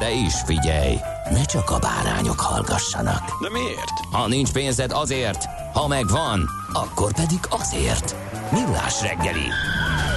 De 0.00 0.10
is 0.10 0.34
figyelj, 0.44 0.96
ne 1.30 1.44
csak 1.44 1.70
a 1.70 1.78
bárányok 1.78 2.40
hallgassanak. 2.40 3.42
De 3.42 3.50
miért? 3.50 3.98
Ha 4.12 4.28
nincs 4.28 4.52
pénzed 4.52 4.92
azért, 4.92 5.44
ha 5.72 5.88
megvan, 5.88 6.48
akkor 6.72 7.12
pedig 7.12 7.38
azért. 7.50 8.16
Millás 8.52 9.02
reggeli. 9.02 9.48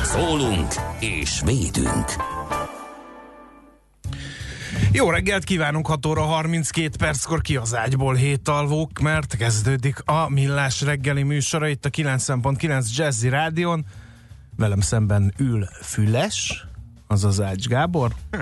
Szólunk 0.03 0.73
és 0.99 1.41
védünk. 1.45 2.05
Jó 4.91 5.09
reggelt 5.09 5.43
kívánunk, 5.43 5.87
6 5.87 6.05
óra 6.05 6.21
32 6.21 6.89
perckor 6.97 7.41
ki 7.41 7.55
az 7.55 7.75
ágyból 7.75 8.15
hét 8.15 8.47
alvók, 8.47 8.99
mert 8.99 9.35
kezdődik 9.35 10.01
a 10.05 10.29
Millás 10.29 10.81
reggeli 10.81 11.23
műsora 11.23 11.67
itt 11.67 11.85
a 11.85 11.89
90.9 11.89 12.95
Jazzy 12.95 13.29
Rádion. 13.29 13.85
Velem 14.57 14.79
szemben 14.79 15.33
ül 15.37 15.67
Füles, 15.81 16.65
azaz 17.13 17.41
Ács 17.41 17.67
Gábor. 17.67 18.13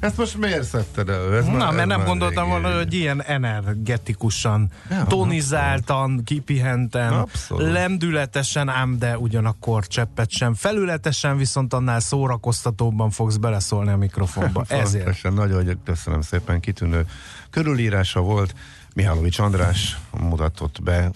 Ezt 0.00 0.16
most 0.16 0.36
miért 0.38 0.62
szedted 0.64 1.08
elő? 1.08 1.36
Ez 1.36 1.44
Na, 1.44 1.52
már- 1.52 1.72
mert 1.74 1.88
nem 1.88 2.04
gondoltam 2.04 2.48
volna, 2.48 2.76
hogy 2.76 2.94
ilyen 2.94 3.22
energetikusan, 3.22 4.70
Ja, 4.90 5.04
tonizáltan, 5.04 6.24
kipihenten, 6.24 7.12
Abszolút. 7.12 7.72
lendületesen, 7.72 8.68
ám 8.68 8.98
de 8.98 9.18
ugyanakkor 9.18 9.86
cseppet 9.86 10.30
sem. 10.30 10.54
Felületesen 10.54 11.36
viszont 11.36 11.74
annál 11.74 12.00
szórakoztatóbban 12.00 13.10
fogsz 13.10 13.36
beleszólni 13.36 13.90
a 13.90 13.96
mikrofonba. 13.96 14.64
Ezért. 14.68 15.34
Nagyon 15.34 15.80
köszönöm 15.84 16.20
szépen, 16.20 16.60
kitűnő 16.60 17.06
körülírása 17.50 18.20
volt. 18.20 18.54
Mihálovics 18.94 19.38
András 19.38 19.98
mutatott 20.20 20.82
be 20.82 21.10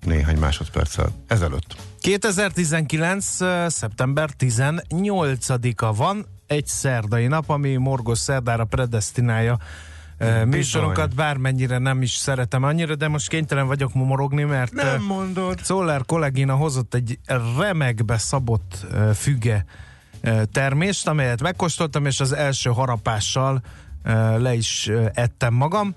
néhány 0.00 0.38
másodperccel 0.38 1.08
ezelőtt. 1.26 1.76
2019. 2.04 3.40
ö, 3.40 3.66
szeptember 3.68 4.30
18-a 4.38 5.92
van, 5.92 6.26
egy 6.46 6.66
szerdai 6.66 7.26
nap, 7.26 7.48
ami 7.48 7.76
morgos 7.76 8.18
szerdára 8.18 8.64
predestinálja 8.64 9.58
ö, 10.18 10.44
műsorunkat, 10.44 11.14
bármennyire 11.14 11.78
nem 11.78 12.02
is 12.02 12.10
szeretem 12.10 12.62
annyira, 12.62 12.94
de 12.94 13.08
most 13.08 13.28
kénytelen 13.28 13.66
vagyok 13.66 13.94
momorogni, 13.94 14.42
mert 14.42 14.72
Nem 14.72 15.02
mondod. 15.02 15.58
Szoller 15.62 16.04
kollégina 16.06 16.54
hozott 16.54 16.94
egy 16.94 17.18
remekbe 17.58 18.18
szabott 18.18 18.86
füge 19.14 19.64
termést, 20.52 21.08
amelyet 21.08 21.42
megkóstoltam, 21.42 22.06
és 22.06 22.20
az 22.20 22.32
első 22.32 22.70
harapással 22.70 23.62
le 24.38 24.54
is 24.54 24.90
ettem 25.12 25.54
magam. 25.54 25.94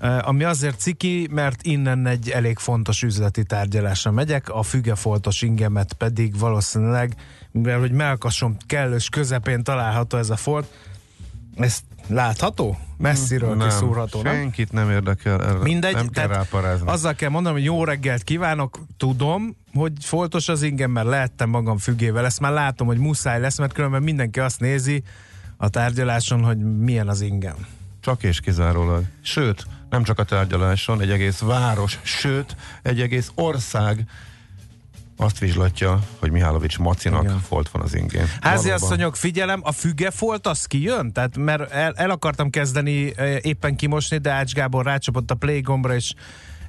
Ö, 0.00 0.18
Ami 0.22 0.44
azért 0.44 0.80
ciki, 0.80 1.28
mert 1.30 1.62
innen 1.62 2.06
egy 2.06 2.30
elég 2.30 2.58
fontos 2.58 3.02
üzleti 3.02 3.44
tárgyalásra 3.44 4.10
megyek, 4.10 4.48
a 4.48 4.62
fügefoltos 4.62 5.42
ingemet 5.42 5.92
pedig 5.92 6.38
valószínűleg, 6.38 7.14
mivel 7.50 7.78
hogy 7.78 7.92
melkasom 7.92 8.56
kellős 8.66 9.08
közepén 9.08 9.62
található 9.62 10.18
ez 10.18 10.30
a 10.30 10.36
folt, 10.36 10.72
ez 11.56 11.80
látható? 12.06 12.78
Messziről 12.96 13.58
kiszúrható, 13.64 14.22
nem? 14.22 14.34
senkit 14.34 14.72
nem 14.72 14.90
érdekel. 14.90 15.42
Erre 15.44 15.58
Mindegy, 15.58 15.94
nem 15.94 16.08
kell 16.08 16.26
ráparázni. 16.26 16.88
azzal 16.88 17.14
kell 17.14 17.28
mondanom, 17.30 17.56
hogy 17.58 17.66
jó 17.66 17.84
reggelt 17.84 18.22
kívánok, 18.22 18.78
tudom, 18.96 19.56
hogy 19.74 19.92
foltos 20.00 20.48
az 20.48 20.62
ingem, 20.62 20.90
mert 20.90 21.06
lehettem 21.06 21.48
magam 21.48 21.78
függével, 21.78 22.24
ezt 22.24 22.40
már 22.40 22.52
látom, 22.52 22.86
hogy 22.86 22.98
muszáj 22.98 23.40
lesz, 23.40 23.58
mert 23.58 23.72
különben 23.72 24.02
mindenki 24.02 24.40
azt 24.40 24.60
nézi 24.60 25.02
a 25.56 25.68
tárgyaláson, 25.68 26.42
hogy 26.42 26.58
milyen 26.78 27.08
az 27.08 27.20
ingem. 27.20 27.56
Csak 28.00 28.22
és 28.22 28.40
kizárólag. 28.40 29.04
Sőt, 29.22 29.66
nem 29.90 30.02
csak 30.02 30.18
a 30.18 30.24
tárgyaláson, 30.24 31.00
egy 31.00 31.10
egész 31.10 31.38
város, 31.38 31.98
sőt, 32.02 32.56
egy 32.82 33.00
egész 33.00 33.30
ország 33.34 34.04
azt 35.16 35.38
vizslatja, 35.38 36.00
hogy 36.18 36.30
Mihálovics 36.30 36.78
Macinak 36.78 37.22
Igen. 37.22 37.40
folt 37.40 37.68
van 37.70 37.82
az 37.82 37.94
ingén. 37.94 38.26
Háziasszonyok, 38.40 39.16
figyelem, 39.16 39.60
a 39.62 39.72
fügefolt 39.72 40.46
az 40.46 40.64
kijön? 40.64 41.12
Tehát, 41.12 41.36
mert 41.36 41.70
el, 41.70 41.92
el 41.96 42.10
akartam 42.10 42.50
kezdeni 42.50 43.12
eh, 43.16 43.36
éppen 43.42 43.76
kimosni, 43.76 44.18
de 44.18 44.30
Ács 44.30 44.52
Gábor 44.52 44.84
rácsapott 44.84 45.30
a 45.30 45.34
play 45.34 45.60
gombra, 45.60 45.94
és 45.94 46.14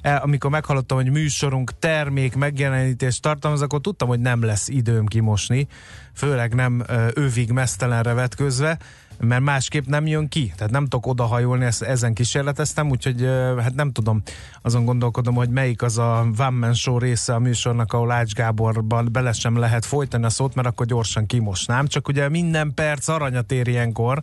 el, 0.02 0.16
amikor 0.16 0.50
meghallottam, 0.50 0.96
hogy 0.96 1.10
műsorunk 1.10 1.78
termék 1.78 2.34
megjelenítést 2.34 3.22
tartalmaz, 3.22 3.62
akkor 3.62 3.80
tudtam, 3.80 4.08
hogy 4.08 4.20
nem 4.20 4.44
lesz 4.44 4.68
időm 4.68 5.06
kimosni, 5.06 5.66
főleg 6.14 6.54
nem 6.54 6.82
ö, 6.86 7.08
övig 7.14 7.50
mesztelenre 7.50 8.12
vetközve, 8.12 8.78
mert 9.18 9.42
másképp 9.42 9.86
nem 9.86 10.06
jön 10.06 10.28
ki. 10.28 10.52
Tehát 10.56 10.72
nem 10.72 10.82
tudok 10.82 11.06
odahajolni, 11.06 11.64
ezt, 11.64 11.82
ezen 11.82 12.14
kísérleteztem, 12.14 12.90
úgyhogy 12.90 13.28
hát 13.58 13.74
nem 13.74 13.92
tudom, 13.92 14.22
azon 14.62 14.84
gondolkodom, 14.84 15.34
hogy 15.34 15.48
melyik 15.48 15.82
az 15.82 15.98
a 15.98 16.26
One 16.38 16.50
Man 16.50 16.74
Show 16.74 16.98
része 16.98 17.34
a 17.34 17.38
műsornak, 17.38 17.92
ahol 17.92 18.10
Ács 18.10 18.32
Gáborban 18.32 19.08
bele 19.12 19.32
sem 19.32 19.56
lehet 19.56 19.84
folytani 19.84 20.24
a 20.24 20.30
szót, 20.30 20.54
mert 20.54 20.68
akkor 20.68 20.86
gyorsan 20.86 21.26
kimosnám. 21.26 21.86
Csak 21.86 22.08
ugye 22.08 22.28
minden 22.28 22.74
perc 22.74 23.08
aranyat 23.08 23.52
ér 23.52 23.68
ilyenkor, 23.68 24.22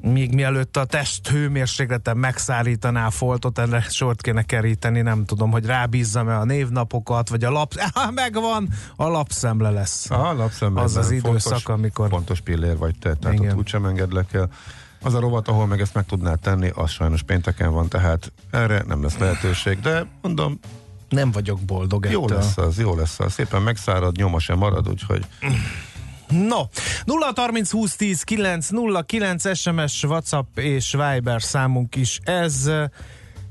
még 0.00 0.34
mielőtt 0.34 0.76
a 0.76 0.84
test 0.84 1.28
hőmérsékleten 1.28 2.16
megszállítaná 2.16 3.06
a 3.06 3.10
foltot, 3.10 3.58
erre 3.58 3.80
sort 3.80 4.22
kéne 4.22 4.42
keríteni, 4.42 5.00
nem 5.00 5.24
tudom, 5.24 5.50
hogy 5.50 5.64
rábízzam-e 5.66 6.38
a 6.38 6.44
névnapokat, 6.44 7.28
vagy 7.28 7.44
a 7.44 7.50
lap... 7.50 7.74
Ah, 7.92 8.12
megvan, 8.12 8.68
a 8.96 9.06
lapszemle 9.08 9.70
lesz. 9.70 10.10
A 10.10 10.32
lapszemben 10.32 10.84
Az 10.84 10.96
az 10.96 11.10
időszak, 11.10 11.40
fontos, 11.40 11.64
amikor- 11.64 12.08
Fontos 12.08 12.40
pillér 12.40 12.76
vagy 12.76 12.94
te, 12.98 13.14
tehát 13.14 13.38
Igen. 13.38 13.50
ott 13.50 13.56
úgysem 13.58 13.84
engedlek 13.84 14.32
el. 14.32 14.48
Az 15.02 15.14
a 15.14 15.20
rovat, 15.20 15.48
ahol 15.48 15.66
meg 15.66 15.80
ezt 15.80 15.94
meg 15.94 16.06
tudnád 16.06 16.38
tenni, 16.38 16.70
az 16.74 16.90
sajnos 16.90 17.22
pénteken 17.22 17.72
van, 17.72 17.88
tehát 17.88 18.32
erre 18.50 18.84
nem 18.86 19.02
lesz 19.02 19.16
lehetőség, 19.18 19.80
de 19.80 20.06
mondom, 20.22 20.58
Nem 21.08 21.30
vagyok 21.30 21.60
boldog 21.60 22.06
jó 22.10 22.22
ettől. 22.24 22.36
lesz 22.36 22.56
az, 22.56 22.78
jó 22.78 22.94
lesz 22.96 23.20
az. 23.20 23.32
Szépen 23.32 23.62
megszárad, 23.62 24.16
nyoma 24.16 24.38
sem 24.38 24.58
marad, 24.58 24.88
úgyhogy 24.88 25.26
No, 26.30 26.60
0 27.04 27.32
30 27.34 27.70
20 27.70 27.96
10 27.96 28.22
9 28.22 28.68
0 28.68 29.02
9 29.02 29.56
SMS, 29.56 30.02
WhatsApp 30.02 30.58
és 30.58 30.90
Viber 30.90 31.42
számunk 31.42 31.96
is 31.96 32.20
ez. 32.24 32.70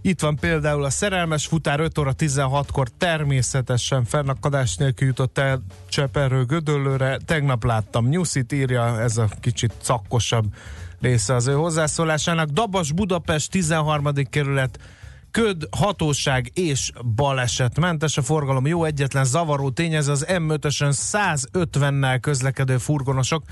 Itt 0.02 0.22
van 0.22 0.36
például 0.36 0.84
a 0.84 0.90
szerelmes 0.90 1.46
futár 1.46 1.80
5 1.80 1.98
óra 1.98 2.14
16-kor 2.18 2.88
természetesen 2.98 4.06
fennakadás 4.06 4.76
nélkül 4.76 5.08
jutott 5.08 5.38
el 5.38 5.64
Cseperről 5.90 6.46
Gödöllőre. 6.46 7.18
Tegnap 7.26 7.64
láttam 7.64 8.08
Nyuszit 8.08 8.52
írja, 8.52 9.02
ez 9.02 9.18
a 9.18 9.30
kicsit 9.42 9.74
szakkosabb 9.82 10.46
része 11.02 11.34
az 11.34 11.48
ő 11.48 11.54
hozzászólásának. 11.54 12.50
Dabas 12.50 12.92
Budapest 12.92 13.52
13. 13.52 14.12
kerület 14.30 14.80
köd, 15.32 15.68
hatóság 15.72 16.52
és 16.54 16.92
balesetmentes 17.16 18.18
a 18.18 18.22
forgalom. 18.22 18.68
Jó, 18.68 18.84
egyetlen 18.84 19.26
zavaró 19.26 19.70
tényező 19.70 20.12
az 20.12 20.26
M5-ösön 20.30 20.94
150-nel 20.96 22.18
közlekedő 22.22 22.78
furgonosok, 22.78 23.44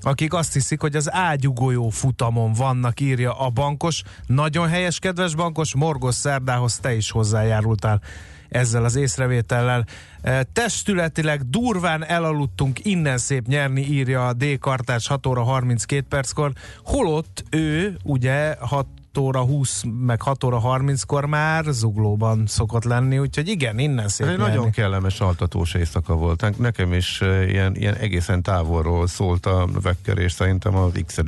akik 0.00 0.32
azt 0.32 0.52
hiszik, 0.52 0.80
hogy 0.80 0.96
az 0.96 1.12
ágyugójó 1.12 1.88
futamon 1.88 2.52
vannak, 2.52 3.00
írja 3.00 3.38
a 3.38 3.50
bankos. 3.50 4.02
Nagyon 4.26 4.68
helyes, 4.68 4.98
kedves 4.98 5.34
bankos, 5.34 5.74
Morgos 5.74 6.14
Szerdához 6.14 6.78
te 6.78 6.94
is 6.94 7.10
hozzájárultál 7.10 8.00
ezzel 8.48 8.84
az 8.84 8.96
észrevétellel. 8.96 9.86
E, 10.22 10.42
Testületileg 10.42 11.50
durván 11.50 12.04
elaludtunk, 12.04 12.84
innen 12.84 13.18
szép 13.18 13.46
nyerni, 13.46 13.82
írja 13.82 14.26
a 14.26 14.32
D-kartás 14.32 15.06
6 15.06 15.26
óra 15.26 15.42
32 15.42 16.06
perckor, 16.08 16.52
holott 16.84 17.44
ő 17.50 17.96
ugye 18.02 18.56
6 18.60 18.86
óra 19.16 19.40
20, 19.40 19.82
meg 20.00 20.22
6 20.22 20.44
óra 20.44 20.60
30-kor 20.64 21.24
már 21.24 21.64
zuglóban 21.64 22.46
szokott 22.46 22.84
lenni, 22.84 23.18
úgyhogy 23.18 23.48
igen, 23.48 23.78
innen 23.78 24.08
szép 24.08 24.26
Ez 24.26 24.32
egy 24.32 24.38
nagyon 24.38 24.70
kellemes 24.70 25.20
altatós 25.20 25.74
éjszaka 25.74 26.14
volt. 26.14 26.58
Nekem 26.58 26.92
is 26.92 27.20
eh, 27.20 27.48
ilyen, 27.48 27.76
ilyen 27.76 27.94
egészen 27.94 28.42
távolról 28.42 29.06
szólt 29.06 29.46
a 29.46 29.68
vekker, 29.82 30.18
és 30.18 30.32
szerintem 30.32 30.74
az 30.74 30.92
x 31.06 31.18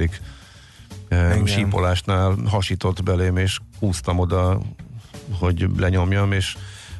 Igen. 1.10 1.46
sípolásnál 1.46 2.34
hasított 2.46 3.02
belém, 3.02 3.36
és 3.36 3.58
húztam 3.78 4.18
oda, 4.18 4.60
hogy 5.38 5.66
lenyomjam, 5.76 6.32
és 6.32 6.56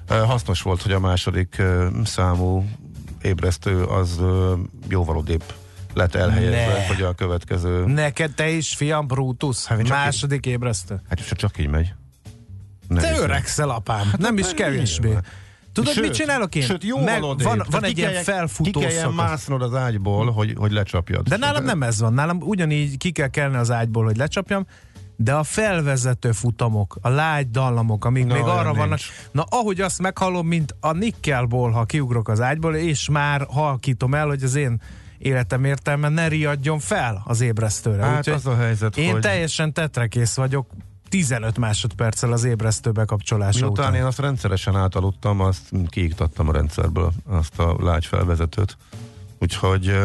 hasznos 0.09 0.63
volt, 0.63 0.83
hogy 0.83 0.93
a 0.93 1.01
második 1.01 1.63
számú 2.05 2.69
ébresztő 3.23 3.83
az 3.83 4.21
jóval 4.89 5.17
odébb 5.17 5.43
lett 5.99 6.15
elhelyezve, 6.15 6.79
ne. 6.79 6.87
hogy 6.87 7.03
a 7.03 7.13
következő... 7.13 7.85
Neked 7.85 8.35
te 8.35 8.49
is, 8.49 8.75
fiam, 8.75 9.07
Brutus, 9.07 9.67
hát, 9.67 9.89
második 9.89 10.47
így, 10.47 10.53
ébresztő. 10.53 11.01
Hát 11.09 11.27
csak 11.29 11.59
így 11.59 11.69
megy. 11.69 11.95
Nem 12.89 13.03
te 13.03 13.19
öregszel, 13.19 13.71
apám, 13.71 14.07
hát 14.11 14.19
nem 14.19 14.39
is 14.39 14.55
kevésbé. 14.55 15.17
Tudod, 15.73 15.93
sőt, 15.93 16.05
mit 16.05 16.13
csinálok 16.13 16.55
én? 16.55 16.63
Sőt, 16.63 16.85
jó 16.85 17.03
Meg, 17.03 17.21
van, 17.21 17.63
van 17.71 17.85
egy 17.85 17.99
ilyen 17.99 18.23
felfutó 18.23 18.81
Ki 18.81 18.87
kelljen 18.87 19.13
másznod 19.13 19.63
az 19.63 19.75
ágyból, 19.75 20.31
hogy, 20.31 20.55
hogy 20.57 20.73
lecsapjad. 20.73 21.29
De 21.29 21.37
nálam 21.37 21.65
nem 21.65 21.83
ez 21.83 22.01
van. 22.01 22.13
Nálam 22.13 22.41
ugyanígy 22.41 22.97
ki 22.97 23.11
kell 23.11 23.29
kelni 23.29 23.57
az 23.57 23.71
ágyból, 23.71 24.05
hogy 24.05 24.17
lecsapjam, 24.17 24.67
de 25.17 25.35
a 25.35 25.43
felvezető 25.43 26.33
futamok, 26.33 26.99
a 27.01 27.09
lágy 27.09 27.51
dallamok, 27.51 28.05
amik 28.05 28.27
no, 28.27 28.35
még 28.35 28.43
arra 28.43 28.63
nincs. 28.63 28.77
vannak, 28.77 28.99
na 29.33 29.43
ahogy 29.49 29.81
azt 29.81 30.03
meghallom, 30.03 30.47
mint 30.47 30.75
a 30.81 30.93
nikkelból, 30.93 31.71
ha 31.71 31.85
kiugrok 31.85 32.29
az 32.29 32.41
ágyból, 32.41 32.75
és 32.77 33.09
már 33.09 33.47
halkítom 33.51 34.15
el, 34.15 34.27
hogy 34.27 34.43
az 34.43 34.55
én 34.55 34.81
életem 35.19 35.65
értelme 35.65 36.09
ne 36.09 36.29
riadjon 36.29 36.79
fel 36.79 37.23
az 37.25 37.41
ébresztőre. 37.41 38.03
Hát 38.03 38.29
Úgy, 38.29 38.35
az 38.35 38.47
a 38.47 38.57
helyzet, 38.57 38.97
Én 38.97 39.13
hogy... 39.13 39.21
teljesen 39.21 39.73
tetrekész 39.73 40.35
vagyok, 40.35 40.67
15 41.09 41.59
másodperccel 41.59 42.33
az 42.33 42.45
ébresztő 42.45 42.91
bekapcsolása 42.91 43.65
Miután 43.65 43.87
után. 43.87 44.01
én 44.01 44.07
azt 44.07 44.19
rendszeresen 44.19 44.77
átaludtam, 44.77 45.41
azt 45.41 45.71
kiiktattam 45.89 46.49
a 46.49 46.53
rendszerből, 46.53 47.13
azt 47.27 47.59
a 47.59 47.77
lágy 47.81 48.07
felvezetőt. 48.07 48.77
Úgyhogy 49.39 49.99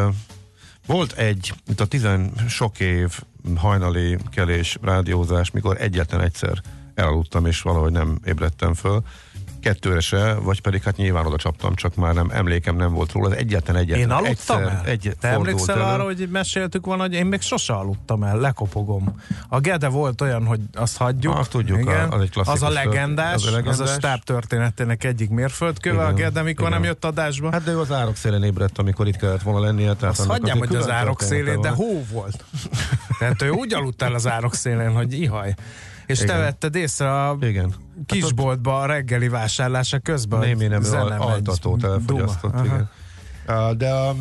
volt 0.86 1.12
egy, 1.12 1.54
itt 1.68 1.80
a 1.80 1.86
tizen 1.86 2.32
sok 2.48 2.80
év 2.80 3.20
hajnali 3.56 4.18
kelés, 4.32 4.78
rádiózás, 4.82 5.52
mikor 5.52 5.82
egyetlen 5.82 6.22
egyszer 6.22 6.62
elaludtam, 6.96 7.46
és 7.46 7.62
valahogy 7.62 7.92
nem 7.92 8.20
ébredtem 8.26 8.74
föl 8.74 9.04
kettőre 9.64 10.00
se, 10.00 10.34
vagy 10.34 10.62
pedig 10.62 10.84
hát 10.84 10.96
nyilván 10.96 11.26
oda 11.26 11.38
csaptam, 11.38 11.76
csak 11.76 11.96
már 11.96 12.14
nem 12.14 12.30
emlékem 12.34 12.76
nem 12.76 12.94
volt 12.94 13.12
róla. 13.12 13.28
Az 13.28 13.36
egyetlen 13.36 13.76
egyetlen. 13.76 14.00
Én 14.00 14.10
aludtam 14.10 14.32
egyszer, 14.32 14.62
el? 14.62 14.82
Egy 14.86 15.16
Te 15.20 15.28
emlékszel 15.28 15.76
elő. 15.76 15.84
arra, 15.94 16.04
hogy 16.04 16.28
meséltük 16.32 16.86
volna, 16.86 17.02
hogy 17.02 17.14
én 17.14 17.26
még 17.26 17.42
sose 17.42 17.74
aludtam 17.74 18.24
el, 18.24 18.38
lekopogom. 18.38 19.22
A 19.50 19.60
Gede 19.60 19.88
volt 19.88 20.22
olyan, 20.22 20.46
hogy 20.46 20.60
azt 20.74 20.98
hagyjuk. 20.98 21.38
Azt 21.38 21.50
tudjuk, 21.50 21.80
Igen, 21.80 22.12
az 22.12 22.22
egy 22.22 22.30
Az 22.34 22.62
a 22.64 22.70
legendás, 22.70 23.34
az 23.34 23.46
a, 23.46 23.52
legendás. 23.52 23.80
az 23.80 23.90
a 23.90 23.94
stáb 23.94 24.24
történetének 24.24 25.04
egyik 25.04 25.30
mérföldköve, 25.30 25.96
Igen, 25.96 26.08
a 26.08 26.14
Gede, 26.14 26.42
mikor 26.42 26.68
Igen. 26.68 26.80
nem 26.80 26.84
jött 26.90 27.06
adásba. 27.06 27.52
Hát 27.52 27.64
de 27.64 27.72
ő 27.72 27.80
az 27.80 27.92
árok 27.92 28.16
szélén 28.16 28.44
ébredt, 28.44 28.78
amikor 28.78 29.08
itt 29.08 29.18
kellett 29.18 29.42
volna 29.42 29.60
lennie. 29.66 29.94
Tehát 29.94 30.20
azt 30.20 30.30
hagyjam, 30.30 30.58
hogy 30.58 30.76
az 30.76 30.90
árok 30.90 31.22
szélén, 31.22 31.62
de 31.62 31.70
hó 31.70 32.06
volt. 32.12 32.44
tehát 33.20 33.42
ő 33.42 33.50
úgy 33.50 33.74
aludt 33.74 34.02
el 34.02 34.14
az 34.14 34.28
árok 34.28 34.56
szélén, 34.56 34.92
hogy 34.92 35.14
ihaj. 35.22 35.54
És 36.06 36.22
Igen. 36.22 36.36
te 36.36 36.42
vetted 36.42 36.76
észre 36.76 37.26
a 37.28 37.38
Igen. 37.42 37.74
kisboltba 38.06 38.80
a 38.80 38.86
reggeli 38.86 39.28
vásárlása 39.28 40.00
közben. 40.00 40.40
Némi 40.40 40.68
nem 40.68 40.84
altatót 41.18 41.84
elfogyasztott. 41.84 42.66
Igen. 42.66 42.90
De 43.78 43.94
a, 43.94 44.16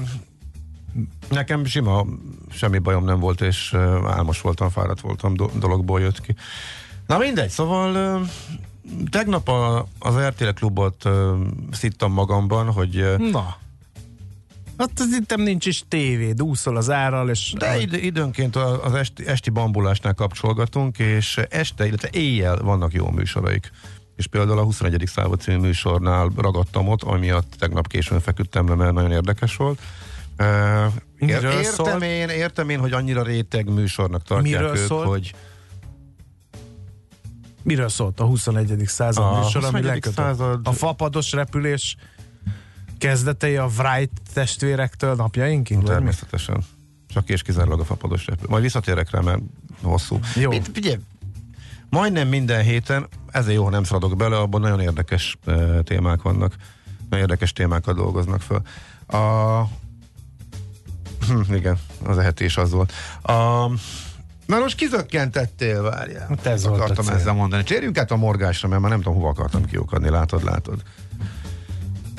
nekem 1.30 1.64
sima, 1.64 2.06
semmi 2.50 2.78
bajom 2.78 3.04
nem 3.04 3.20
volt, 3.20 3.40
és 3.40 3.74
álmos 4.06 4.40
voltam, 4.40 4.68
fáradt 4.68 5.00
voltam, 5.00 5.34
dologból 5.54 6.00
jött 6.00 6.20
ki. 6.20 6.34
Na 7.06 7.18
mindegy, 7.18 7.50
szóval 7.50 8.20
tegnap 9.10 9.48
a, 9.48 9.86
az 9.98 10.14
RTL 10.16 10.48
klubot 10.48 11.08
szittam 11.70 12.12
magamban, 12.12 12.72
hogy 12.72 13.14
Na. 13.30 13.56
Hát 14.78 14.90
az 14.94 15.18
itt 15.20 15.36
nincs 15.36 15.66
is 15.66 15.84
tévé, 15.88 16.34
úszol 16.38 16.76
az 16.76 16.90
árral, 16.90 17.30
és... 17.30 17.54
De 17.58 17.80
id- 17.80 18.04
időnként 18.04 18.56
az 18.56 18.94
esti, 18.94 19.26
esti 19.26 19.50
bambulásnál 19.50 20.14
kapcsolgatunk, 20.14 20.98
és 20.98 21.40
este, 21.48 21.86
illetve 21.86 22.08
éjjel 22.12 22.56
vannak 22.56 22.92
jó 22.92 23.10
műsoraik. 23.10 23.70
És 24.16 24.26
például 24.26 24.58
a 24.58 24.62
21. 24.62 25.02
század 25.06 25.40
című 25.40 25.58
műsornál 25.58 26.30
ragadtam 26.36 26.88
ott, 26.88 27.02
amiatt 27.02 27.52
tegnap 27.58 27.86
későn 27.86 28.20
feküdtem 28.20 28.68
le, 28.68 28.74
mert 28.74 28.92
nagyon 28.92 29.12
érdekes 29.12 29.56
volt. 29.56 29.80
Ér- 31.18 31.42
értem, 31.42 32.02
én, 32.02 32.28
értem 32.28 32.68
én, 32.68 32.78
hogy 32.78 32.92
annyira 32.92 33.22
réteg 33.22 33.68
műsornak 33.68 34.22
tartják 34.22 34.60
Miről 34.60 34.76
ők, 34.76 34.86
szólt? 34.86 35.08
hogy 35.08 35.34
Miről 37.62 37.88
szólt 37.88 38.20
a 38.20 38.24
21. 38.24 38.82
század 38.86 39.24
a 39.24 39.38
műsor, 39.38 39.64
ami 39.64 39.82
lekötött? 39.82 40.14
Század... 40.14 40.60
A 40.64 40.72
fapados 40.72 41.32
repülés 41.32 41.96
kezdetei 43.02 43.56
a 43.56 43.68
Wright 43.78 44.10
testvérektől 44.32 45.14
napjainkig? 45.14 45.78
Természetesen. 45.78 46.64
Csak 47.08 47.28
és 47.28 47.42
kizárólag 47.42 47.80
a 47.80 47.84
fapados 47.84 48.26
repülő. 48.26 48.48
Majd 48.48 48.62
visszatérek 48.62 49.10
rá, 49.10 49.20
mert 49.20 49.40
hosszú. 49.82 50.18
Jó. 50.34 50.50
Mit, 50.50 50.70
figyelj, 50.72 50.98
majdnem 51.90 52.28
minden 52.28 52.62
héten, 52.62 53.08
ezért 53.30 53.56
jó, 53.56 53.64
ha 53.64 53.70
nem 53.70 53.84
szaladok 53.84 54.16
bele, 54.16 54.38
abban 54.38 54.60
nagyon 54.60 54.80
érdekes 54.80 55.36
e, 55.46 55.82
témák 55.82 56.22
vannak. 56.22 56.54
Nagyon 57.10 57.24
érdekes 57.24 57.52
témákat 57.52 57.96
dolgoznak 57.96 58.40
föl. 58.40 58.62
A, 59.06 59.62
hm, 61.26 61.54
igen, 61.54 61.78
az 62.04 62.18
ehetés 62.18 62.56
az 62.56 62.70
volt. 62.70 62.92
A, 63.22 63.66
Na 64.46 64.58
most 64.58 64.76
kizökkentettél, 64.76 65.82
várjál. 65.82 66.26
Hát 66.28 66.46
ez 66.46 66.64
akartam 66.64 67.08
ezzel 67.08 67.32
mondani. 67.32 67.62
Csérjünk 67.62 67.98
át 67.98 68.10
a 68.10 68.16
morgásra, 68.16 68.68
mert 68.68 68.80
már 68.80 68.90
nem 68.90 69.00
tudom, 69.00 69.14
hova 69.14 69.28
akartam 69.28 69.64
kiukadni. 69.64 70.08
Látod, 70.08 70.44
látod. 70.44 70.82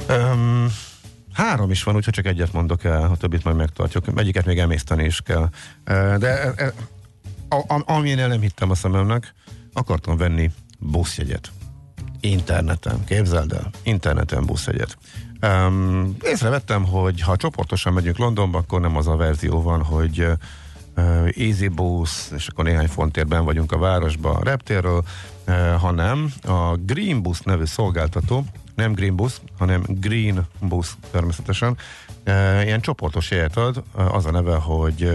Um, 0.09 0.67
három 1.33 1.71
is 1.71 1.83
van, 1.83 1.95
úgyhogy 1.95 2.13
csak 2.13 2.25
egyet 2.25 2.53
mondok 2.53 2.83
el, 2.83 3.03
a 3.03 3.15
többit 3.17 3.43
majd 3.43 3.55
megtartjuk. 3.55 4.05
Egyiket 4.15 4.45
még 4.45 4.59
emészteni 4.59 5.03
is 5.03 5.21
kell. 5.21 5.49
De 6.17 6.53
uh, 7.49 7.81
amilyen 7.85 8.29
nem 8.29 8.41
hittem 8.41 8.69
a 8.69 8.75
szememnek, 8.75 9.33
akartam 9.73 10.17
venni 10.17 10.51
buszjegyet. 10.79 11.51
Interneten, 12.19 13.03
képzeld 13.03 13.51
el, 13.51 13.69
interneten 13.83 14.45
buszjegyet. 14.45 14.97
Um, 15.41 16.15
észrevettem, 16.21 16.85
hogy 16.85 17.21
ha 17.21 17.35
csoportosan 17.35 17.93
megyünk 17.93 18.17
Londonba, 18.17 18.57
akkor 18.57 18.81
nem 18.81 18.97
az 18.97 19.07
a 19.07 19.15
verzió 19.15 19.61
van, 19.61 19.83
hogy 19.83 20.19
uh, 20.95 21.29
Easy 21.37 21.67
Bus, 21.67 22.11
és 22.35 22.47
akkor 22.47 22.63
néhány 22.63 22.87
fontérben 22.87 23.45
vagyunk 23.45 23.71
a 23.71 23.77
városba 23.77 24.31
a 24.31 24.43
reptérről, 24.43 25.03
uh, 25.47 25.71
hanem 25.71 26.33
a 26.43 26.75
Green 26.75 27.21
Bus 27.21 27.39
nevű 27.39 27.65
szolgáltató, 27.65 28.45
nem 28.75 28.93
Green 28.93 29.15
Bus, 29.15 29.33
hanem 29.57 29.83
Green 29.87 30.47
Bus 30.59 30.97
természetesen. 31.11 31.77
E, 32.23 32.63
ilyen 32.63 32.81
csoportos 32.81 33.31
jegyet 33.31 33.57
ad, 33.57 33.83
e, 33.97 34.03
az 34.03 34.25
a 34.25 34.31
neve, 34.31 34.55
hogy 34.55 35.09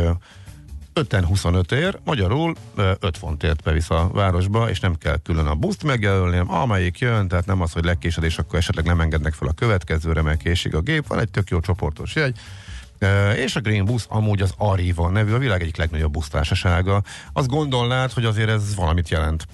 5 0.93 1.15
25 1.15 1.73
ér, 1.73 1.99
magyarul 2.05 2.55
5 2.77 3.19
fontért 3.19 3.63
bevisz 3.63 3.91
a 3.91 4.11
városba, 4.13 4.71
és 4.71 4.81
nem 4.81 4.95
kell 4.95 5.17
külön 5.23 5.47
a 5.47 5.55
buszt 5.55 5.85
megjelölni, 5.85 6.43
amelyik 6.47 6.99
jön, 6.99 7.29
tehát 7.29 7.47
nem 7.47 7.61
az, 7.61 7.73
hogy 7.73 7.85
legkésedés, 7.85 8.39
akkor 8.39 8.59
esetleg 8.59 8.85
nem 8.85 9.01
engednek 9.01 9.33
fel 9.33 9.49
a 9.49 9.53
következőre, 9.53 10.23
mert 10.23 10.43
késik 10.43 10.75
a 10.75 10.81
gép, 10.81 11.07
van 11.07 11.19
egy 11.19 11.31
tök 11.31 11.51
jó 11.51 11.61
csoportos 11.61 12.15
jegy, 12.15 12.39
és 13.37 13.57
a 13.57 13.61
Green 13.61 13.85
Bus 13.85 14.05
amúgy 14.09 14.43
az 14.43 14.55
Arriva 14.57 15.11
nevű, 15.11 15.33
a 15.33 15.39
világ 15.39 15.63
egyik 15.63 15.77
legnagyobb 15.77 16.13
busztársasága. 16.13 17.03
Azt 17.33 17.49
gondolnád, 17.49 18.13
hogy 18.13 18.25
azért 18.25 18.49
ez 18.49 18.75
valamit 18.75 19.09
jelent. 19.09 19.47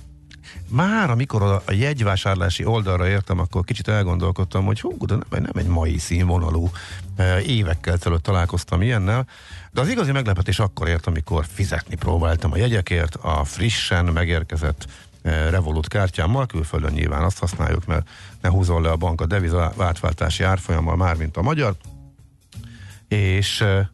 Már 0.68 1.10
amikor 1.10 1.42
a, 1.42 1.62
jegyvásárlási 1.72 2.64
oldalra 2.64 3.08
értem, 3.08 3.38
akkor 3.38 3.64
kicsit 3.64 3.88
elgondolkodtam, 3.88 4.64
hogy 4.64 4.80
hú, 4.80 5.06
de 5.06 5.14
nem, 5.14 5.42
nem 5.42 5.52
egy 5.54 5.66
mai 5.66 5.98
színvonalú, 5.98 6.70
e, 7.16 7.40
évekkel 7.40 7.94
ezelőtt 7.94 8.22
találkoztam 8.22 8.82
ilyennel, 8.82 9.26
de 9.72 9.80
az 9.80 9.88
igazi 9.88 10.12
meglepetés 10.12 10.58
akkor 10.58 10.88
ért, 10.88 11.06
amikor 11.06 11.46
fizetni 11.52 11.96
próbáltam 11.96 12.52
a 12.52 12.56
jegyekért, 12.56 13.14
a 13.14 13.44
frissen 13.44 14.04
megérkezett 14.04 14.86
e, 15.22 15.50
Revolut 15.50 15.88
kártyámmal, 15.88 16.46
külföldön 16.46 16.92
nyilván 16.92 17.22
azt 17.22 17.38
használjuk, 17.38 17.86
mert 17.86 18.08
ne 18.40 18.48
húzol 18.48 18.82
le 18.82 18.90
a 18.90 18.96
bank 18.96 19.20
a 19.20 19.26
deviza 19.26 19.72
átváltási 19.78 20.42
árfolyammal 20.42 20.96
már, 20.96 21.16
mint 21.16 21.36
a 21.36 21.42
magyar, 21.42 21.74
és 23.08 23.60
e, 23.60 23.90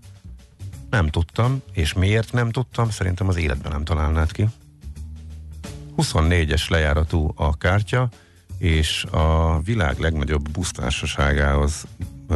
nem 0.91 1.09
tudtam, 1.09 1.63
és 1.73 1.93
miért 1.93 2.33
nem 2.33 2.51
tudtam, 2.51 2.91
szerintem 2.91 3.29
az 3.29 3.37
életben 3.37 3.73
nem 3.73 3.85
találnád 3.85 4.33
ki. 4.33 4.49
24-es 6.01 6.71
lejáratú 6.71 7.33
a 7.37 7.57
kártya, 7.57 8.09
és 8.59 9.05
a 9.05 9.61
világ 9.61 9.99
legnagyobb 9.99 10.51
busztársaságához 10.51 11.87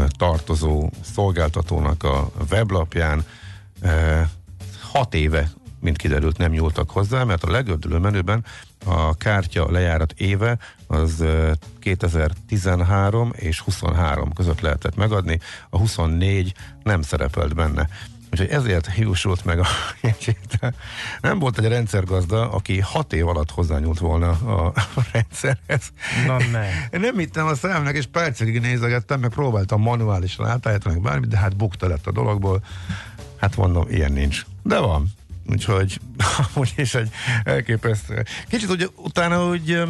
tartozó 0.08 0.90
szolgáltatónak 1.14 2.02
a 2.02 2.30
weblapján 2.50 3.24
hat 4.80 5.14
éve, 5.14 5.50
mint 5.80 5.96
kiderült, 5.96 6.38
nem 6.38 6.50
nyúltak 6.50 6.90
hozzá, 6.90 7.24
mert 7.24 7.44
a 7.44 7.50
legördülő 7.50 7.98
menüben 7.98 8.44
a 8.84 9.14
kártya 9.14 9.70
lejárat 9.70 10.12
éve 10.12 10.58
az 10.86 11.24
2013 11.78 13.32
és 13.36 13.60
23 13.60 14.32
között 14.32 14.60
lehetett 14.60 14.96
megadni, 14.96 15.40
a 15.70 15.78
24 15.78 16.54
nem 16.82 17.02
szerepelt 17.02 17.54
benne. 17.54 17.88
Úgyhogy 18.40 18.50
ezért 18.50 18.90
hiúsult 18.90 19.44
meg 19.44 19.58
a 19.58 19.66
jegyét. 20.00 20.74
Nem 21.20 21.38
volt 21.38 21.58
egy 21.58 21.68
rendszergazda, 21.68 22.50
aki 22.50 22.80
hat 22.80 23.12
év 23.12 23.28
alatt 23.28 23.50
hozzányúlt 23.50 23.98
volna 23.98 24.28
a, 24.30 24.72
rendszerhez. 25.12 25.82
Na 26.26 26.36
ne. 26.52 26.68
Én 26.90 27.00
nem 27.00 27.18
hittem 27.18 27.46
a 27.46 27.54
szemnek, 27.54 27.96
és 27.96 28.06
percekig 28.06 28.60
nézegettem, 28.60 29.20
meg 29.20 29.30
próbáltam 29.30 29.80
manuálisan 29.80 30.46
átállítani, 30.46 30.94
meg 30.94 31.02
bármit, 31.02 31.28
de 31.28 31.38
hát 31.38 31.56
bukta 31.56 31.88
lett 31.88 32.06
a 32.06 32.12
dologból. 32.12 32.64
Hát 33.36 33.56
mondom, 33.56 33.86
ilyen 33.88 34.12
nincs. 34.12 34.44
De 34.62 34.78
van. 34.78 35.06
úgyhogy 35.46 36.00
amúgy 36.54 36.72
is 36.76 36.94
egy 36.94 37.10
elképesztő. 37.44 38.24
Kicsit 38.48 38.70
ugye 38.70 38.86
utána 38.96 39.46
úgy 39.46 39.82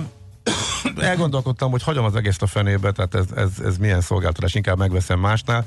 elgondolkodtam, 0.96 1.70
hogy 1.70 1.82
hagyom 1.82 2.04
az 2.04 2.16
egész 2.16 2.42
a 2.42 2.46
fenébe, 2.46 2.92
tehát 2.92 3.14
ez, 3.14 3.26
ez, 3.36 3.50
ez 3.64 3.76
milyen 3.76 4.00
szolgáltatás, 4.00 4.54
inkább 4.54 4.78
megveszem 4.78 5.20
másnál. 5.20 5.66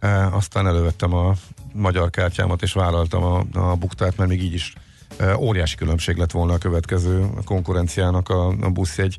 E, 0.00 0.26
aztán 0.26 0.66
elővettem 0.66 1.14
a 1.14 1.34
magyar 1.78 2.10
kártyámat, 2.10 2.62
és 2.62 2.72
vállaltam 2.72 3.22
a, 3.22 3.44
a 3.52 3.74
buktát, 3.74 4.16
mert 4.16 4.30
még 4.30 4.42
így 4.42 4.54
is 4.54 4.74
e, 5.16 5.36
óriási 5.36 5.76
különbség 5.76 6.16
lett 6.16 6.30
volna 6.30 6.52
a 6.52 6.58
következő 6.58 7.26
konkurenciának 7.44 8.28
a, 8.28 8.46
a 8.46 8.70
buszjegy 8.70 9.16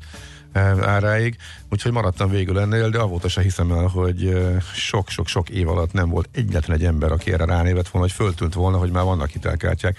e, 0.52 0.60
áráig, 0.88 1.36
úgyhogy 1.70 1.92
maradtam 1.92 2.30
végül 2.30 2.58
ennél, 2.58 2.90
de 2.90 2.98
avóta 2.98 3.28
se 3.28 3.42
hiszem 3.42 3.70
el, 3.70 3.86
hogy 3.86 4.26
e, 4.26 4.60
sok-sok-sok 4.74 5.48
év 5.48 5.68
alatt 5.68 5.92
nem 5.92 6.08
volt 6.08 6.28
egyetlen 6.32 6.76
egy 6.76 6.84
ember, 6.84 7.12
aki 7.12 7.32
erre 7.32 7.44
ránévett 7.44 7.88
volna, 7.88 8.06
hogy 8.06 8.16
föltűnt 8.16 8.54
volna, 8.54 8.78
hogy 8.78 8.90
már 8.90 9.04
vannak 9.04 9.28
hitelkártyák, 9.28 9.98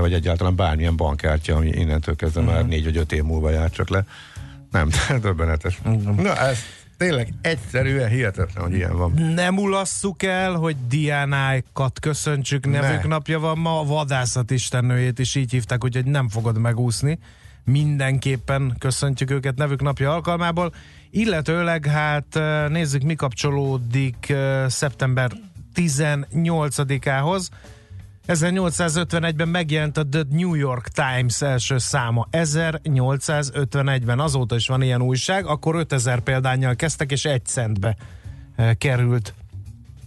vagy 0.00 0.12
egyáltalán 0.12 0.56
bármilyen 0.56 0.96
bankkártya, 0.96 1.56
ami 1.56 1.68
innentől 1.68 2.16
kezdve 2.16 2.40
uh-huh. 2.40 2.56
már 2.56 2.66
négy 2.66 2.84
vagy 2.84 2.96
öt 2.96 3.12
év 3.12 3.22
múlva 3.22 3.50
jár 3.50 3.70
csak 3.70 3.88
le. 3.88 4.04
Nem, 4.70 4.88
döbbenetes. 5.22 5.80
Na, 6.16 6.36
ez 6.36 6.58
tényleg 7.00 7.32
egyszerűen 7.40 8.08
hihetetlen, 8.08 8.64
hogy 8.64 8.74
ilyen 8.74 8.96
van. 8.96 9.12
Nem 9.12 9.58
ulasszuk 9.58 10.22
el, 10.22 10.52
hogy 10.52 10.76
Diánákat 10.88 12.00
köszöntsük, 12.00 12.66
nevük 12.66 13.02
Ne. 13.02 13.08
napja 13.08 13.38
van 13.38 13.58
ma, 13.58 13.80
a 13.80 13.84
vadászat 13.84 14.50
istennőjét 14.50 15.18
is 15.18 15.34
így 15.34 15.50
hívták, 15.50 15.84
úgyhogy 15.84 16.04
nem 16.04 16.28
fogod 16.28 16.58
megúszni. 16.58 17.18
Mindenképpen 17.64 18.76
köszöntjük 18.78 19.30
őket 19.30 19.56
nevük 19.56 19.82
napja 19.82 20.12
alkalmából, 20.12 20.74
illetőleg 21.10 21.86
hát 21.86 22.40
nézzük 22.68 23.02
mi 23.02 23.14
kapcsolódik 23.14 24.34
szeptember 24.66 25.30
18-ához. 25.74 27.48
1851-ben 28.32 29.48
megjelent 29.48 29.96
a 29.96 30.06
The 30.06 30.22
New 30.28 30.54
York 30.54 30.88
Times 30.88 31.42
első 31.42 31.78
száma. 31.78 32.28
1851-ben 32.30 34.18
azóta 34.20 34.54
is 34.54 34.66
van 34.66 34.82
ilyen 34.82 35.02
újság, 35.02 35.46
akkor 35.46 35.74
5000 35.74 36.20
példányjal 36.20 36.76
kezdtek, 36.76 37.10
és 37.10 37.24
egy 37.24 37.44
centbe 37.44 37.96
eh, 38.56 38.74
került 38.74 39.34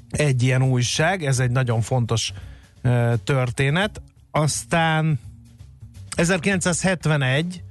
egy 0.10 0.44
ilyen 0.44 0.63
újság. 0.63 1.25
Ez 1.25 1.39
egy 1.39 1.51
nagyon 1.51 1.82
fontos 1.82 2.34
eh, 2.82 3.13
történet. 3.24 4.01
Aztán 4.32 5.20
1971 6.15 7.63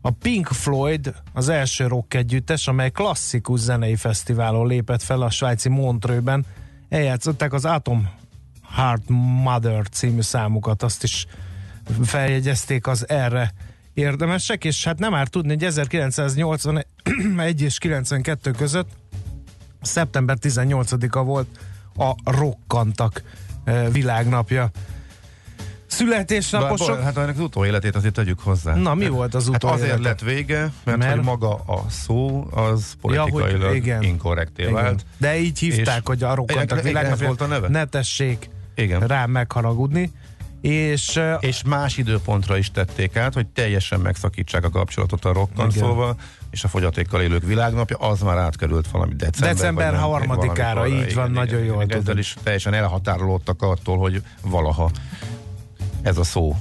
a 0.00 0.10
Pink 0.10 0.46
Floyd 0.46 1.14
az 1.32 1.48
első 1.48 1.86
rock 1.86 2.14
együttes, 2.14 2.68
amely 2.68 2.90
klasszikus 2.90 3.60
zenei 3.60 3.96
fesztiválon 3.96 4.66
lépett 4.66 5.02
fel 5.02 5.22
a 5.22 5.30
svájci 5.30 5.68
Montreux-ben. 5.68 6.46
Eljátszották 6.88 7.52
az 7.52 7.64
Atom 7.64 8.17
Heart 8.74 9.02
Mother 9.42 9.88
című 9.88 10.20
számukat, 10.20 10.82
azt 10.82 11.02
is 11.02 11.26
feljegyezték 12.04 12.86
az 12.86 13.08
erre 13.08 13.52
érdemesek, 13.94 14.64
és 14.64 14.84
hát 14.84 14.98
nem 14.98 15.10
már 15.10 15.28
tudni, 15.28 15.48
hogy 15.48 15.64
1981 15.64 16.86
és 17.62 17.78
92 17.78 18.50
között 18.50 18.88
szeptember 19.82 20.36
18-a 20.40 21.22
volt 21.22 21.46
a 21.96 22.30
rokkantak 22.30 23.22
eh, 23.64 23.88
világnapja. 23.92 24.70
Születésnaposok. 25.86 26.94
Bár, 26.96 27.02
hát 27.04 27.16
ennek 27.16 27.34
az 27.34 27.40
utóéletét 27.40 27.96
azért 27.96 28.14
tegyük 28.14 28.40
hozzá. 28.40 28.74
Na, 28.74 28.94
mi 28.94 29.08
volt 29.08 29.34
az 29.34 29.48
Hát 29.52 29.64
azért 29.64 29.78
utóélete? 29.80 30.08
lett 30.08 30.20
vége, 30.20 30.72
mert, 30.84 30.98
Mert- 30.98 31.14
hogy 31.14 31.24
maga 31.24 31.54
a 31.54 31.84
szó 31.88 32.48
az 32.50 32.92
politikailag 33.00 33.60
Ja, 33.60 33.66
hogy 33.68 33.76
igen. 33.76 34.02
inkorrekté 34.02 34.62
Igen. 34.62 34.74
vált. 34.74 35.04
De 35.16 35.38
így 35.38 35.58
hívták, 35.58 35.96
És- 35.96 36.02
hogy 36.04 36.22
a 36.22 36.34
rokkantak 36.34 36.64
Igen, 36.64 36.78
ez 36.78 36.84
világnapja. 36.84 37.26
volt 37.26 37.40
a 37.40 37.46
neve? 37.46 37.68
Ne 37.68 37.84
tessék 37.84 38.48
Igen. 38.78 39.00
rá 39.00 39.26
megharagudni. 39.26 40.12
És, 40.60 41.20
És 41.40 41.62
más 41.62 41.96
időpontra 41.96 42.56
is 42.56 42.70
tették 42.70 43.16
át, 43.16 43.34
hogy 43.34 43.46
teljesen 43.46 44.00
megszakítsák 44.00 44.64
a 44.64 44.70
kapcsolatot 44.70 45.24
a 45.24 45.32
rokkanszóval, 45.32 46.16
és 46.50 46.64
a 46.64 46.68
fogyatékkal 46.68 47.22
élők 47.22 47.44
világnapja, 47.44 47.96
az 47.96 48.20
már 48.20 48.36
átkerült 48.36 48.90
valami 48.90 49.14
december. 49.14 49.54
December 49.54 49.92
nem, 49.92 50.00
harmadikára, 50.00 50.86
így 50.86 51.14
van, 51.14 51.30
nagyon 51.30 51.64
jól 51.64 51.82
Ezzel 51.82 51.98
tudod. 51.98 52.18
is 52.18 52.36
teljesen 52.42 52.74
elhatárolódtak 52.74 53.62
attól, 53.62 53.98
hogy 53.98 54.22
valaha 54.42 54.90
ez 56.02 56.18
a 56.18 56.24
szó 56.24 56.56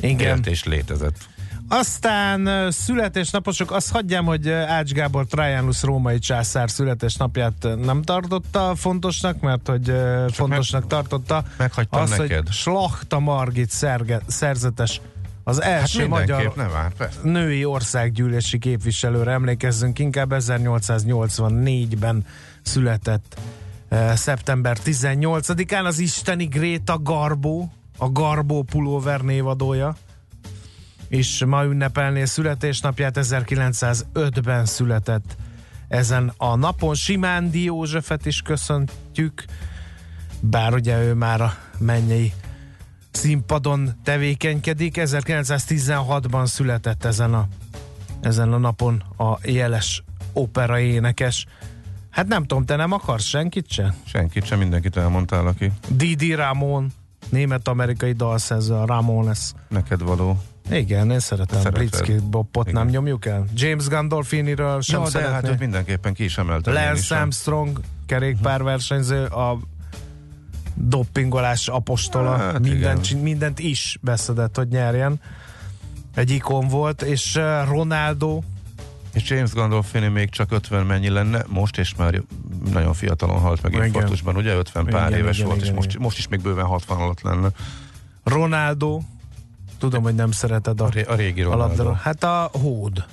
igen. 0.00 0.40
és 0.44 0.64
létezett. 0.64 1.16
Aztán 1.68 2.70
születésnaposok, 2.70 3.70
azt 3.70 3.90
hagyjám, 3.90 4.24
hogy 4.24 4.48
Ács 4.50 4.92
Gábor 4.92 5.26
Trajanus 5.26 5.82
római 5.82 6.18
császár 6.18 6.70
születésnapját 6.70 7.68
nem 7.84 8.02
tartotta 8.02 8.74
fontosnak, 8.76 9.40
mert 9.40 9.68
hogy 9.68 9.88
ö, 9.88 10.26
fontosnak 10.32 10.86
tartotta 10.86 11.44
meghagytam 11.56 12.02
az, 12.02 12.10
neked. 12.10 12.44
hogy 12.46 12.52
Slachta 12.52 13.18
Margit 13.18 13.70
szerge, 13.70 14.20
szerzetes 14.26 15.00
az 15.44 15.60
Hát 15.60 15.72
első 15.72 15.98
mindenképp, 16.00 16.36
magyar 16.36 16.52
nem 16.56 16.70
áll, 16.74 16.90
persze. 16.96 17.18
női 17.22 17.64
országgyűlési 17.64 18.58
képviselőre 18.58 19.32
emlékezzünk, 19.32 19.98
inkább 19.98 20.32
1884-ben 20.34 22.26
született 22.62 23.40
szeptember 24.14 24.78
18-án 24.84 25.84
az 25.84 25.98
isteni 25.98 26.44
Gréta 26.44 26.98
Garbó, 26.98 27.72
a 27.98 28.10
Garbó 28.10 28.62
pulóver 28.62 29.20
névadója, 29.20 29.96
és 31.08 31.44
ma 31.46 31.64
ünnepelné 31.64 32.24
születésnapját 32.24 33.18
1905-ben 33.20 34.64
született 34.64 35.36
ezen 35.88 36.32
a 36.36 36.56
napon. 36.56 36.94
Simándi 36.94 37.62
Józsefet 37.62 38.26
is 38.26 38.42
köszöntjük, 38.42 39.44
bár 40.40 40.74
ugye 40.74 41.02
ő 41.02 41.14
már 41.14 41.40
a 41.40 41.54
mennyei 41.78 42.32
színpadon 43.10 43.90
tevékenykedik. 44.04 44.94
1916-ban 44.98 46.46
született 46.46 47.04
ezen 47.04 47.34
a, 47.34 47.48
ezen 48.20 48.52
a 48.52 48.58
napon 48.58 49.02
a 49.16 49.38
jeles 49.42 50.02
opera 50.32 50.78
énekes. 50.78 51.46
Hát 52.10 52.26
nem 52.26 52.44
tudom, 52.44 52.64
te 52.64 52.76
nem 52.76 52.92
akarsz 52.92 53.24
senkit 53.24 53.70
se? 53.70 53.94
Senkit 54.04 54.44
sem, 54.44 54.58
mindenkit 54.58 54.96
elmondtál, 54.96 55.46
aki 55.46 55.72
Didi 55.88 56.34
Ramon, 56.34 56.92
német-amerikai 57.28 58.12
dalszerző, 58.12 58.74
a 58.74 58.86
Ramones. 58.86 59.52
neked 59.68 60.02
való. 60.02 60.42
Igen, 60.70 61.10
én 61.10 61.20
szeretem. 61.20 61.72
Blitzky 61.72 62.12
Bopot 62.30 62.72
nem 62.72 62.88
nyomjuk 62.88 63.26
el? 63.26 63.44
James 63.54 63.88
Gandolfiniről 63.88 64.80
sem 64.80 65.00
Jó, 65.00 65.08
de 65.08 65.28
hát 65.28 65.48
őt 65.48 65.58
mindenképpen 65.58 66.12
ki 66.14 66.24
is 66.24 66.38
emeltem. 66.38 66.74
Lance 66.74 67.16
Armstrong, 67.18 67.80
kerékpárversenyző, 68.06 69.24
a 69.24 69.58
doppingolás 70.74 71.68
apostola, 71.68 72.36
Hát 72.36 72.58
mindent, 72.58 73.10
igen. 73.10 73.22
mindent 73.22 73.58
is 73.58 73.98
beszedett, 74.00 74.56
hogy 74.56 74.68
nyerjen. 74.68 75.20
Egy 76.14 76.30
ikon 76.30 76.68
volt, 76.68 77.02
és 77.02 77.36
uh, 77.36 77.68
Ronaldo, 77.68 78.40
És 79.12 79.30
James 79.30 79.52
Gandolfini 79.52 80.08
még 80.08 80.30
csak 80.30 80.52
50 80.52 80.86
mennyi 80.86 81.08
lenne, 81.08 81.44
most 81.48 81.78
és 81.78 81.94
már 81.94 82.22
nagyon 82.72 82.94
fiatalon 82.94 83.40
halt 83.40 83.62
meg 83.62 83.72
infarktusban, 83.72 84.36
ugye 84.36 84.54
50 84.54 84.84
pár 84.84 85.08
Igen, 85.08 85.20
éves 85.20 85.36
igen, 85.36 85.48
volt, 85.48 85.60
igen, 85.60 85.70
és 85.70 85.76
most, 85.76 85.88
igen. 85.88 86.02
most 86.02 86.18
is 86.18 86.28
még 86.28 86.40
bőven 86.40 86.64
60 86.64 87.00
alatt 87.00 87.20
lenne. 87.20 87.48
Ronaldo, 88.24 89.00
tudom, 89.84 90.02
hogy 90.02 90.14
nem 90.14 90.30
szereted 90.30 90.80
a, 90.80 90.84
A, 90.84 90.88
ré, 90.88 91.02
a 91.02 91.14
régi 91.14 91.40
a 91.42 91.44
Ronaldo. 91.44 91.66
labdarúgó. 91.66 91.94
Hát 92.02 92.24
a 92.24 92.50
hód. 92.52 93.04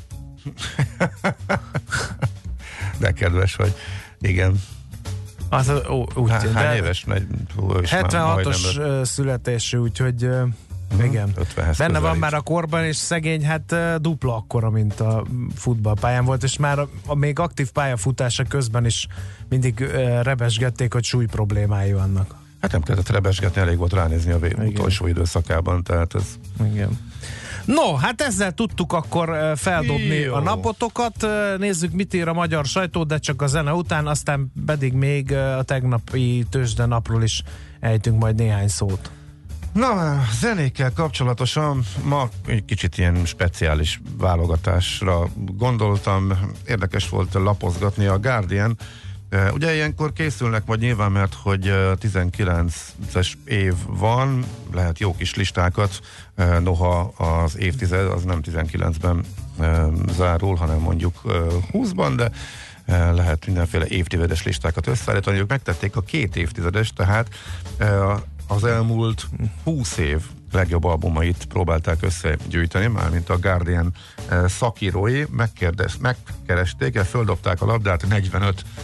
De 3.00 3.12
kedves 3.12 3.56
vagy. 3.56 3.74
Igen. 4.20 4.62
Az, 5.50 5.70
ó, 5.90 6.06
úgy, 6.16 6.30
Há, 6.30 6.42
hány 6.54 6.76
éves? 6.76 7.04
Negy, 7.04 7.28
hú, 7.56 7.76
ő 7.76 7.82
is 7.82 7.92
már 7.92 8.06
76-os 8.06 8.44
majdnem 8.44 8.90
ö, 9.00 9.04
születésű, 9.04 9.78
úgyhogy 9.78 10.24
ö, 10.24 10.44
igen. 11.04 11.34
50-hez 11.36 11.76
Benne 11.78 11.92
van 12.00 12.02
közelít. 12.02 12.20
már 12.20 12.34
a 12.34 12.42
korban, 12.42 12.86
és 12.86 12.96
szegény, 12.96 13.46
hát 13.46 13.76
dupla 14.02 14.36
akkora, 14.36 14.70
mint 14.70 15.00
a 15.00 15.24
futballpályán 15.56 16.26
volt, 16.26 16.44
és 16.44 16.58
már 16.58 16.80
a, 16.80 16.90
a 17.06 17.16
még 17.16 17.40
aktív 17.40 17.72
pályafutása 17.72 18.44
közben 18.44 18.86
is 18.86 19.08
mindig 19.50 19.80
ö, 19.80 20.22
rebesgették, 20.22 20.94
hogy 20.94 21.04
súly 21.04 21.26
problémái 21.26 21.94
vannak. 21.94 22.36
Hát 22.62 22.72
nem 22.72 22.82
kellett 22.82 23.10
rebesgetni, 23.10 23.62
elég 23.62 23.78
volt 23.78 23.94
ránézni 23.94 24.32
a 24.32 24.40
vé- 24.40 24.58
utolsó 24.58 25.08
időszakában, 25.08 25.84
tehát 25.84 26.16
ez 26.16 26.24
Igen. 26.72 27.00
No, 27.66 27.96
hát 27.96 28.22
ezzel 28.22 28.52
tudtuk 28.52 28.94
akkor 28.94 29.54
feldobni 29.56 30.16
Jó. 30.16 30.34
a 30.34 30.40
napotokat. 30.40 31.28
Nézzük, 31.58 31.92
mit 31.92 32.14
ír 32.14 32.28
a 32.28 32.34
magyar 32.34 32.66
sajtó, 32.66 33.04
de 33.04 33.18
csak 33.18 33.42
a 33.42 33.48
zene 33.48 33.74
után, 33.74 34.08
aztán 34.08 34.52
pedig 34.66 34.94
még 34.94 35.34
a 35.34 35.64
tegnapi 35.64 36.46
tőzsde 36.50 36.86
napról 36.86 37.24
is 37.24 37.44
ejtünk 37.80 38.20
majd 38.20 38.36
néhány 38.36 38.68
szót. 38.68 39.12
Na, 39.74 40.22
zenékkel 40.40 40.92
kapcsolatosan 40.94 41.84
ma 42.04 42.30
egy 42.46 42.66
kicsit 42.66 42.98
ilyen 42.98 43.26
speciális 43.26 44.02
válogatásra 44.18 45.28
gondoltam. 45.36 46.32
Érdekes 46.68 47.10
volt 47.10 47.34
lapozgatni 47.34 48.06
a 48.06 48.20
Guardian. 48.20 48.78
Ugye 49.54 49.74
ilyenkor 49.74 50.14
készülnek 50.14 50.66
majd 50.66 50.80
nyilván, 50.80 51.12
mert 51.12 51.34
hogy 51.34 51.68
eh, 51.68 51.92
19-es 52.02 53.34
év 53.46 53.74
van, 53.88 54.46
lehet 54.74 55.00
jó 55.00 55.16
kis 55.16 55.36
listákat, 55.36 56.00
noha 56.64 57.00
az 57.18 57.58
évtized 57.58 58.12
az 58.12 58.24
nem 58.24 58.40
19-ben 58.44 59.24
eh, 59.60 59.88
zárul, 60.12 60.56
hanem 60.56 60.80
mondjuk 60.80 61.22
eh, 61.26 61.34
20-ban, 61.72 62.14
de 62.16 62.32
eh, 62.86 63.14
lehet 63.14 63.46
mindenféle 63.46 63.88
évtizedes 63.88 64.44
listákat 64.44 64.88
összeállítani. 64.88 65.38
Ők 65.38 65.50
megtették 65.50 65.96
a 65.96 66.02
két 66.02 66.36
évtizedes, 66.36 66.94
tehát 66.94 67.30
eh, 67.78 68.16
az 68.48 68.64
elmúlt 68.64 69.28
20 69.64 69.98
év 69.98 70.22
legjobb 70.52 70.84
albumait 70.84 71.46
próbálták 71.46 71.98
összegyűjteni, 72.02 72.88
mármint 72.88 73.30
a 73.30 73.38
Guardian 73.38 73.94
szakírói 74.46 75.24
megkérdez, 75.30 75.98
megkeresték, 75.98 76.98
földobták 76.98 77.62
a 77.62 77.66
labdát 77.66 78.08
45 78.08 78.64
eh, 78.66 78.82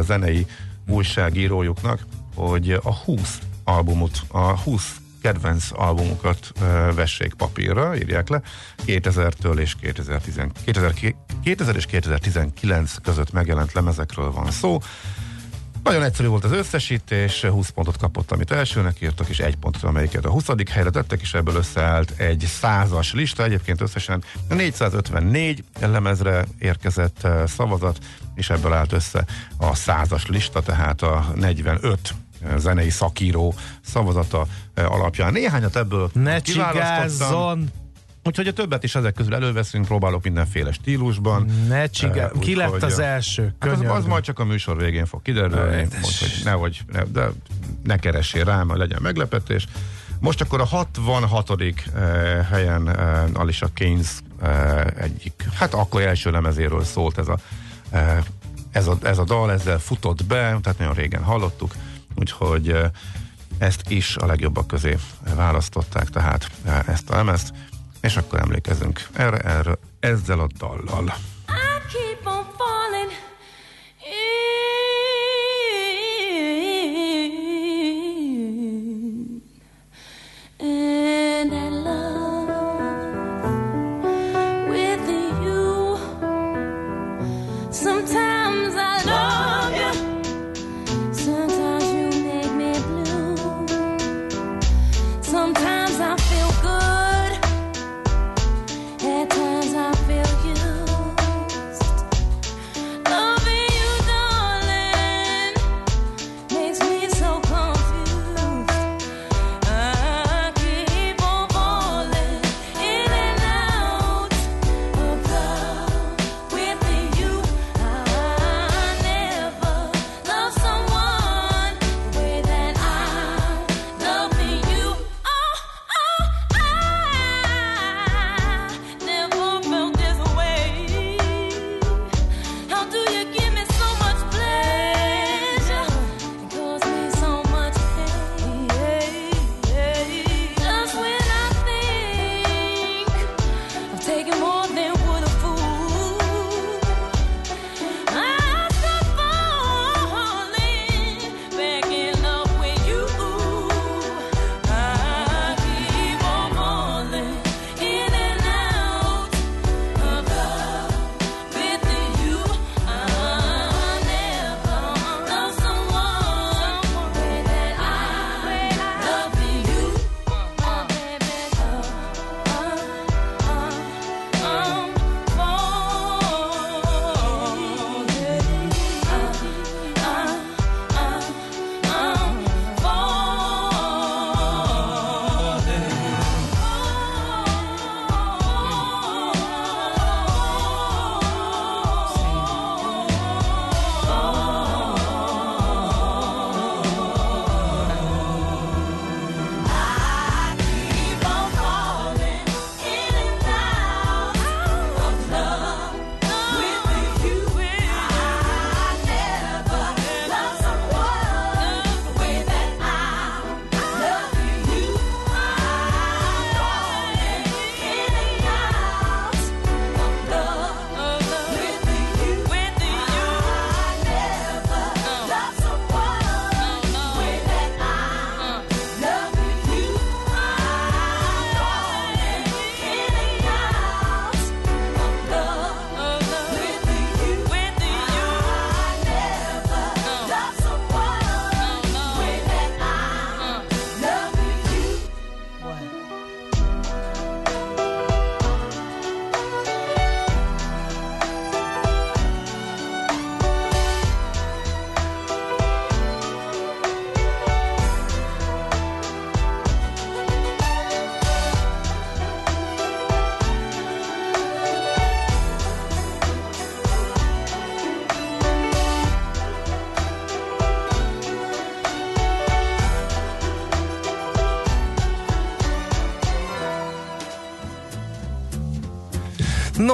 zenei 0.00 0.46
újságírójuknak, 0.88 2.06
hogy 2.34 2.70
a 2.70 2.94
20 2.94 3.38
albumot, 3.64 4.22
a 4.28 4.58
20 4.58 4.96
kedvenc 5.22 5.68
albumukat 5.72 6.52
uh, 6.60 6.94
vessék 6.94 7.34
papírra, 7.34 7.96
írják 7.96 8.28
le, 8.28 8.42
2000-től 8.86 9.58
és 9.58 9.74
2010, 9.80 10.40
2000, 10.64 10.92
2000 11.42 11.76
és 11.76 11.86
2019 11.86 12.94
között 13.02 13.32
megjelent 13.32 13.72
lemezekről 13.72 14.32
van 14.32 14.50
szó. 14.50 14.78
Nagyon 15.84 16.02
egyszerű 16.02 16.28
volt 16.28 16.44
az 16.44 16.52
összesítés, 16.52 17.44
20 17.44 17.68
pontot 17.68 17.96
kapott, 17.96 18.32
amit 18.32 18.50
elsőnek 18.50 19.00
írtak, 19.00 19.28
és 19.28 19.38
egy 19.38 19.56
pontot, 19.56 19.82
amelyiket 19.82 20.24
a 20.24 20.30
20. 20.30 20.46
helyre 20.70 20.90
tettek, 20.90 21.20
és 21.20 21.34
ebből 21.34 21.54
összeállt 21.54 22.12
egy 22.16 22.46
százas 22.48 23.12
lista. 23.12 23.44
Egyébként 23.44 23.80
összesen 23.80 24.24
454 24.48 25.64
lemezre 25.80 26.44
érkezett 26.58 27.26
szavazat, 27.46 27.98
és 28.34 28.50
ebből 28.50 28.72
állt 28.72 28.92
össze 28.92 29.24
a 29.56 29.74
százas 29.74 30.26
lista, 30.26 30.62
tehát 30.62 31.02
a 31.02 31.32
45 31.34 32.14
zenei 32.56 32.90
szakíró 32.90 33.54
szavazata 33.80 34.46
alapján. 34.74 35.32
Néhányat 35.32 35.76
ebből 35.76 36.10
Ne 36.12 36.40
csigázzon! 36.40 37.83
Úgyhogy 38.24 38.46
a 38.46 38.52
többet 38.52 38.84
is 38.84 38.94
ezek 38.94 39.14
közül 39.14 39.34
előveszünk, 39.34 39.86
próbálok 39.86 40.24
mindenféle 40.24 40.72
stílusban. 40.72 41.46
Ne 41.68 41.86
csigá... 41.86 42.30
Uh, 42.34 42.40
Ki 42.40 42.54
lett 42.54 42.82
az 42.82 42.98
első? 42.98 43.54
Hát 43.60 43.72
az, 43.72 43.80
az 43.88 44.04
majd 44.04 44.24
csak 44.24 44.38
a 44.38 44.44
műsor 44.44 44.76
végén 44.76 45.06
fog 45.06 45.22
kiderülni, 45.22 45.86
hogy 46.00 46.40
nehogy, 46.44 46.80
ne, 46.92 47.02
de 47.02 47.30
ne 47.82 47.96
keressél 47.96 48.44
rám, 48.44 48.76
legyen 48.76 49.02
meglepetés. 49.02 49.66
Most 50.20 50.40
akkor 50.40 50.60
a 50.60 50.64
66. 50.64 51.50
Uh, 51.50 51.58
helyen 52.50 52.86
Alicia 53.32 53.68
Keynes 53.74 54.18
egyik, 54.98 55.44
hát 55.54 55.74
akkor 55.74 56.02
első 56.02 56.30
lemezéről 56.30 56.84
szólt 56.84 57.18
ez 57.18 57.28
a, 57.28 57.38
ez 58.70 58.86
a, 58.86 58.96
ez 59.02 59.18
a 59.18 59.24
dal, 59.24 59.52
ezzel 59.52 59.78
futott 59.78 60.24
be, 60.24 60.58
tehát 60.62 60.78
nagyon 60.78 60.94
régen 60.94 61.22
hallottuk, 61.22 61.74
úgyhogy 62.14 62.76
ezt 63.58 63.90
is 63.90 64.16
a 64.16 64.26
legjobbak 64.26 64.66
közé 64.66 64.96
választották, 65.34 66.08
tehát 66.08 66.50
ezt 66.86 67.10
a 67.10 67.16
lemezt, 67.16 67.52
és 68.04 68.16
akkor 68.16 68.40
emlékezünk 68.40 69.06
erre, 69.12 69.38
erre 69.38 69.78
ezzel 70.00 70.40
a 70.40 70.46
dallal. 70.58 71.14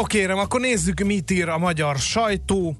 No 0.00 0.06
kérem, 0.06 0.38
akkor 0.38 0.60
nézzük, 0.60 1.00
mit 1.00 1.30
ír 1.30 1.48
a 1.48 1.58
magyar 1.58 1.96
sajtó. 1.96 2.76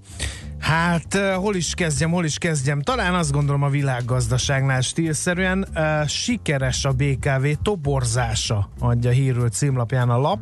Hát, 0.59 1.15
uh, 1.15 1.33
hol 1.33 1.55
is 1.55 1.75
kezdjem, 1.75 2.11
hol 2.11 2.25
is 2.25 2.39
kezdjem? 2.39 2.83
Talán 2.83 3.15
azt 3.15 3.33
gondolom 3.33 3.63
a 3.63 3.69
világgazdaságnál 3.69 4.81
stílszerűen 4.81 5.69
uh, 5.75 6.07
sikeres 6.07 6.85
a 6.85 6.93
BKV 6.93 7.47
toborzása, 7.63 8.71
adja 8.79 9.11
hírül 9.11 9.49
címlapján 9.49 10.11
a 10.11 10.19
lap, 10.19 10.39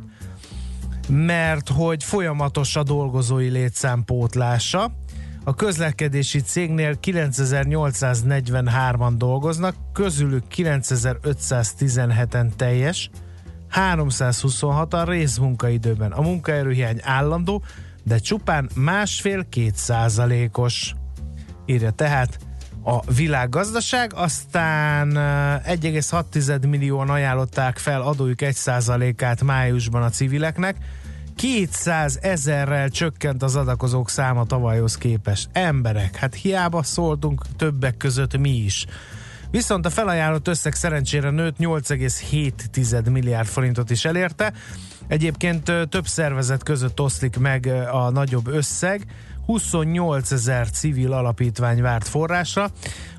mert 1.08 1.68
hogy 1.68 2.04
folyamatos 2.04 2.76
a 2.76 2.82
dolgozói 2.82 3.48
létszámpótlása. 3.48 4.92
A 5.44 5.54
közlekedési 5.54 6.40
cégnél 6.40 6.98
9843-an 7.02 9.12
dolgoznak, 9.16 9.74
közülük 9.92 10.44
9517-en 10.56 12.48
teljes, 12.56 13.10
326-an 13.74 15.04
részmunkaidőben. 15.07 16.12
A 16.12 16.20
munkaerőhiány 16.20 17.00
állandó, 17.02 17.62
de 18.04 18.18
csupán 18.18 18.70
másfél-két 18.74 19.74
százalékos. 19.74 20.94
Írja 21.66 21.90
tehát 21.90 22.38
a 22.85 23.12
világgazdaság, 23.12 24.12
aztán 24.14 25.11
1,6 25.12 26.68
millióan 26.68 27.11
ajánlották 27.11 27.78
fel 27.78 28.00
adójuk 28.00 28.42
1 28.42 28.54
százalékát 28.54 29.42
májusban 29.42 30.02
a 30.02 30.09
civileknek, 30.09 30.76
200 31.37 32.18
ezerrel 32.22 32.88
csökkent 32.88 33.42
az 33.42 33.57
adakozók 33.57 34.11
száma 34.11 34.44
tavalyhoz 34.44 34.96
képest. 34.96 35.48
Emberek, 35.52 36.16
hát 36.16 36.35
hiába 36.35 36.83
szóltunk 36.83 37.42
többek 37.57 37.96
között 37.96 38.38
mi 38.38 38.50
is. 38.50 38.87
Viszont 39.50 39.87
a 39.87 39.90
felajánlott 39.90 40.48
összeg 40.48 40.74
szerencsére 40.74 41.30
nőtt 41.30 41.56
8,7 41.58 43.11
milliárd 43.11 43.48
forintot 43.48 43.90
is 43.90 44.04
elérte. 44.04 44.52
Egyébként 45.06 45.72
több 45.88 46.06
szervezet 46.06 46.62
között 46.62 47.00
oszlik 47.00 47.38
meg 47.38 47.66
a 47.92 48.11
nagyobb 48.11 48.46
összeg. 48.46 49.06
28 49.46 50.30
ezer 50.30 50.70
civil 50.70 51.12
alapítvány 51.12 51.82
várt 51.82 52.08
forrásra. 52.08 52.70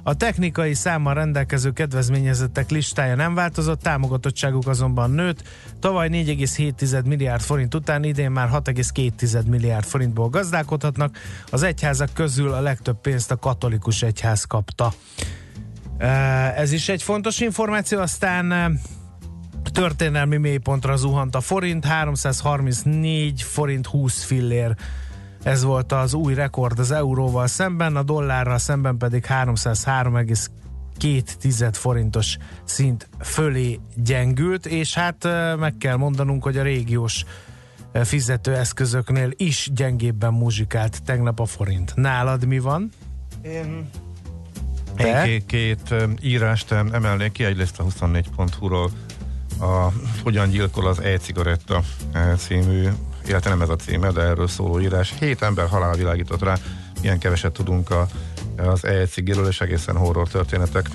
A 0.04 0.14
technikai 0.14 0.74
számmal 0.74 1.14
rendelkező 1.14 1.72
kedvezményezettek 1.72 2.70
listája 2.70 3.16
nem 3.16 3.34
változott, 3.34 3.82
támogatottságuk 3.82 4.68
azonban 4.68 5.12
nőtt. 5.12 5.44
Tavaly 5.80 6.10
4,7 6.12 7.06
milliárd 7.06 7.42
forint 7.42 7.76
után 7.76 8.04
idén 8.04 8.32
már 8.32 8.50
6,2 8.50 9.46
milliárd 9.46 9.86
forintból 9.86 10.30
gazdálkodhatnak. 10.30 11.18
Az 11.52 11.64
egyházak 11.64 12.14
közül 12.14 12.54
a 12.54 12.62
legtöbb 12.62 13.02
pénzt 13.02 13.32
a 13.32 13.36
katolikus 13.36 14.02
egyház 14.02 14.44
kapta. 14.44 14.94
Ez 16.56 16.72
is 16.72 16.90
egy 16.90 17.04
fontos 17.04 17.40
információ, 17.40 18.00
aztán 18.00 18.80
történelmi 19.72 20.38
mélypontra 20.38 20.96
zuhant 20.96 21.36
a 21.36 21.42
forint, 21.42 21.86
334 21.86 23.42
forint 23.42 23.86
20 23.86 24.24
fillér 24.24 24.76
ez 25.44 25.64
volt 25.64 25.92
az 25.92 26.14
új 26.14 26.34
rekord 26.34 26.80
az 26.80 26.92
euróval 26.92 27.48
szemben, 27.48 27.96
a 27.96 28.04
dollárral 28.04 28.58
szemben 28.58 28.98
pedig 28.98 29.26
303,2 29.28 31.70
forintos 31.72 32.38
szint 32.64 33.10
fölé 33.20 33.80
gyengült, 33.96 34.66
és 34.66 34.94
hát 34.94 35.28
meg 35.60 35.78
kell 35.78 35.96
mondanunk, 35.96 36.44
hogy 36.44 36.58
a 36.58 36.64
régiós 36.64 37.26
fizetőeszközöknél 37.94 39.32
is 39.36 39.70
gyengébben 39.74 40.34
muzsikált 40.34 41.04
tegnap 41.04 41.40
a 41.40 41.46
forint. 41.46 41.96
Nálad 41.96 42.46
mi 42.46 42.60
van? 42.60 42.90
Én 43.42 43.90
én 45.00 45.46
két, 45.46 45.96
írást 46.22 46.72
emelnék 46.72 47.32
ki, 47.32 47.44
egyrészt 47.44 47.80
a 47.80 47.84
24.hu-ról 47.84 48.92
a 49.60 49.92
Hogyan 50.24 50.50
gyilkol 50.50 50.88
az 50.88 51.00
e-cigaretta 51.00 51.82
című, 52.38 52.88
illetve 53.26 53.50
nem 53.50 53.62
ez 53.62 53.70
a 53.70 53.76
címe, 53.76 54.12
de 54.12 54.22
erről 54.22 54.48
szóló 54.48 54.80
írás. 54.80 55.14
Hét 55.20 55.42
ember 55.42 55.68
halál 55.68 55.96
világított 55.96 56.44
rá, 56.44 56.56
milyen 57.02 57.20
keveset 57.20 57.52
tudunk 57.52 57.90
a, 57.90 58.08
az 58.58 58.86
e-cigiről, 58.86 59.48
és 59.48 59.62
egészen 59.62 59.98
horror 59.98 60.28
történetek 60.28 60.90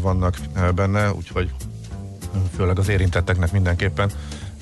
vannak 0.00 0.36
benne, 0.74 1.12
úgyhogy 1.12 1.50
főleg 2.56 2.78
az 2.78 2.88
érintetteknek 2.88 3.52
mindenképpen 3.52 4.10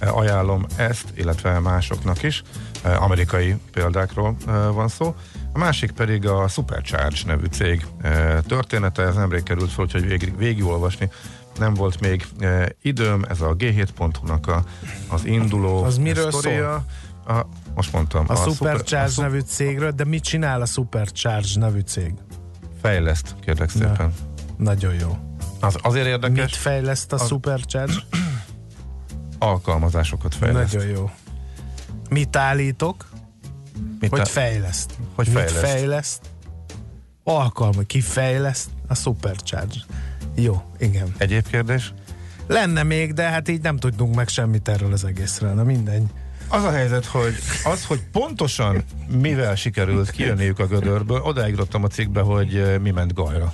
ajánlom 0.00 0.66
ezt, 0.76 1.04
illetve 1.14 1.58
másoknak 1.58 2.22
is. 2.22 2.42
Amerikai 2.82 3.56
példákról 3.72 4.36
van 4.72 4.88
szó. 4.88 5.14
A 5.56 5.58
másik 5.58 5.90
pedig 5.90 6.26
a 6.26 6.48
Supercharge 6.48 7.16
nevű 7.26 7.44
cég 7.44 7.86
története, 8.46 9.02
ez 9.02 9.14
nemrég 9.14 9.42
került 9.42 9.72
fel, 9.72 9.84
úgyhogy 9.84 10.06
végig, 10.06 10.36
végigolvasni 10.36 11.10
nem 11.58 11.74
volt 11.74 12.00
még 12.00 12.26
időm, 12.82 13.24
ez 13.28 13.40
a 13.40 13.56
G7.hu-nak 13.56 14.46
a, 14.46 14.64
az 15.08 15.24
induló 15.24 15.82
Az 15.82 15.98
miről 15.98 16.32
sztoria. 16.32 16.84
A, 17.26 17.46
most 17.74 17.92
mondtam. 17.92 18.24
A, 18.28 18.32
a 18.32 18.36
Supercharge 18.36 19.08
super, 19.08 19.24
a 19.24 19.28
nevű 19.28 19.40
cégről, 19.40 19.90
de 19.90 20.04
mit 20.04 20.22
csinál 20.22 20.60
a 20.60 20.66
Supercharge 20.66 21.48
nevű 21.54 21.80
cég? 21.80 22.14
Fejleszt, 22.82 23.34
kérlek 23.40 23.70
szépen. 23.70 24.12
Na, 24.56 24.64
nagyon 24.64 24.94
jó. 24.94 25.18
Az, 25.60 25.76
azért 25.82 26.06
érdekes. 26.06 26.44
Mit 26.44 26.56
fejleszt 26.56 27.12
a, 27.12 27.16
a 27.16 27.26
Supercharge? 27.26 27.94
Alkalmazásokat 29.38 30.34
fejleszt. 30.34 30.74
Nagyon 30.74 30.88
jó. 30.88 31.10
Mit 32.08 32.36
állítok? 32.36 33.14
Mit 34.00 34.10
hogy 34.10 34.28
fejleszt. 34.28 34.92
Hogy 35.14 35.26
Mit 35.26 35.36
fejleszt? 35.36 35.72
fejleszt? 35.72 36.20
Alkalma, 37.24 37.82
ki 37.82 38.00
fejleszt? 38.00 38.68
A 38.86 38.94
Supercharge. 38.94 39.78
Jó, 40.34 40.62
igen. 40.78 41.14
Egyéb 41.18 41.46
kérdés? 41.46 41.92
Lenne 42.46 42.82
még, 42.82 43.12
de 43.12 43.22
hát 43.22 43.48
így 43.48 43.62
nem 43.62 43.76
tudunk 43.76 44.14
meg 44.14 44.28
semmit 44.28 44.68
erről 44.68 44.92
az 44.92 45.04
egészről. 45.04 45.52
Na 45.54 45.64
mindegy. 45.64 46.02
Az 46.48 46.64
a 46.64 46.70
helyzet, 46.70 47.04
hogy 47.04 47.34
az, 47.64 47.84
hogy 47.84 48.00
pontosan 48.12 48.84
mivel 49.20 49.54
sikerült 49.54 50.10
kijönniük 50.10 50.58
a 50.58 50.66
gödörből, 50.66 51.20
odáig 51.20 51.58
a 51.58 51.86
cikkbe, 51.86 52.20
hogy 52.20 52.80
mi 52.82 52.90
ment 52.90 53.14
gajra. 53.14 53.52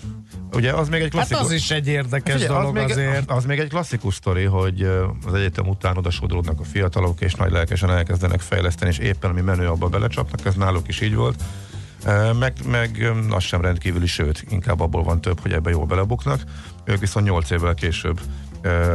Ugye 0.52 0.72
az 0.72 0.88
még 0.88 1.00
egy 1.00 1.10
klasszikus... 1.10 1.38
Hát 1.38 1.46
az 1.46 1.52
is 1.52 1.70
egy 1.70 1.88
érdekes 1.88 2.34
Ugye, 2.34 2.46
dolog 2.46 2.76
az 2.76 2.82
még, 2.82 2.90
azért. 2.90 3.30
Az 3.30 3.44
még 3.44 3.58
egy 3.58 3.68
klasszikus 3.68 4.14
sztori, 4.14 4.44
hogy 4.44 4.82
az 5.26 5.34
egyetem 5.34 5.68
után 5.68 5.96
odasodródnak 5.96 6.60
a 6.60 6.64
fiatalok, 6.64 7.20
és 7.20 7.34
nagy 7.34 7.50
lelkesen 7.50 7.90
elkezdenek 7.90 8.40
fejleszteni, 8.40 8.90
és 8.90 8.98
éppen 8.98 9.30
ami 9.30 9.40
menő 9.40 9.68
abba 9.68 9.88
belecsapnak, 9.88 10.46
ez 10.46 10.54
náluk 10.54 10.88
is 10.88 11.00
így 11.00 11.14
volt. 11.14 11.42
Meg, 12.38 12.52
meg 12.66 13.12
az 13.30 13.42
sem 13.42 13.60
rendkívüli, 13.60 14.06
sőt, 14.06 14.44
inkább 14.48 14.80
abból 14.80 15.02
van 15.02 15.20
több, 15.20 15.40
hogy 15.40 15.52
ebbe 15.52 15.70
jól 15.70 15.86
belebuknak. 15.86 16.40
Ők 16.84 16.98
viszont 16.98 17.26
8 17.26 17.50
évvel 17.50 17.74
később 17.74 18.20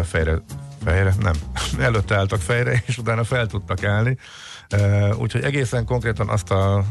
fejre, 0.04 0.42
fejre, 0.88 1.14
nem, 1.20 1.34
előtte 1.88 2.16
álltak 2.16 2.42
fejre, 2.42 2.84
és 2.86 2.98
utána 2.98 3.24
fel 3.24 3.48
tudtak 3.48 3.84
állni. 3.84 4.18
Úgyhogy 5.18 5.44
egészen 5.44 5.86
konkrétan 5.86 6.30
azt 6.30 6.52
a 6.52 6.84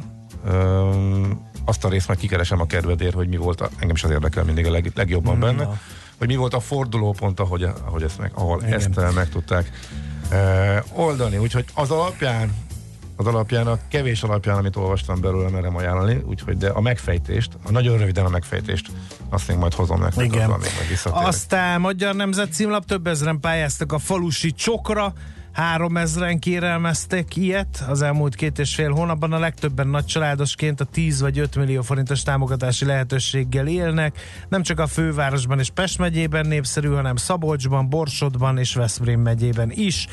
azt 1.65 1.85
a 1.85 1.89
részt 1.89 2.09
meg 2.09 2.17
kikeresem 2.17 2.61
a 2.61 2.67
kedvedért, 2.67 3.15
hogy 3.15 3.29
mi 3.29 3.37
volt, 3.37 3.61
a, 3.61 3.69
engem 3.79 3.97
is 3.97 4.05
az 4.05 4.11
érdekel 4.11 4.45
mindig 4.45 4.67
a 4.67 4.71
leg, 4.71 4.93
legjobban 4.95 5.41
benne, 5.41 5.63
Na. 5.63 5.79
hogy 6.19 6.27
mi 6.27 6.37
volt 6.37 6.55
a 6.55 6.61
fordulópont, 6.61 7.41
ahogy, 7.41 7.63
ahogy 7.63 8.03
ezt 8.03 8.19
meg, 8.19 8.31
ahol 8.35 8.63
Igen. 8.63 8.73
ezt 8.73 9.15
meg 9.15 9.29
tudták 9.29 9.71
uh, 10.31 11.05
oldani. 11.05 11.37
Úgyhogy 11.37 11.65
az 11.75 11.91
alapján 11.91 12.55
az 13.17 13.27
alapján, 13.27 13.67
a 13.67 13.79
kevés 13.89 14.23
alapján, 14.23 14.57
amit 14.57 14.77
olvastam 14.77 15.21
belőle, 15.21 15.49
merem 15.49 15.77
ajánlani, 15.77 16.23
úgyhogy 16.25 16.57
de 16.57 16.69
a 16.69 16.81
megfejtést, 16.81 17.53
a 17.63 17.71
nagyon 17.71 17.99
röviden 17.99 18.25
a 18.25 18.29
megfejtést, 18.29 18.91
azt 19.31 19.49
még 19.49 19.57
majd 19.57 19.75
hozom 19.75 20.01
nektek. 20.01 20.25
Igen. 20.25 20.53
Aztán 21.05 21.81
Magyar 21.81 22.15
Nemzet 22.15 22.53
címlap 22.53 22.85
több 22.85 23.07
ezeren 23.07 23.41
pályáztak 23.41 23.93
a 23.93 23.99
falusi 23.99 24.53
csokra, 24.53 25.13
3000-en 25.57 26.37
kérelmeztek 26.41 27.37
ilyet 27.37 27.85
az 27.89 28.03
elmúlt 28.03 28.35
két 28.35 28.59
és 28.59 28.75
fél 28.75 28.91
hónapban, 28.91 29.33
a 29.33 29.39
legtöbben 29.39 29.89
nagy 29.89 30.05
családosként 30.05 30.81
a 30.81 30.85
10 30.85 31.21
vagy 31.21 31.39
5 31.39 31.57
millió 31.57 31.83
forintos 31.83 32.23
támogatási 32.23 32.85
lehetőséggel 32.85 33.67
élnek, 33.67 34.19
nem 34.49 34.63
csak 34.63 34.81
a 34.81 34.87
fővárosban 34.87 35.59
és 35.59 35.71
Pest 35.71 35.99
megyében 35.99 36.47
népszerű, 36.47 36.89
hanem 36.89 37.17
Szabolcsban, 37.17 37.89
Borsodban 37.89 38.59
és 38.59 38.75
Veszprém 38.75 39.21
megyében 39.21 39.71
is. 39.71 40.07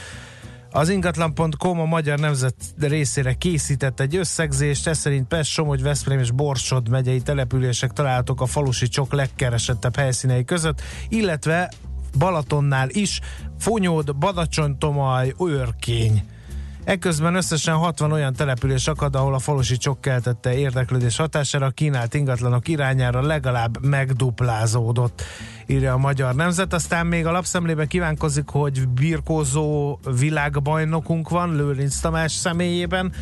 Az 0.76 0.90
ingatlan.com 0.90 1.80
a 1.80 1.86
Magyar 1.86 2.20
Nemzet 2.20 2.56
részére 2.80 3.34
készített 3.34 4.00
egy 4.00 4.16
összegzést, 4.16 4.88
ez 4.88 4.98
szerint 4.98 5.28
Pest, 5.28 5.52
Somogy, 5.52 5.82
Veszprém 5.82 6.20
és 6.20 6.32
Borsod 6.32 6.90
megyei 6.90 7.22
települések 7.22 7.92
találhatók 7.92 8.42
a 8.42 8.46
falusi 8.46 8.88
csok 8.88 9.14
legkeresettebb 9.14 9.96
helyszínei 9.96 10.46
között, 10.46 10.82
illetve 11.10 11.72
Balatonnál 12.18 12.90
is, 12.90 13.20
Fonyód, 13.60 14.16
Badacsony-Tomaj, 14.16 15.34
Őrkény. 15.40 16.24
Ekközben 16.84 17.36
összesen 17.36 17.76
60 17.76 18.12
olyan 18.12 18.34
település 18.34 18.88
akad, 18.88 19.16
ahol 19.16 19.34
a 19.34 19.40
falusi 19.40 19.78
csok 19.78 20.02
keltette 20.02 20.58
érdeklődés 20.58 21.18
hatására 21.18 21.66
a 21.66 21.70
kínált 21.70 22.14
ingatlanok 22.14 22.68
irányára 22.68 23.22
legalább 23.22 23.86
megduplázódott, 23.86 25.24
írja 25.66 25.94
a 25.94 25.98
Magyar 25.98 26.36
Nemzet. 26.36 26.74
Aztán 26.74 27.08
még 27.08 27.26
a 27.26 27.32
lapszemlében 27.32 27.88
kívánkozik, 27.88 28.50
hogy 28.50 28.88
birkózó 28.88 30.00
világbajnokunk 30.20 31.30
van 31.30 31.56
Lőrinc 31.56 32.00
Tamás 32.00 32.32
személyében. 32.32 33.14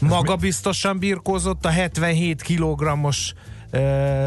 Maga 0.00 0.36
biztosan 0.36 0.98
birkózott 0.98 1.64
a 1.64 1.68
77 1.68 2.42
kg-os 2.42 3.32
ö, 3.34 3.53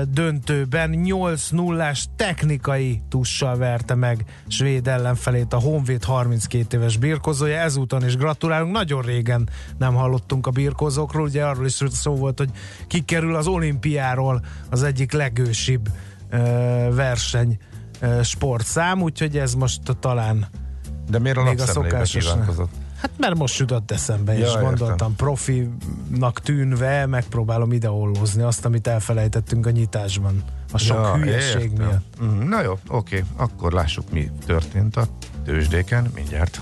döntőben 0.09 0.89
8 0.89 1.49
0 1.49 1.91
technikai 2.15 3.01
tussal 3.09 3.57
verte 3.57 3.95
meg 3.95 4.25
svéd 4.47 4.87
ellenfelét 4.87 5.53
a 5.53 5.59
Honvéd 5.59 6.03
32 6.03 6.77
éves 6.77 6.97
birkozója. 6.97 7.57
Ezúton 7.57 8.05
is 8.05 8.15
gratulálunk. 8.15 8.71
Nagyon 8.71 9.01
régen 9.01 9.49
nem 9.77 9.93
hallottunk 9.93 10.47
a 10.47 10.51
birkozókról. 10.51 11.23
Ugye 11.23 11.45
arról 11.45 11.65
is 11.65 11.79
szó 11.89 12.15
volt, 12.15 12.37
hogy 12.37 12.49
kikerül 12.87 13.35
az 13.35 13.47
olimpiáról 13.47 14.45
az 14.69 14.83
egyik 14.83 15.11
legősibb 15.11 15.89
verseny 16.91 17.57
sportszám, 18.23 19.01
úgyhogy 19.01 19.37
ez 19.37 19.53
most 19.53 19.81
talán 19.99 20.47
De 21.09 21.19
miért 21.19 21.37
a 21.37 21.43
Még 21.43 21.59
a 21.59 21.65
szokásos 21.65 22.25
kívánkozott? 22.25 22.69
Hát 23.01 23.11
mert 23.17 23.35
most 23.37 23.59
jutott 23.59 23.91
eszembe, 23.91 24.33
és 24.33 24.39
Ja, 24.39 24.47
értem. 24.47 24.63
gondoltam, 24.63 25.15
profinak 25.15 26.39
tűnve 26.43 27.05
megpróbálom 27.05 27.71
ideollózni 27.71 28.41
azt, 28.41 28.65
amit 28.65 28.87
elfelejtettünk 28.87 29.65
a 29.65 29.69
nyitásban. 29.69 30.43
A 30.71 30.77
sok 30.77 30.97
ja, 30.97 31.15
hülyeség 31.17 31.71
értem. 31.71 31.85
miatt. 31.87 32.19
Mhm, 32.19 32.47
Na 32.47 32.61
jó, 32.61 32.77
oké, 32.87 33.23
akkor 33.35 33.71
lássuk, 33.73 34.11
mi 34.11 34.31
történt 34.45 34.95
a 34.95 35.07
tőzsdéken 35.45 36.11
mindjárt. 36.15 36.61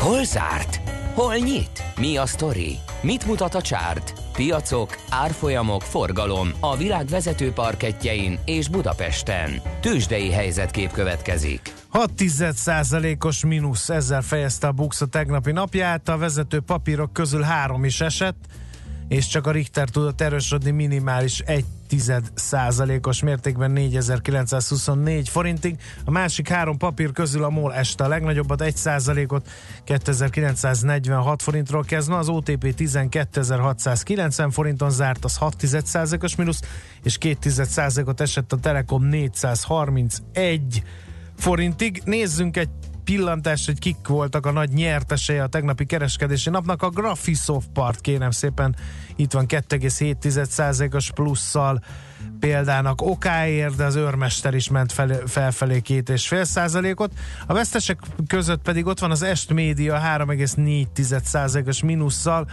Hol 0.00 0.24
zárt? 0.24 0.80
Hol 1.14 1.36
nyit? 1.36 1.82
Mi 1.96 2.16
a 2.16 2.26
sztori? 2.26 2.78
Mit 3.02 3.26
mutat 3.26 3.54
a 3.54 3.60
csárt? 3.60 4.12
Piacok, 4.32 4.96
árfolyamok, 5.10 5.82
forgalom 5.82 6.52
a 6.60 6.76
világ 6.76 7.06
vezető 7.06 7.52
parketjein 7.52 8.38
és 8.44 8.68
Budapesten. 8.68 9.62
Tősdei 9.80 10.30
helyzetkép 10.30 10.90
következik. 10.90 11.74
6% 11.92 13.24
os 13.24 13.44
mínusz, 13.44 13.88
ezzel 13.88 14.22
fejezte 14.22 14.66
a 14.66 14.72
Bux 14.72 15.00
a 15.00 15.06
tegnapi 15.06 15.52
napját, 15.52 16.08
a 16.08 16.16
vezető 16.16 16.60
papírok 16.60 17.12
közül 17.12 17.42
három 17.42 17.84
is 17.84 18.00
esett, 18.00 18.44
és 19.08 19.26
csak 19.26 19.46
a 19.46 19.50
Richter 19.50 19.88
tudott 19.88 20.20
erősödni 20.20 20.70
minimális 20.70 21.38
1 21.38 21.64
százalékos 22.34 23.22
mértékben 23.22 23.70
4924 23.70 25.28
forintig. 25.28 25.76
A 26.04 26.10
másik 26.10 26.48
három 26.48 26.76
papír 26.76 27.12
közül 27.12 27.44
a 27.44 27.48
MOL 27.48 27.74
este 27.74 28.04
a 28.04 28.08
legnagyobbat 28.08 28.62
1 28.62 28.76
százalékot 28.76 29.48
2946 29.84 31.42
forintról 31.42 31.84
kezdve, 31.84 32.16
az 32.16 32.28
OTP 32.28 32.74
12690 32.74 34.50
forinton 34.50 34.90
zárt, 34.90 35.24
az 35.24 35.36
6 35.36 35.66
százalékos 35.84 36.36
mínusz, 36.36 36.60
és 37.02 37.18
2 37.18 37.50
százalékot 37.50 38.20
esett 38.20 38.52
a 38.52 38.56
Telekom 38.56 39.04
431 39.04 40.82
forintig. 41.36 42.02
Nézzünk 42.04 42.56
egy 42.56 42.68
pillantást, 43.10 43.66
hogy 43.66 43.78
kik 43.78 44.06
voltak 44.08 44.46
a 44.46 44.50
nagy 44.50 44.70
nyertesei 44.70 45.38
a 45.38 45.46
tegnapi 45.46 45.86
kereskedési 45.86 46.50
napnak. 46.50 46.82
A 46.82 46.88
Graphisoft 46.88 47.68
part 47.72 48.00
kérem 48.00 48.30
szépen 48.30 48.76
itt 49.16 49.32
van 49.32 49.46
2,7%-os 49.48 51.10
plusszal 51.10 51.80
példának 52.40 53.02
okáért, 53.02 53.76
de 53.76 53.84
az 53.84 53.94
őrmester 53.94 54.54
is 54.54 54.68
ment 54.68 54.92
fel, 54.92 55.08
felfelé 55.26 55.80
2,5%-ot. 55.84 57.12
A 57.46 57.52
vesztesek 57.52 57.98
között 58.26 58.62
pedig 58.62 58.86
ott 58.86 58.98
van 58.98 59.10
az 59.10 59.22
Est 59.22 59.52
Media 59.52 60.00
3,4%-os 60.18 61.82
mínusszal, 61.82 62.48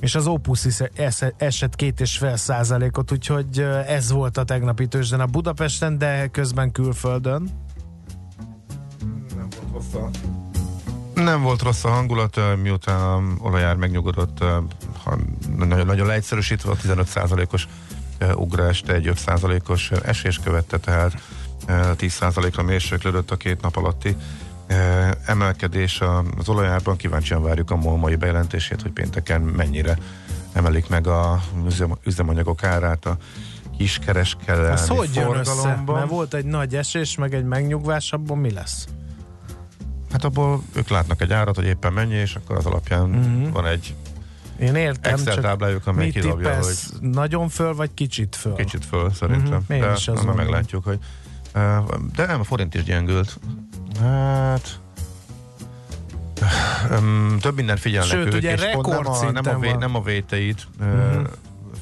és 0.00 0.14
az 0.14 0.26
Opus 0.26 0.64
is 0.64 0.80
es- 0.94 1.34
esett 1.36 1.76
két 1.76 2.00
és 2.00 2.18
fél 2.18 2.36
százalékot, 2.36 3.12
úgyhogy 3.12 3.60
ez 3.86 4.10
volt 4.10 4.36
a 4.36 4.44
tegnapi 4.44 4.86
tőzsden 4.86 5.20
a 5.20 5.26
Budapesten, 5.26 5.98
de 5.98 6.26
közben 6.26 6.72
külföldön. 6.72 7.69
Nem 11.14 11.42
volt 11.42 11.62
rossz 11.62 11.84
a 11.84 11.88
hangulat, 11.88 12.40
miután 12.62 13.00
a 13.00 13.22
olajár 13.38 13.76
megnyugodott, 13.76 14.38
ha 15.04 15.16
nagyon, 15.56 15.86
nagyon 15.86 16.06
leegyszerűsítve 16.06 16.70
a 16.70 16.76
15%-os 16.76 17.68
ö, 18.18 18.32
ugrást 18.32 18.88
egy 18.88 19.10
5%-os 19.14 19.90
esés 19.90 20.38
követte, 20.38 20.78
tehát 20.78 21.22
ö, 21.66 21.90
10%-ra 21.98 22.62
mérséklődött 22.62 23.30
a 23.30 23.36
két 23.36 23.60
nap 23.60 23.76
alatti 23.76 24.16
emelkedés 25.26 26.00
a- 26.00 26.24
az 26.38 26.48
olajárban. 26.48 26.96
Kíváncsian 26.96 27.42
várjuk 27.42 27.70
a 27.70 27.76
MOL 27.76 27.96
mai 27.96 28.16
bejelentését, 28.16 28.82
hogy 28.82 28.90
pénteken 28.90 29.40
mennyire 29.40 29.98
emelik 30.52 30.88
meg 30.88 31.06
a 31.06 31.42
üzem, 31.66 31.98
üzemanyagok 32.04 32.64
árát 32.64 33.06
a 33.06 33.16
kiskereskedelmi 33.78 34.70
Ez 34.70 34.88
hogy 34.88 35.14
jön 35.14 35.34
össze? 35.36 35.52
forgalomban. 35.52 35.94
Mert 35.94 36.08
volt 36.10 36.34
egy 36.34 36.44
nagy 36.44 36.74
esés, 36.74 37.16
meg 37.16 37.34
egy 37.34 37.44
megnyugvás, 37.44 38.12
abban 38.12 38.38
mi 38.38 38.50
lesz? 38.52 38.86
Hát 40.12 40.24
abból 40.24 40.62
ők 40.72 40.88
látnak 40.88 41.20
egy 41.22 41.32
árat, 41.32 41.54
hogy 41.56 41.64
éppen 41.64 41.92
mennyi, 41.92 42.14
és 42.14 42.34
akkor 42.34 42.56
az 42.56 42.66
alapján 42.66 43.08
Mhm. 43.08 43.50
van 43.52 43.66
egy 43.66 43.94
Én 44.60 44.74
értem, 44.74 45.12
Excel 45.12 45.34
csak 45.34 45.42
táblájuk, 45.42 45.86
amely 45.86 46.04
mit 46.04 46.14
kidobja, 46.14 46.34
tippelsz? 46.48 46.92
Nagyon 47.00 47.48
föl, 47.48 47.74
vagy 47.74 47.90
kicsit 47.94 48.36
föl? 48.36 48.54
kicsit 48.54 48.84
föl 48.84 49.10
szerintem. 49.12 49.60
Mhm, 49.68 49.72
én 49.72 49.80
de 49.80 49.92
is 49.92 50.06
gondolom. 50.06 50.34
meglátjuk, 50.36 50.84
hogy 50.84 50.98
uh, 51.54 51.94
de 52.14 52.26
nem, 52.26 52.40
a 52.40 52.44
forint 52.44 52.74
is 52.74 52.82
gyengült. 52.84 53.38
Hát 54.00 54.80
um, 56.90 57.36
több 57.40 57.54
minden 57.54 57.76
figyelnek 57.76 58.10
Sőt, 58.10 58.26
ők, 58.26 58.34
ugye 58.34 58.52
és 58.52 58.62
pont 58.72 58.86
nem 58.86 59.06
a, 59.06 59.30
nem, 59.30 59.54
a, 59.56 59.58
vé, 59.58 59.72
nem 59.72 59.94
a 59.94 60.02
véteit 60.02 60.66
uh, 60.80 60.86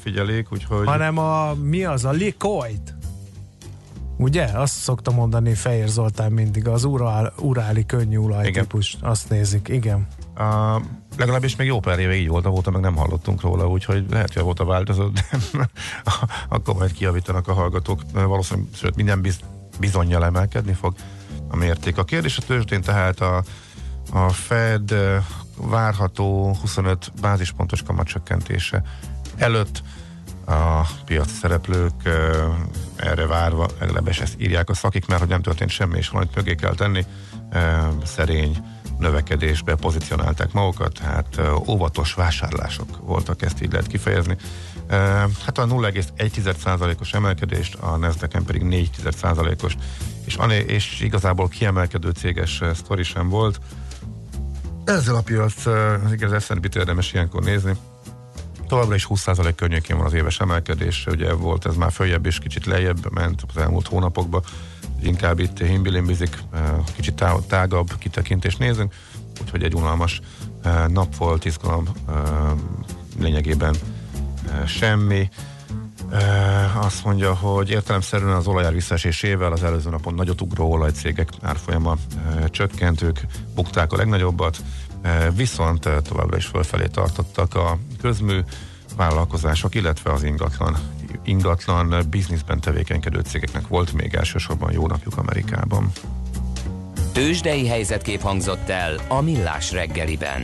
figyelik, 0.01 0.51
úgyhogy 0.51 0.85
Hanem 0.87 1.17
a, 1.17 1.53
mi 1.53 1.83
az, 1.83 2.05
a 2.05 2.11
likoit? 2.11 2.95
Ugye? 4.19 4.43
Azt 4.43 4.73
szokta 4.73 5.11
mondani 5.11 5.53
Fehér 5.53 5.87
Zoltán 5.87 6.31
mindig, 6.31 6.67
az 6.67 6.83
urál, 6.83 7.33
uráli 7.37 7.85
könnyű 7.85 8.17
olaj 8.17 8.51
típus. 8.51 8.97
Azt 9.01 9.29
nézik, 9.29 9.67
igen. 9.67 10.07
Uh, 10.37 10.81
legalábbis 11.17 11.55
még 11.55 11.67
jó 11.67 11.79
pár 11.79 11.99
éve 11.99 12.15
így 12.15 12.27
volt, 12.27 12.45
avóta 12.45 12.71
meg 12.71 12.81
nem 12.81 12.95
hallottunk 12.95 13.41
róla, 13.41 13.67
úgyhogy 13.67 14.05
lehet, 14.09 14.33
hogy 14.33 14.41
avóta 14.41 14.65
változott, 14.65 15.13
de 15.13 15.23
akkor 16.55 16.75
majd 16.75 16.91
kiavítanak 16.91 17.47
a 17.47 17.53
hallgatók. 17.53 18.01
Valószínűleg, 18.13 18.69
sőt, 18.73 18.95
minden 18.95 19.21
biz, 19.21 19.39
bizonyal 19.79 20.25
emelkedni 20.25 20.73
fog 20.73 20.93
a 21.47 21.55
mérték. 21.55 21.97
A 21.97 22.03
kérdés 22.03 22.37
a 22.37 22.41
tőzsdén 22.41 22.81
tehát 22.81 23.19
a, 23.19 23.43
a 24.11 24.29
Fed 24.29 24.91
eh, 24.91 25.23
várható 25.57 26.57
25 26.61 27.11
bázispontos 27.21 27.83
kamatcsökkentése 27.83 28.83
előtt 29.37 29.81
a 30.49 30.87
piac 31.05 31.31
szereplők 31.31 31.93
erre 32.95 33.25
várva, 33.25 33.67
legalábbis 33.79 34.19
ezt 34.19 34.35
írják 34.37 34.69
a 34.69 34.73
szakik, 34.73 35.05
mert 35.05 35.19
hogy 35.19 35.29
nem 35.29 35.41
történt 35.41 35.69
semmi, 35.69 35.97
és 35.97 36.09
valamit 36.09 36.35
mögé 36.35 36.55
kell 36.55 36.75
tenni, 36.75 37.05
szerény 38.03 38.57
növekedésbe 38.99 39.75
pozícionálták 39.75 40.51
magukat, 40.51 40.93
tehát 40.93 41.37
ö, 41.37 41.55
óvatos 41.67 42.13
vásárlások 42.13 42.97
voltak, 43.01 43.41
ezt 43.41 43.61
így 43.61 43.71
lehet 43.71 43.87
kifejezni. 43.87 44.37
Hát 45.45 45.57
a 45.57 45.65
0,1%-os 45.65 47.13
emelkedést, 47.13 47.75
a 47.75 47.97
nasdaq 47.97 48.43
pedig 48.45 48.61
4%-os, 48.65 49.75
és, 50.25 50.37
és 50.65 51.01
igazából 51.01 51.47
kiemelkedő 51.47 52.09
céges 52.09 52.61
sztori 52.73 53.03
sem 53.03 53.29
volt. 53.29 53.59
Ezzel 54.85 55.15
a 55.15 55.21
piac, 55.21 55.65
igaz, 56.11 56.31
az 56.31 56.43
S&P-t 56.43 56.75
érdemes 56.75 57.13
ilyenkor 57.13 57.43
nézni. 57.43 57.75
Továbbra 58.69 58.95
is 58.95 59.07
20% 59.09 59.53
környékén 59.55 59.97
van 59.97 60.05
az 60.05 60.13
éves 60.13 60.39
emelkedés, 60.39 61.05
ugye 61.05 61.33
volt 61.33 61.65
ez 61.65 61.75
már 61.75 61.91
följebb 61.91 62.25
és 62.25 62.39
kicsit 62.39 62.65
lejjebb 62.65 63.11
ment 63.13 63.43
az 63.47 63.57
elmúlt 63.57 63.87
hónapokban, 63.87 64.43
inkább 65.01 65.39
itt 65.39 65.57
himbilimbizik, 65.57 66.37
eh, 66.53 66.61
kicsit 66.95 67.13
tá- 67.13 67.47
tágabb 67.47 67.97
kitekintést 67.97 68.59
nézünk, 68.59 68.93
úgyhogy 69.41 69.63
egy 69.63 69.73
unalmas 69.73 70.21
eh, 70.63 70.87
nap 70.87 71.15
volt, 71.15 71.45
izgalom 71.45 71.87
eh, 72.09 72.15
lényegében 73.19 73.75
semmi. 74.65 75.29
Azt 76.75 77.05
mondja, 77.05 77.33
hogy 77.33 77.69
értelemszerűen 77.69 78.35
az 78.35 78.47
olajár 78.47 78.73
visszaesésével 78.73 79.51
az 79.51 79.63
előző 79.63 79.89
napon 79.89 80.13
nagyot 80.13 80.41
ugró 80.41 80.71
olajcégek 80.71 81.29
árfolyama 81.41 81.95
csökkent, 82.49 83.01
ők 83.01 83.19
bukták 83.55 83.93
a 83.93 83.95
legnagyobbat, 83.95 84.57
viszont 85.35 85.85
eh, 85.85 85.97
továbbra 86.01 86.37
is 86.37 86.45
fölfelé 86.45 86.85
tartottak 86.85 87.55
a 87.55 87.77
közmű 88.01 88.39
vállalkozások, 88.97 89.75
illetve 89.75 90.11
az 90.11 90.23
ingatlan 90.23 90.77
ingatlan 91.23 91.95
bizniszben 92.09 92.59
tevékenykedő 92.59 93.19
cégeknek 93.19 93.67
volt 93.67 93.93
még 93.93 94.13
elsősorban 94.13 94.71
jó 94.71 94.87
napjuk 94.87 95.17
Amerikában. 95.17 95.91
Tőzsdei 97.11 97.67
helyzetkép 97.67 98.21
hangzott 98.21 98.69
el 98.69 98.95
a 99.07 99.21
Millás 99.21 99.71
reggeliben. 99.71 100.41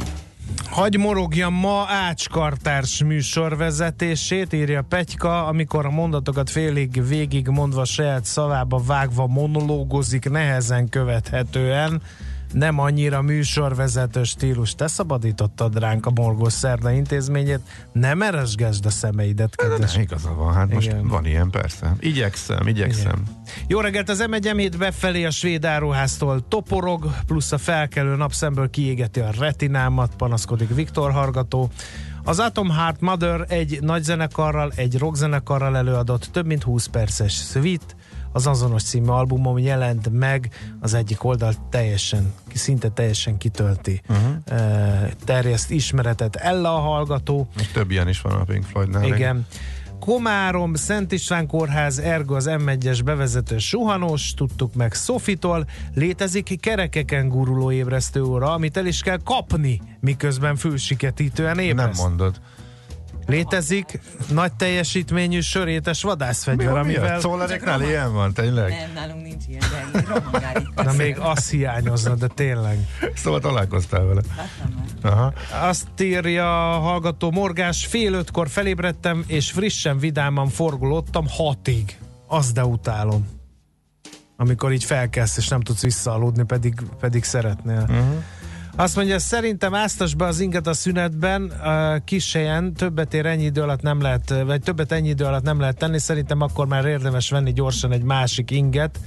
Hagy 0.70 0.98
morogjam 0.98 1.54
ma 1.54 1.86
Ácskartárs 1.90 3.04
műsorvezetését, 3.04 4.54
írja 4.54 4.82
Petyka, 4.82 5.46
amikor 5.46 5.86
a 5.86 5.90
mondatokat 5.90 6.50
félig 6.50 7.08
végig 7.08 7.48
mondva 7.48 7.86
saját 7.86 8.26
szavába 8.26 8.82
vágva 8.86 9.28
monológozik 9.28 10.30
nehezen 10.30 10.90
követhetően, 10.90 12.02
nem 12.56 12.80
annyira 12.80 13.22
műsorvezető 13.22 14.24
stílus. 14.24 14.76
Te 14.76 14.88
szabadítottad 14.88 15.80
ránk 15.80 16.06
a 16.06 16.12
Morgos 16.16 16.54
Szerda 16.54 16.92
intézményét, 16.92 17.60
nem 17.92 18.22
eresgesd 18.22 18.86
a 18.86 18.90
szemeidet, 18.90 19.56
kedves 19.56 19.94
Nem, 19.94 20.02
igaza 20.02 20.34
van, 20.34 20.54
hát 20.54 20.74
most 20.74 20.88
Igen. 20.88 21.08
van 21.08 21.26
ilyen 21.26 21.50
persze. 21.50 21.96
Igyekszem, 22.00 22.68
igyekszem. 22.68 23.24
Jó 23.68 23.80
reggelt, 23.80 24.10
az 24.10 24.26
m 24.30 24.78
befelé 24.78 25.26
a 25.26 25.32
svéd 25.32 25.66
áruháztól 25.66 26.48
toporog, 26.48 27.16
plusz 27.26 27.52
a 27.52 27.58
felkelő 27.58 28.16
napszemből 28.16 28.70
kiégeti 28.70 29.20
a 29.20 29.30
retinámat, 29.40 30.16
panaszkodik 30.16 30.76
Viktor 30.76 31.12
Hargató. 31.12 31.70
Az 32.24 32.40
Atom 32.40 32.70
Heart 32.70 33.02
Mother 33.02 33.46
egy 33.48 33.80
nagy 33.82 34.04
zenekarral, 34.04 34.72
egy 34.76 34.98
rockzenekarral 34.98 35.78
előadott 35.78 36.28
több 36.32 36.46
mint 36.46 36.64
20 36.64 36.86
perces 36.86 37.34
suite, 37.34 37.96
az 38.36 38.48
azonos 38.48 38.84
című 38.84 39.08
albumom 39.08 39.58
jelent 39.58 40.10
meg, 40.12 40.50
az 40.80 40.94
egyik 40.94 41.24
oldal 41.24 41.54
teljesen, 41.70 42.34
szinte 42.54 42.90
teljesen 42.90 43.38
kitölti. 43.38 44.02
Uh-huh. 44.10 45.10
Terjeszt 45.26 45.72
ismeretet 45.72 46.36
Ella 46.36 46.76
a 46.76 46.80
hallgató, 46.80 47.48
Még 47.58 47.72
több 47.72 47.92
ilyen 47.92 48.08
is 48.08 48.22
van 48.22 48.34
a 48.34 48.44
Pink 48.44 48.64
Floydnál. 48.64 49.04
igen. 49.04 49.46
Komárom, 50.00 50.74
Szent 50.74 51.12
István 51.12 51.48
Kórház, 51.48 52.00
ergo 52.00 52.36
az 52.36 52.46
M1-es 52.50 53.00
bevezető 53.06 53.58
suhanós, 53.58 54.34
tudtuk 54.34 54.74
meg 54.74 54.94
Szofitól, 54.94 55.68
létezik 55.94 56.60
kerekeken 56.60 57.28
guruló 57.28 57.72
ébresztő 57.72 58.24
óra, 58.24 58.54
amit 58.54 58.78
el 58.78 58.86
is 58.86 59.02
kell 59.02 59.20
kapni, 59.24 59.82
miközben 60.00 60.56
fülsiketítően 60.56 61.56
Nem 61.56 61.66
ébreszt. 61.66 62.02
mondod. 62.02 62.40
Létezik 63.28 64.00
nagy 64.30 64.54
teljesítményű 64.54 65.40
sörétes 65.40 66.02
vadászfegyver, 66.02 66.74
Mi 66.74 66.80
amivel... 66.80 67.16
a 67.16 67.20
Szólereknál 67.20 67.82
ilyen 67.82 68.14
van, 68.14 68.34
tényleg? 68.34 68.70
Nem, 68.70 68.92
nálunk 68.94 69.22
nincs 69.22 69.44
ilyen, 69.48 69.64
de 69.72 70.60
itt. 70.60 70.84
Na 70.84 70.94
még 70.94 71.18
az 71.20 71.50
hiányozna, 71.50 72.16
de 72.16 72.28
tényleg. 72.28 72.78
Szóval 73.16 73.40
találkoztál 73.40 74.04
vele. 74.06 74.22
Aha. 75.02 75.34
Azt 75.62 76.02
írja 76.02 76.76
a 76.76 76.80
hallgató 76.80 77.32
Morgás, 77.32 77.86
fél 77.86 78.14
ötkor 78.14 78.50
felébredtem, 78.50 79.24
és 79.28 79.52
frissen, 79.52 79.98
vidáman 79.98 80.48
forgolódtam 80.48 81.26
hatig. 81.30 81.98
Az 82.28 82.52
de 82.52 82.66
utálom. 82.66 83.28
Amikor 84.38 84.72
így 84.72 84.84
felkelsz, 84.84 85.38
és 85.38 85.48
nem 85.48 85.62
tudsz 85.62 85.82
visszaaludni, 85.82 86.44
pedig, 86.44 86.74
pedig 87.00 87.24
szeretnél. 87.24 87.86
Uh-huh. 87.90 88.24
Azt 88.78 88.96
mondja, 88.96 89.20
szerintem 89.20 89.74
áztas 89.74 90.14
be 90.14 90.26
az 90.26 90.40
inget 90.40 90.68
a 90.68 90.74
szünetben, 90.74 91.44
uh, 91.44 92.04
kis 92.04 92.34
helyen, 92.34 92.74
többet 92.74 93.14
ér 93.14 93.26
ennyi 93.26 93.44
idő 93.44 93.62
alatt 93.62 93.82
nem 93.82 94.02
lehet, 94.02 94.34
vagy 94.46 94.62
többet 94.62 94.92
ennyi 94.92 95.10
idő 95.10 95.26
alatt 95.26 95.44
nem 95.44 95.60
lehet 95.60 95.78
tenni, 95.78 96.00
szerintem 96.00 96.42
akkor 96.42 96.68
már 96.68 96.86
érdemes 96.86 97.30
venni 97.30 97.54
gyorsan 97.54 97.92
egy 97.92 98.04
másik 98.04 98.52
inget. 98.52 99.00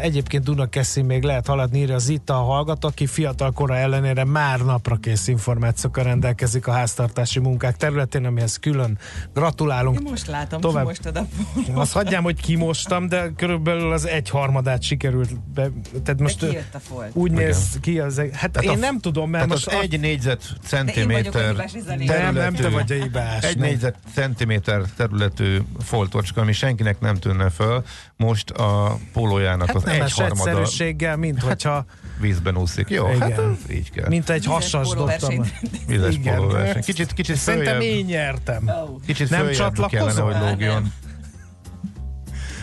Egyébként 0.00 0.44
Dunakeszin 0.44 1.04
még 1.04 1.22
lehet 1.22 1.46
haladni, 1.46 1.78
írja 1.78 1.94
az 1.94 2.08
itt 2.08 2.30
a 2.30 2.34
hallgató, 2.34 2.88
aki 2.88 3.06
fiatal 3.06 3.52
kora 3.52 3.76
ellenére 3.76 4.24
már 4.24 4.60
napra 4.60 4.96
kész 4.96 5.28
információkkal 5.28 6.04
rendelkezik 6.04 6.66
a 6.66 6.72
háztartási 6.72 7.38
munkák 7.40 7.76
területén, 7.76 8.24
amihez 8.24 8.56
külön 8.56 8.98
gratulálunk. 9.34 9.98
Én 10.00 10.06
most 10.10 10.26
látom, 10.26 10.60
Tovább. 10.60 10.82
Kimostad 10.82 11.16
a 11.16 11.26
pólót. 11.54 11.78
Azt 11.80 11.92
hagyjám, 11.92 12.22
hogy 12.22 12.40
kimostam, 12.40 13.08
de 13.08 13.32
körülbelül 13.36 13.92
az 13.92 14.06
egyharmadát 14.06 14.82
sikerült 14.82 15.40
be, 15.54 15.68
tehát 16.04 16.20
most 16.20 16.40
De 16.40 16.46
ö, 16.46 16.50
kijött 16.50 16.74
a 16.74 16.78
folt. 16.78 17.10
úgy 17.12 17.32
Igen. 17.32 17.44
néz 17.44 17.78
ki 17.80 17.98
az 18.00 18.18
egy, 18.18 18.30
hát, 18.34 18.50
Tehát 18.50 18.70
én 18.70 18.76
a- 18.76 18.80
nem 18.80 18.98
tudom, 18.98 19.30
mert 19.30 19.46
most 19.46 19.66
az 19.66 19.72
egy 19.82 20.00
négyzet 20.00 20.42
centiméter 20.62 21.50
hibás, 21.50 21.72
ez 21.74 21.86
a 21.86 21.94
lényeg. 21.94 22.06
de 22.06 22.22
nem, 22.22 22.34
nem 22.34 22.54
te 22.54 22.62
területű- 22.62 22.88
vagy 22.88 22.98
a 23.00 23.02
hibás. 23.02 23.42
Egy 23.44 23.58
nem. 23.58 23.68
négyzet 23.68 23.94
centiméter 24.14 24.82
területű 24.96 25.58
foltocska, 25.78 26.40
ami 26.40 26.52
senkinek 26.52 27.00
nem 27.00 27.14
tűnne 27.14 27.50
föl, 27.50 27.84
most 28.18 28.50
a 28.50 28.98
pólójának 29.12 29.66
Hát 29.66 29.76
az 29.76 29.82
nem 29.82 30.02
egyharmada 30.02 30.50
egyszerűséggel, 30.50 31.16
mint 31.16 31.42
hogyha 31.42 31.84
vízben 32.20 32.56
úszik. 32.56 32.88
Jó, 32.88 33.06
Igen. 33.06 33.20
hát 33.20 33.38
ez 33.38 33.70
így 33.70 33.90
kell. 33.90 34.08
mint 34.08 34.30
egy 34.30 34.40
Vizes 34.40 34.52
hasas 34.52 34.88
dobtam. 34.88 35.44
Vizes 35.86 36.16
pólóverseny. 36.16 36.82
Kicsit, 36.82 37.12
kicsit 37.12 37.36
Szerintem 37.36 37.76
följebb, 37.76 37.96
én 37.96 38.04
nyertem. 38.04 38.70
Kicsit 39.06 39.30
Nem 39.30 39.48
kellene, 39.88 40.20
hogy 40.20 40.36
lógjon. 40.40 40.92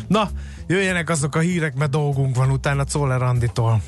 Na, 0.07 0.29
jöjjenek 0.67 1.09
azok 1.09 1.35
a 1.35 1.39
hírek, 1.39 1.75
mert 1.75 1.91
dolgunk 1.91 2.35
van 2.35 2.49
utána 2.49 2.83
Czoller 2.83 3.21
Anditól. 3.21 3.81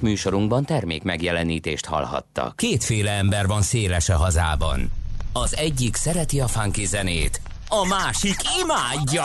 Műsorunkban 0.00 0.64
termék 0.64 1.02
megjelenítést 1.02 1.86
hallhattak. 1.86 2.56
Kétféle 2.56 3.10
ember 3.10 3.46
van 3.46 3.62
széles 3.62 4.08
a 4.08 4.16
hazában. 4.16 4.90
Az 5.32 5.56
egyik 5.56 5.96
szereti 5.96 6.40
a 6.40 6.46
funky 6.46 6.84
zenét, 6.84 7.40
a 7.80 7.84
másik 7.84 8.36
imádja. 8.60 9.24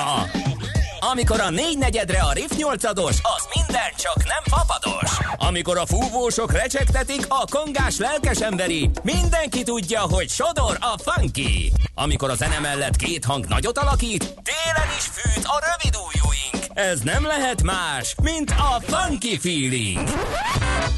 Amikor 1.00 1.40
a 1.40 1.50
négy 1.50 1.78
negyedre 1.78 2.20
a 2.22 2.32
riff 2.32 2.52
nyolcados, 2.58 3.16
az 3.22 3.48
minden 3.54 3.92
csak 3.98 4.16
nem 4.18 4.44
fapados. 4.44 5.18
Amikor 5.38 5.78
a 5.78 5.86
fúvósok 5.86 6.52
recsegtetik, 6.52 7.26
a 7.28 7.46
kongás 7.52 7.98
lelkes 7.98 8.42
emberi, 8.42 8.90
mindenki 9.04 9.64
tudja, 9.64 10.00
hogy 10.00 10.30
sodor 10.30 10.78
a 10.80 11.12
funky. 11.12 11.72
Amikor 11.96 12.30
a 12.30 12.36
zene 12.36 12.60
mellett 12.60 12.96
két 12.96 13.26
hang 13.26 13.46
nagyot 13.48 13.78
alakít, 13.78 14.24
télen 14.24 14.90
is 14.98 15.04
fűt 15.04 15.46
a 15.46 15.64
rövid 15.66 15.96
ujjúink. 16.06 16.67
Ez 16.78 17.00
nem 17.00 17.26
lehet 17.26 17.64
más, 17.64 18.16
mint 18.22 18.50
a 18.50 18.82
funky 18.82 19.38
feeling. 19.38 20.10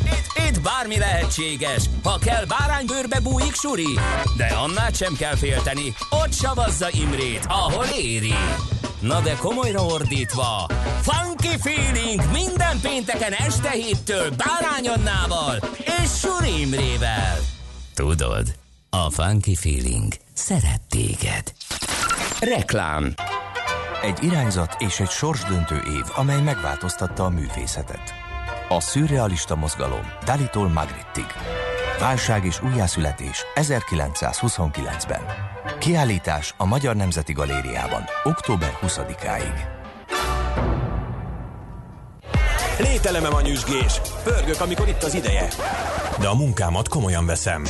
Itt, 0.04 0.48
itt 0.48 0.62
bármi 0.62 0.98
lehetséges, 0.98 1.84
ha 2.04 2.18
kell 2.18 2.45
báránybőrbe 2.45 3.20
bújik 3.20 3.53
suri, 3.53 3.99
de 4.38 4.45
annál 4.45 4.91
sem 4.91 5.16
kell 5.16 5.36
félteni, 5.36 5.93
ott 6.10 6.34
savazza 6.34 6.88
Imrét, 6.91 7.45
ahol 7.47 7.86
éri. 7.86 8.34
Na 9.01 9.22
de 9.22 9.36
komolyra 9.36 9.82
ordítva, 9.86 10.70
Funky 11.01 11.58
Feeling 11.62 12.32
minden 12.32 12.80
pénteken 12.82 13.34
este 13.34 13.70
héttől 13.70 14.30
Bárány 14.30 14.88
Annával 14.88 15.60
és 15.86 16.20
Suri 16.20 16.62
Imrével. 16.62 17.38
Tudod, 17.93 18.56
a 18.89 19.10
Funky 19.12 19.56
Feeling 19.56 20.14
szeret 20.34 20.82
téged. 20.89 21.53
Reklám 22.39 23.14
Egy 24.02 24.24
irányzat 24.24 24.76
és 24.78 25.00
egy 25.00 25.10
sorsdöntő 25.10 25.76
év, 25.76 26.04
amely 26.16 26.41
megváltoztatta 26.41 27.26
a 27.26 27.30
művészetet. 27.30 28.14
A 28.70 28.80
szürrealista 28.82 29.56
mozgalom 29.56 30.12
Dalitól 30.26 30.70
Magrittig. 30.70 31.26
Válság 32.00 32.45
és 32.45 32.62
újjászületés 32.62 33.45
1929-ben. 33.56 35.22
Kiállítás 35.80 36.54
a 36.58 36.66
Magyar 36.66 36.95
Nemzeti 36.95 37.34
Galériában 37.34 38.04
október 38.24 38.78
20-áig. 38.82 39.78
Lételemem 42.80 43.34
a 43.34 43.41
nyüzsgés. 43.41 44.02
Pörgök, 44.24 44.62
amikor 44.62 44.88
itt 44.88 45.04
az 45.04 45.14
ideje. 45.14 45.47
De 46.20 46.28
a 46.28 46.36
munkámat 46.36 46.88
komolyan 46.88 47.26
veszem. 47.26 47.64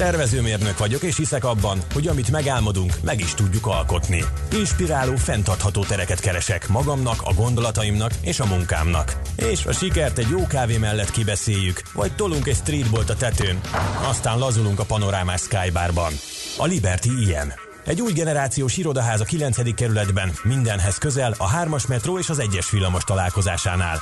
Tervezőmérnök 0.00 0.78
vagyok, 0.78 1.02
és 1.02 1.16
hiszek 1.16 1.44
abban, 1.44 1.78
hogy 1.92 2.06
amit 2.06 2.30
megálmodunk, 2.30 2.92
meg 3.02 3.20
is 3.20 3.34
tudjuk 3.34 3.66
alkotni. 3.66 4.24
Inspiráló, 4.52 5.16
fenntartható 5.16 5.84
tereket 5.84 6.20
keresek 6.20 6.68
magamnak, 6.68 7.20
a 7.24 7.34
gondolataimnak 7.34 8.12
és 8.20 8.40
a 8.40 8.46
munkámnak. 8.46 9.20
És 9.36 9.66
a 9.66 9.72
sikert 9.72 10.18
egy 10.18 10.28
jó 10.30 10.46
kávé 10.46 10.76
mellett 10.76 11.10
kibeszéljük, 11.10 11.82
vagy 11.94 12.14
tolunk 12.14 12.46
egy 12.46 12.56
streetbolt 12.56 13.10
a 13.10 13.16
tetőn, 13.16 13.60
aztán 14.08 14.38
lazulunk 14.38 14.78
a 14.78 14.84
panorámás 14.84 15.40
skybarban. 15.40 16.12
A 16.58 16.64
Liberty 16.66 17.08
ilyen. 17.20 17.69
Egy 17.90 18.00
új 18.00 18.12
generációs 18.12 18.76
irodaház 18.76 19.20
a 19.20 19.24
9. 19.24 19.74
kerületben, 19.74 20.32
mindenhez 20.42 20.98
közel, 20.98 21.34
a 21.38 21.50
3-as 21.50 21.88
metró 21.88 22.18
és 22.18 22.28
az 22.28 22.42
1-es 22.42 22.66
villamos 22.70 23.04
találkozásánál. 23.04 23.98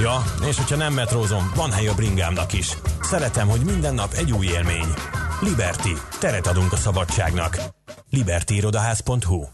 Ja, 0.00 0.22
és 0.48 0.56
hogyha 0.56 0.76
nem 0.76 0.92
metrózom, 0.92 1.52
van 1.54 1.70
hely 1.70 1.86
a 1.88 1.94
bringámnak 1.94 2.52
is. 2.52 2.76
Szeretem, 3.00 3.48
hogy 3.48 3.60
minden 3.60 3.94
nap 3.94 4.12
egy 4.12 4.32
új 4.32 4.46
élmény. 4.46 4.86
Liberty. 5.40 5.88
Teret 6.20 6.46
adunk 6.46 6.72
a 6.72 6.76
szabadságnak. 6.76 7.56
libertyirodaház.hu 8.10 9.44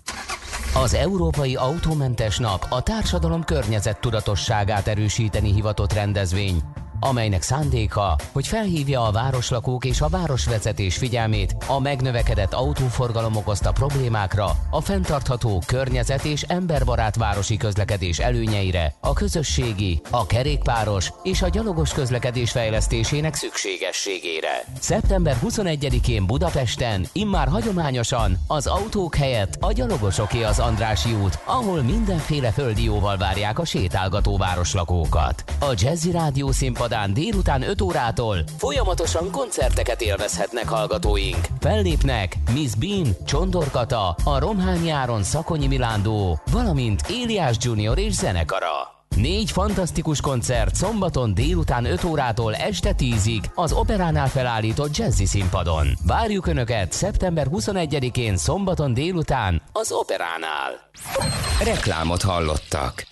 Az 0.74 0.94
Európai 0.94 1.54
Autómentes 1.54 2.38
Nap 2.38 2.66
a 2.68 2.82
társadalom 2.82 3.44
környezettudatosságát 3.44 4.86
erősíteni 4.86 5.52
hivatott 5.52 5.92
rendezvény, 5.92 6.62
amelynek 7.00 7.42
szándéka, 7.42 8.16
hogy 8.32 8.46
felhívja 8.46 9.06
a 9.06 9.12
városlakók 9.12 9.84
és 9.84 10.00
a 10.00 10.08
városvezetés 10.08 10.96
figyelmét 10.96 11.56
a 11.66 11.80
megnövekedett 11.80 12.52
autóforgalom 12.52 13.36
okozta 13.36 13.72
problémákra, 13.72 14.50
a 14.70 14.80
fenntartható 14.80 15.62
környezet 15.66 16.24
és 16.24 16.42
emberbarát 16.42 17.16
városi 17.16 17.56
közlekedés 17.56 18.18
előnyeire, 18.18 18.94
a 19.00 19.12
közösségi, 19.12 20.00
a 20.10 20.26
kerékpáros 20.26 21.12
és 21.22 21.42
a 21.42 21.48
gyalogos 21.48 21.92
közlekedés 21.92 22.50
fejlesztésének 22.50 23.34
szükségességére. 23.34 24.64
Szeptember 24.80 25.36
21-én 25.44 26.26
Budapesten 26.26 27.06
immár 27.12 27.48
hagyományosan 27.48 28.38
az 28.46 28.66
autók 28.66 29.14
helyett 29.14 29.56
a 29.60 29.72
gyalogosoké 29.72 30.42
az 30.42 30.58
Andrási 30.58 31.12
út, 31.12 31.38
ahol 31.44 31.82
mindenféle 31.82 32.50
földi 32.50 32.84
jóval 32.84 33.16
várják 33.16 33.58
a 33.58 33.64
sétálgató 33.64 34.36
városlakókat. 34.36 35.44
A 35.60 35.74
Jazzy 35.76 36.10
Rádió 36.10 36.50
színpadán 36.88 37.14
délután 37.14 37.62
5 37.62 37.80
órától 37.80 38.38
folyamatosan 38.58 39.30
koncerteket 39.30 40.00
élvezhetnek 40.00 40.68
hallgatóink. 40.68 41.46
Fellépnek 41.60 42.36
Miss 42.52 42.74
Bean, 42.74 43.16
Csondorkata, 43.26 44.08
a 44.24 44.38
Romhány 44.38 44.88
Áron 44.90 45.22
Szakonyi 45.22 45.66
Milándó, 45.66 46.40
valamint 46.52 47.02
Éliás 47.10 47.56
Junior 47.60 47.98
és 47.98 48.12
zenekara. 48.12 48.96
Négy 49.16 49.50
fantasztikus 49.50 50.20
koncert 50.20 50.74
szombaton 50.74 51.34
délután 51.34 51.84
5 51.84 52.04
órától 52.04 52.54
este 52.54 52.94
10-ig 52.98 53.54
az 53.54 53.72
Operánál 53.72 54.28
felállított 54.28 54.96
jazzy 54.96 55.24
színpadon. 55.24 55.86
Várjuk 56.06 56.46
Önöket 56.46 56.92
szeptember 56.92 57.46
21-én 57.50 58.36
szombaton 58.36 58.94
délután 58.94 59.62
az 59.72 59.92
Operánál. 59.92 60.90
Reklámot 61.64 62.22
hallottak. 62.22 63.06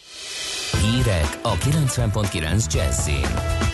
Hírek 0.82 1.38
a 1.42 1.52
90.9 1.52 2.72
Jazzin. 2.72 3.65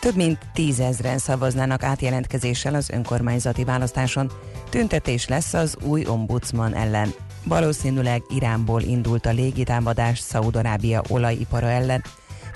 Több 0.00 0.16
mint 0.16 0.38
tízezren 0.52 1.18
szavaznának 1.18 1.82
átjelentkezéssel 1.82 2.74
az 2.74 2.90
önkormányzati 2.90 3.64
választáson. 3.64 4.30
Tüntetés 4.70 5.28
lesz 5.28 5.54
az 5.54 5.76
új 5.82 6.06
ombudsman 6.06 6.74
ellen. 6.74 7.14
Valószínűleg 7.44 8.22
Iránból 8.28 8.82
indult 8.82 9.26
a 9.26 9.30
légitámadás 9.30 10.18
Szaudarábia 10.18 11.02
olajipara 11.08 11.66
ellen. 11.66 12.02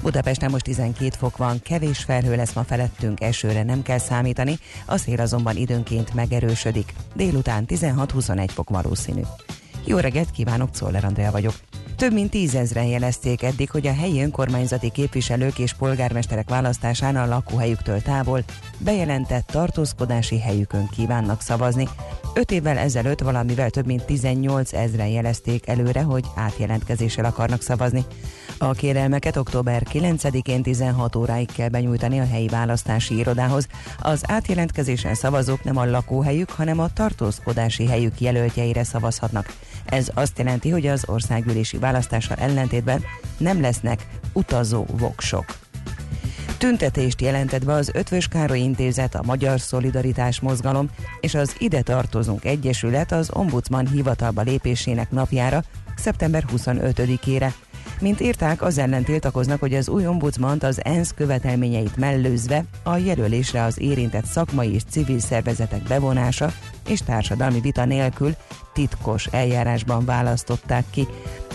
Budapesten 0.03 0.51
most 0.51 0.65
12 0.65 1.17
fok 1.19 1.37
van, 1.37 1.61
kevés 1.63 1.99
felhő 1.99 2.37
lesz 2.37 2.53
ma 2.53 2.65
felettünk, 2.65 3.21
esőre 3.21 3.63
nem 3.63 3.83
kell 3.83 3.99
számítani, 3.99 4.59
a 4.87 4.97
szél 4.97 5.21
azonban 5.21 5.57
időnként 5.57 6.15
megerősödik. 6.15 6.95
Délután 7.15 7.65
16-21 7.69 8.49
fok 8.53 8.71
valószínű. 8.71 9.23
Jó 9.85 9.99
reggelt 9.99 10.31
kívánok, 10.31 10.71
Czoller 10.71 11.05
Andrea 11.05 11.31
vagyok. 11.31 11.55
Több 11.97 12.13
mint 12.13 12.31
tízezren 12.31 12.85
jelezték 12.85 13.43
eddig, 13.43 13.71
hogy 13.71 13.87
a 13.87 13.95
helyi 13.95 14.23
önkormányzati 14.23 14.91
képviselők 14.91 15.59
és 15.59 15.75
polgármesterek 15.75 16.49
választásán 16.49 17.17
a 17.17 17.27
lakóhelyüktől 17.27 18.03
távol 18.03 18.45
bejelentett 18.79 19.47
tartózkodási 19.47 20.41
helyükön 20.41 20.89
kívánnak 20.89 21.41
szavazni. 21.41 21.89
Öt 22.35 22.51
évvel 22.51 22.79
ezelőtt 22.79 23.21
valamivel 23.21 23.71
több 23.71 23.87
mint 23.87 24.05
18 24.05 24.73
ezren 24.73 25.07
jelezték 25.07 25.69
előre, 25.69 26.03
hogy 26.03 26.25
átjelentkezéssel 26.35 27.25
akarnak 27.25 27.63
szavazni. 27.63 28.05
A 28.59 28.73
kérelmeket 28.73 29.37
október 29.37 29.83
9-én 29.93 30.63
16 30.63 31.17
óráig 31.17 31.53
kell 31.53 31.69
benyújtani 31.69 32.21
a 32.21 32.27
helyi 32.27 32.49
választási 32.49 33.19
irodához. 33.19 33.67
Az 33.99 34.23
átjelentkezésen 34.27 35.15
szavazók 35.15 35.65
nem 35.65 35.77
a 35.77 35.85
lakóhelyük, 35.85 36.51
hanem 36.51 36.79
a 36.79 36.93
tartózkodási 36.93 37.87
helyük 37.87 38.21
jelöltjeire 38.21 38.85
szavazhatnak. 38.85 39.55
Ez 39.85 40.11
azt 40.15 40.39
jelenti, 40.39 40.71
hogy 40.71 40.87
az 40.87 41.05
országgyűlési 41.07 41.79
választással 41.79 42.37
ellentétben 42.37 43.05
nem 43.39 43.61
lesznek 43.61 44.07
utazó 44.33 44.87
voksok. 44.93 45.45
Tüntetést 46.59 47.21
jelentett 47.21 47.65
be 47.65 47.73
az 47.73 47.91
Ötvös 47.95 48.29
Károly 48.29 48.59
Intézet, 48.59 49.15
a 49.15 49.23
Magyar 49.25 49.61
Szolidaritás 49.61 50.41
Mozgalom 50.41 50.91
és 51.21 51.35
az 51.35 51.55
Ide 51.59 51.83
Tartozunk 51.83 52.45
Egyesület 52.45 53.13
az 53.13 53.31
Ombudsman 53.33 53.87
hivatalba 53.87 54.43
lépésének 54.43 55.11
napjára, 55.11 55.63
szeptember 55.97 56.45
25-ére. 56.57 57.53
Mint 58.03 58.21
írták, 58.21 58.63
az 58.63 58.79
ellen 58.79 59.05
tiltakoznak, 59.05 59.61
hogy 59.61 59.75
az 59.75 59.89
új 59.89 60.07
ombudsmant 60.07 60.63
az 60.63 60.85
ENSZ 60.85 61.13
követelményeit 61.15 61.97
mellőzve 61.97 62.65
a 62.83 62.97
jelölésre 62.97 63.63
az 63.63 63.81
érintett 63.81 64.25
szakmai 64.25 64.75
és 64.75 64.83
civil 64.91 65.19
szervezetek 65.19 65.83
bevonása 65.83 66.53
és 66.89 67.01
társadalmi 67.01 67.61
vita 67.61 67.85
nélkül 67.85 68.35
titkos 68.73 69.27
eljárásban 69.27 70.05
választották 70.05 70.85
ki. 70.91 71.07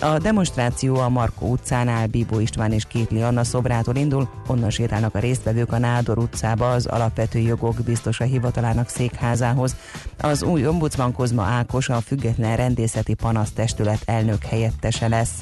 A 0.01 0.17
demonstráció 0.17 0.95
a 0.95 1.09
Markó 1.09 1.47
utcánál 1.47 2.07
Bíbó 2.07 2.39
István 2.39 2.71
és 2.71 2.85
Kétli 2.85 3.21
Anna 3.21 3.43
szobrától 3.43 3.95
indul, 3.95 4.29
onnan 4.47 4.69
sétálnak 4.69 5.15
a 5.15 5.19
résztvevők 5.19 5.71
a 5.71 5.77
Nádor 5.77 6.17
utcába 6.17 6.71
az 6.71 6.85
alapvető 6.85 7.39
jogok 7.39 7.75
biztosa 7.75 8.23
hivatalának 8.23 8.89
székházához. 8.89 9.75
Az 10.17 10.43
új 10.43 10.67
ombudsman 10.67 11.13
Kozma 11.13 11.43
Ákos 11.43 11.89
a 11.89 12.01
független 12.01 12.55
rendészeti 12.55 13.13
panasztestület 13.13 14.01
elnök 14.05 14.43
helyettese 14.43 15.07
lesz. 15.07 15.41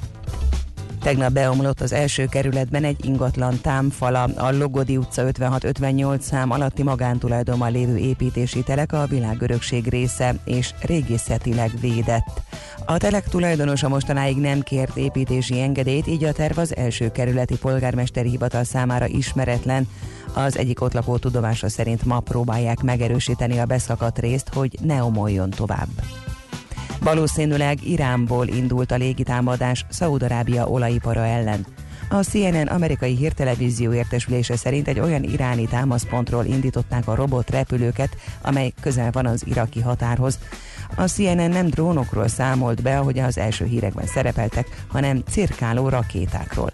Tegnap 1.06 1.32
beomlott 1.32 1.82
az 1.82 1.94
első 1.94 2.26
kerületben 2.26 2.84
egy 2.84 3.06
ingatlan 3.06 3.60
támfala, 3.62 4.24
a 4.24 4.52
Logodi 4.52 4.98
utca 4.98 5.24
56-58 5.26 6.20
szám 6.20 6.52
alatti 6.52 6.84
magántulajdonban 6.84 7.72
lévő 7.72 7.98
építési 7.98 8.64
telek 8.64 8.94
a 8.94 9.06
világörökség 9.06 9.88
része 9.88 10.36
és 10.46 10.74
régészetileg 10.82 11.72
védett. 11.82 12.42
A 12.86 12.98
telek 12.98 13.28
tulajdonosa 13.28 13.90
mostanáig 13.90 14.38
nem 14.38 14.62
kért 14.62 14.98
építési 14.98 15.62
engedélyt, 15.62 16.08
így 16.08 16.24
a 16.24 16.34
terv 16.34 16.58
az 16.58 16.76
első 16.76 17.12
kerületi 17.12 17.58
polgármesteri 17.58 18.30
hivatal 18.30 18.64
számára 18.64 19.08
ismeretlen. 19.08 19.88
Az 20.34 20.58
egyik 20.58 20.82
ott 20.82 20.94
lakó 20.94 21.18
tudomása 21.18 21.70
szerint 21.70 22.06
ma 22.06 22.20
próbálják 22.20 22.82
megerősíteni 22.82 23.58
a 23.58 23.66
beszakadt 23.66 24.20
részt, 24.20 24.54
hogy 24.54 24.78
ne 24.82 25.04
omoljon 25.04 25.50
tovább. 25.50 25.90
Valószínűleg 27.00 27.88
Iránból 27.88 28.48
indult 28.48 28.92
a 28.92 28.96
légitámadás 28.96 29.86
Szaúd-Arábia 29.90 30.68
olajipara 30.68 31.26
ellen. 31.26 31.66
A 32.10 32.24
CNN 32.24 32.68
amerikai 32.68 33.16
hírtelevízió 33.16 33.94
értesülése 33.94 34.56
szerint 34.56 34.88
egy 34.88 35.00
olyan 35.00 35.24
iráni 35.24 35.68
támaszpontról 35.68 36.46
indították 36.46 37.08
a 37.08 37.16
robot 37.16 37.50
repülőket, 37.50 38.18
amely 38.42 38.74
közel 38.82 39.12
van 39.12 39.26
az 39.26 39.44
iraki 39.48 39.82
határhoz. 39.82 40.40
A 40.96 41.08
CNN 41.08 41.50
nem 41.50 41.68
drónokról 41.68 42.28
számolt 42.28 42.82
be, 42.82 43.00
ahogy 43.00 43.20
az 43.20 43.38
első 43.38 43.66
hírekben 43.66 44.06
szerepeltek, 44.06 44.68
hanem 44.88 45.24
cirkáló 45.30 45.90
rakétákról. 45.90 46.72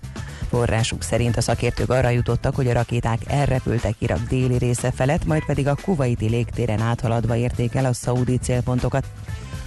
Forrásuk 0.50 1.02
szerint 1.02 1.38
a 1.38 1.42
szakértők 1.42 1.90
arra 1.90 2.10
jutottak, 2.10 2.56
hogy 2.56 2.68
a 2.68 2.74
rakéták 2.74 3.20
elrepültek 3.28 3.96
Irak 3.98 4.28
déli 4.28 4.58
része 4.58 4.92
felett, 4.92 5.26
majd 5.26 5.46
pedig 5.46 5.68
a 5.68 5.78
kuvaiti 5.84 6.30
légtéren 6.30 6.82
áthaladva 6.82 7.36
érték 7.36 7.76
el 7.76 7.86
a 7.86 7.94
szaudi 7.94 8.38
célpontokat. 8.38 9.06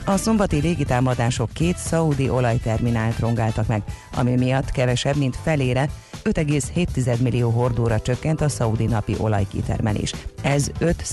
A 0.07 0.17
szombati 0.17 0.61
légitámadások 0.61 1.53
két 1.53 1.77
szaudi 1.77 2.29
olajterminált 2.29 3.19
rongáltak 3.19 3.67
meg, 3.67 3.83
ami 4.17 4.35
miatt 4.35 4.71
kevesebb, 4.71 5.17
mint 5.17 5.37
felére 5.43 5.89
5,7 6.25 7.19
millió 7.21 7.51
hordóra 7.51 8.01
csökkent 8.01 8.41
a 8.41 8.49
szaudi 8.49 8.85
napi 8.85 9.15
olajkitermelés. 9.19 10.15
Ez 10.43 10.71
5 10.79 11.05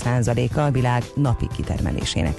a 0.54 0.60
a 0.60 0.70
világ 0.70 1.02
napi 1.14 1.46
kitermelésének. 1.56 2.36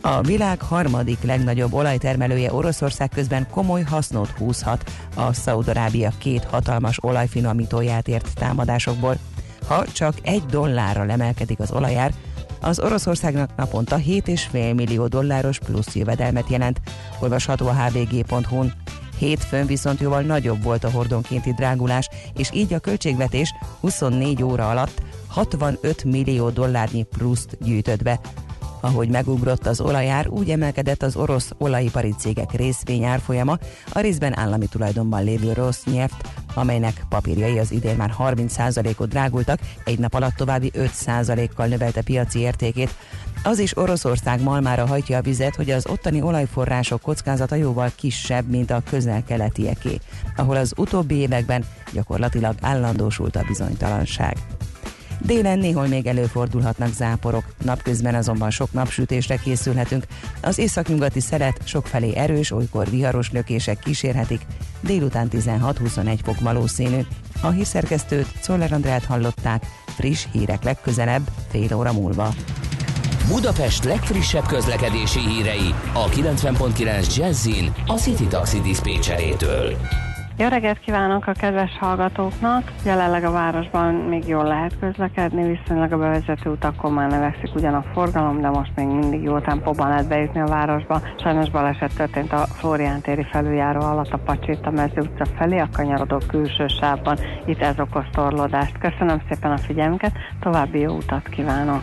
A 0.00 0.20
világ 0.20 0.62
harmadik 0.62 1.22
legnagyobb 1.22 1.72
olajtermelője 1.72 2.52
Oroszország 2.52 3.08
közben 3.08 3.46
komoly 3.50 3.82
hasznot 3.82 4.30
húzhat 4.30 4.90
a 5.14 5.32
Szaudarábia 5.32 6.12
két 6.18 6.44
hatalmas 6.44 6.98
olajfinomítóját 7.02 8.08
ért 8.08 8.34
támadásokból. 8.34 9.16
Ha 9.66 9.86
csak 9.92 10.14
egy 10.22 10.42
dollárral 10.50 11.10
emelkedik 11.10 11.58
az 11.58 11.72
olajár, 11.72 12.12
az 12.60 12.80
Oroszországnak 12.80 13.56
naponta 13.56 13.96
7,5 13.96 14.74
millió 14.74 15.06
dolláros 15.06 15.58
plusz 15.58 15.94
jövedelmet 15.94 16.48
jelent, 16.48 16.80
olvasható 17.20 17.66
a 17.66 17.74
hvg.hu-n. 17.74 18.72
Hétfőn 19.18 19.66
viszont 19.66 20.00
jóval 20.00 20.22
nagyobb 20.22 20.62
volt 20.62 20.84
a 20.84 20.90
hordonkénti 20.90 21.52
drágulás, 21.52 22.08
és 22.36 22.50
így 22.52 22.72
a 22.72 22.78
költségvetés 22.78 23.54
24 23.80 24.42
óra 24.42 24.70
alatt 24.70 25.02
65 25.26 26.04
millió 26.04 26.50
dollárnyi 26.50 27.02
pluszt 27.02 27.56
gyűjtött 27.60 28.02
be. 28.02 28.20
Ahogy 28.80 29.08
megugrott 29.08 29.66
az 29.66 29.80
olajár, 29.80 30.28
úgy 30.28 30.50
emelkedett 30.50 31.02
az 31.02 31.16
orosz 31.16 31.50
olajipari 31.58 32.14
cégek 32.18 32.52
részvényárfolyama, 32.52 33.58
a 33.92 34.00
részben 34.00 34.38
állami 34.38 34.66
tulajdonban 34.66 35.24
lévő 35.24 35.52
Rosneft, 35.52 36.28
amelynek 36.54 37.04
papírjai 37.08 37.58
az 37.58 37.72
idén 37.72 37.96
már 37.96 38.14
30%-ot 38.18 39.08
drágultak, 39.08 39.60
egy 39.84 39.98
nap 39.98 40.14
alatt 40.14 40.34
további 40.34 40.72
5%-kal 40.74 41.66
növelte 41.66 42.02
piaci 42.02 42.38
értékét. 42.38 42.94
Az 43.42 43.58
is 43.58 43.76
Oroszország 43.76 44.42
malmára 44.42 44.86
hajtja 44.86 45.18
a 45.18 45.22
vizet, 45.22 45.56
hogy 45.56 45.70
az 45.70 45.86
ottani 45.86 46.22
olajforrások 46.22 47.00
kockázata 47.00 47.54
jóval 47.54 47.90
kisebb, 47.96 48.48
mint 48.48 48.70
a 48.70 48.82
közel-keletieké, 48.90 49.98
ahol 50.36 50.56
az 50.56 50.72
utóbbi 50.76 51.14
években 51.14 51.64
gyakorlatilag 51.92 52.54
állandósult 52.60 53.36
a 53.36 53.44
bizonytalanság. 53.48 54.36
Délen 55.20 55.58
néhol 55.58 55.86
még 55.86 56.06
előfordulhatnak 56.06 56.92
záporok, 56.92 57.44
napközben 57.64 58.14
azonban 58.14 58.50
sok 58.50 58.72
napsütésre 58.72 59.36
készülhetünk. 59.36 60.06
Az 60.42 60.58
északnyugati 60.58 61.20
szeret 61.20 61.60
sokfelé 61.64 62.14
erős, 62.16 62.50
olykor 62.50 62.90
viharos 62.90 63.30
lökések 63.30 63.78
kísérhetik, 63.78 64.40
délután 64.80 65.28
16-21 65.32 66.18
fok 66.22 66.40
valószínű. 66.40 67.00
A 67.40 67.48
hírszerkesztőt 67.48 68.26
Czoller 68.40 68.72
Andrát 68.72 69.04
hallották, 69.04 69.66
friss 69.86 70.26
hírek 70.32 70.62
legközelebb, 70.62 71.30
fél 71.50 71.74
óra 71.74 71.92
múlva. 71.92 72.34
Budapest 73.28 73.84
legfrissebb 73.84 74.46
közlekedési 74.46 75.20
hírei 75.20 75.74
a 75.92 76.08
90.9 76.08 77.16
Jazzin 77.16 77.72
a 77.86 77.94
City 77.94 78.26
Taxi 78.26 78.60
Dispécsejétől. 78.60 79.76
Jó 80.40 80.48
reggelt 80.48 80.78
kívánok 80.78 81.26
a 81.26 81.32
kedves 81.32 81.78
hallgatóknak! 81.80 82.72
Jelenleg 82.84 83.24
a 83.24 83.30
városban 83.30 83.94
még 83.94 84.26
jól 84.26 84.44
lehet 84.44 84.78
közlekedni, 84.80 85.58
viszonylag 85.58 85.92
a 85.92 85.98
bevezető 85.98 86.50
utakon 86.50 86.92
már 86.92 87.10
növekszik 87.10 87.54
ugyan 87.54 87.74
a 87.74 87.84
forgalom, 87.92 88.40
de 88.40 88.48
most 88.48 88.72
még 88.76 88.86
mindig 88.86 89.22
jó 89.22 89.38
tempóban 89.38 89.88
lehet 89.88 90.08
bejutni 90.08 90.40
a 90.40 90.46
városba. 90.46 91.00
Sajnos 91.22 91.50
baleset 91.50 91.94
történt 91.94 92.32
a 92.32 92.46
Florián 92.46 93.00
téri 93.00 93.26
felüljáró 93.30 93.80
alatt 93.80 94.12
a 94.12 94.18
Pacsita 94.18 94.70
mező 94.70 95.00
utca 95.00 95.24
felé, 95.36 95.58
a 95.58 95.68
kanyarodó 95.72 96.18
külső 96.28 96.66
sávban. 96.66 97.18
Itt 97.46 97.60
ez 97.60 97.80
okoz 97.80 98.06
torlódást. 98.12 98.78
Köszönöm 98.78 99.22
szépen 99.28 99.50
a 99.50 99.58
figyelmüket, 99.58 100.12
további 100.40 100.78
jó 100.78 100.94
utat 100.94 101.28
kívánok! 101.28 101.82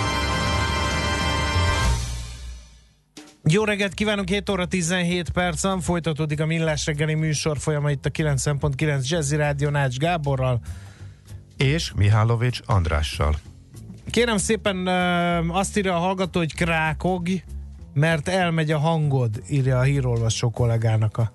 Jó 3.53 3.63
reggelt 3.63 3.93
kívánok, 3.93 4.29
7 4.29 4.49
óra 4.49 4.65
17 4.65 5.29
percen 5.29 5.79
folytatódik 5.79 6.41
a 6.41 6.45
Millás 6.45 6.85
reggeli 6.85 7.13
műsor 7.13 7.57
folyama 7.57 7.91
itt 7.91 8.05
a 8.05 8.09
90.9 8.09 9.07
Jazzy 9.07 9.35
Rádió 9.35 9.69
Nács 9.69 9.97
Gáborral. 9.97 10.61
És 11.57 11.91
Mihálovics 11.95 12.59
Andrással. 12.65 13.35
Kérem 14.09 14.37
szépen 14.37 14.87
azt 15.47 15.77
írja 15.77 15.95
a 15.95 15.99
hallgató, 15.99 16.39
hogy 16.39 16.55
krákog, 16.55 17.27
mert 17.93 18.27
elmegy 18.27 18.71
a 18.71 18.77
hangod, 18.77 19.43
írja 19.49 19.77
a 19.77 19.81
hírolvasó 19.81 20.49
kollégának 20.49 21.17
a, 21.17 21.31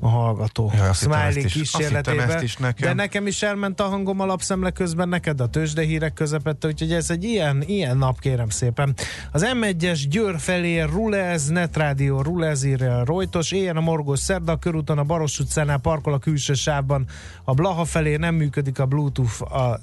a 0.00 0.08
hallgató. 0.08 0.72
Ja, 0.74 0.88
azt 0.88 1.00
Smiley 1.02 1.36
is- 1.36 1.74
azt 1.74 1.88
hittem 1.88 2.42
is 2.42 2.56
nekem. 2.56 2.88
De 2.88 2.94
nekem 2.94 3.26
is 3.26 3.42
elment 3.42 3.80
a 3.80 3.84
hangom 3.84 4.20
alapszemle 4.20 4.70
közben, 4.70 5.08
neked 5.08 5.40
a 5.40 5.46
tőzsdehírek 5.46 6.12
közepette, 6.12 6.66
úgyhogy 6.66 6.92
ez 6.92 7.10
egy 7.10 7.24
ilyen, 7.24 7.62
ilyen 7.66 7.96
nap, 7.96 8.20
kérem 8.20 8.48
szépen. 8.48 8.94
Az 9.32 9.46
M1-es 9.54 10.00
Győr 10.10 10.38
felé 10.38 10.80
rulez, 10.80 11.48
Netrádió 11.48 12.22
rulez, 12.22 12.64
írja 12.64 12.98
a 12.98 13.04
Rojtos, 13.04 13.52
éjjel 13.52 13.76
a 13.76 13.80
Morgos 13.80 14.18
Szerda, 14.18 14.52
a 14.52 14.56
körúton 14.56 14.98
a 14.98 15.04
Baros 15.04 15.38
utcánál 15.38 15.78
parkol 15.78 16.12
a 16.12 16.18
külső 16.18 16.54
sávban, 16.54 17.06
a 17.44 17.54
Blaha 17.54 17.84
felé 17.84 18.16
nem 18.16 18.34
működik 18.34 18.78
a 18.78 18.86
Bluetooth 18.86 19.54
a 19.56 19.80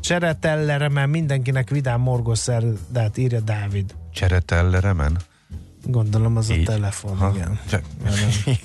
cseretellere, 0.00 0.88
mert 0.88 1.08
mindenkinek 1.10 1.70
vidám 1.70 2.00
Morgos 2.00 2.38
Szerdát, 2.38 3.16
írja 3.16 3.40
Dávid. 3.40 3.94
Cseretellere 4.12 4.92
men? 4.92 5.16
Gondolom 5.84 6.36
az 6.36 6.50
Így. 6.50 6.68
a 6.68 6.70
telefon, 6.72 7.16
Ha. 7.16 7.32
igen. 7.34 7.60
Csak- 7.68 7.84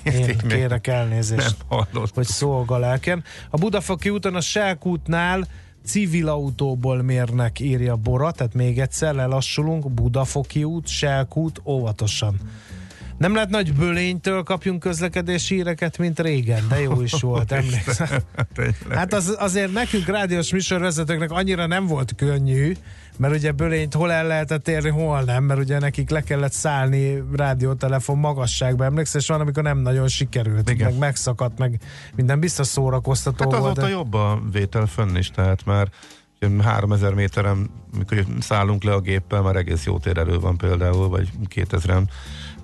Én 0.18 0.38
kérek 0.38 0.86
elnézést, 0.86 1.56
Nem 1.68 1.78
hallott. 1.92 2.14
hogy 2.14 2.26
szolga 2.26 2.76
lelkem. 2.78 3.22
A 3.50 3.56
Budafaki 3.56 4.10
úton 4.10 4.34
a 4.34 4.40
Selkútnál 4.40 5.48
civil 5.84 6.28
autóból 6.28 7.02
mérnek, 7.02 7.60
írja 7.60 7.96
Bora, 7.96 8.30
tehát 8.30 8.54
még 8.54 8.80
egyszer 8.80 9.14
lelassulunk, 9.14 9.90
Budafoki 9.90 10.64
út, 10.64 10.86
Selkút, 10.86 11.60
óvatosan. 11.64 12.40
Nem 13.18 13.34
lehet 13.34 13.48
nagy 13.50 13.74
bölénytől 13.74 14.42
kapjunk 14.42 14.80
közlekedési 14.80 15.54
híreket, 15.54 15.98
mint 15.98 16.20
régen, 16.20 16.64
de 16.68 16.80
jó 16.80 17.02
is 17.02 17.12
volt, 17.20 17.52
emlékszem. 17.62 18.08
Hát 18.90 19.12
az, 19.12 19.36
azért 19.38 19.72
nekünk 19.72 20.06
rádiós 20.06 20.52
műsorvezetőknek 20.52 21.30
annyira 21.30 21.66
nem 21.66 21.86
volt 21.86 22.14
könnyű, 22.16 22.76
mert 23.16 23.34
ugye 23.34 23.52
Bölényt 23.52 23.94
hol 23.94 24.12
el 24.12 24.26
lehetett 24.26 24.68
érni, 24.68 24.88
hol 24.88 25.20
nem, 25.22 25.44
mert 25.44 25.60
ugye 25.60 25.78
nekik 25.78 26.10
le 26.10 26.20
kellett 26.22 26.52
szállni 26.52 27.22
rádiótelefon 27.36 28.18
magasságba, 28.18 28.84
emlékszel, 28.84 29.20
és 29.20 29.26
van, 29.26 29.40
amikor 29.40 29.62
nem 29.62 29.78
nagyon 29.78 30.08
sikerült, 30.08 30.70
Igen. 30.70 30.90
meg 30.90 30.98
megszakadt, 30.98 31.58
meg 31.58 31.80
minden 32.16 32.40
biztos 32.40 32.66
szórakoztató 32.66 33.50
Hát 33.50 33.60
volt. 33.60 33.62
azóta 33.64 33.80
de- 33.80 33.88
jobb 33.88 34.14
a 34.14 34.40
vétel 34.52 34.86
fönn 34.86 35.16
is, 35.16 35.30
tehát 35.30 35.64
már 35.64 35.88
ugye 36.40 36.62
3000 36.62 37.14
méteren, 37.14 37.70
mikor 37.98 38.24
szállunk 38.40 38.82
le 38.84 38.92
a 38.92 39.00
géppel, 39.00 39.42
már 39.42 39.56
egész 39.56 39.84
jó 39.84 39.98
térerő 39.98 40.38
van 40.38 40.56
például, 40.56 41.08
vagy 41.08 41.28
2000-en. 41.54 42.02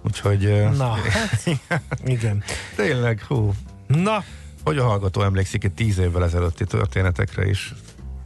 Úgyhogy 0.05 0.65
Na, 0.77 0.95
hát, 1.11 1.47
igen. 2.05 2.43
tényleg, 2.77 3.23
hú, 3.29 3.53
Na, 3.87 4.25
hogy 4.65 4.79
a 4.79 4.85
hallgató 4.85 5.23
emlékszik 5.23 5.65
egy 5.65 5.73
10 5.73 5.99
évvel 5.99 6.25
ezelőtti 6.25 6.65
történetekre 6.65 7.47
is. 7.49 7.75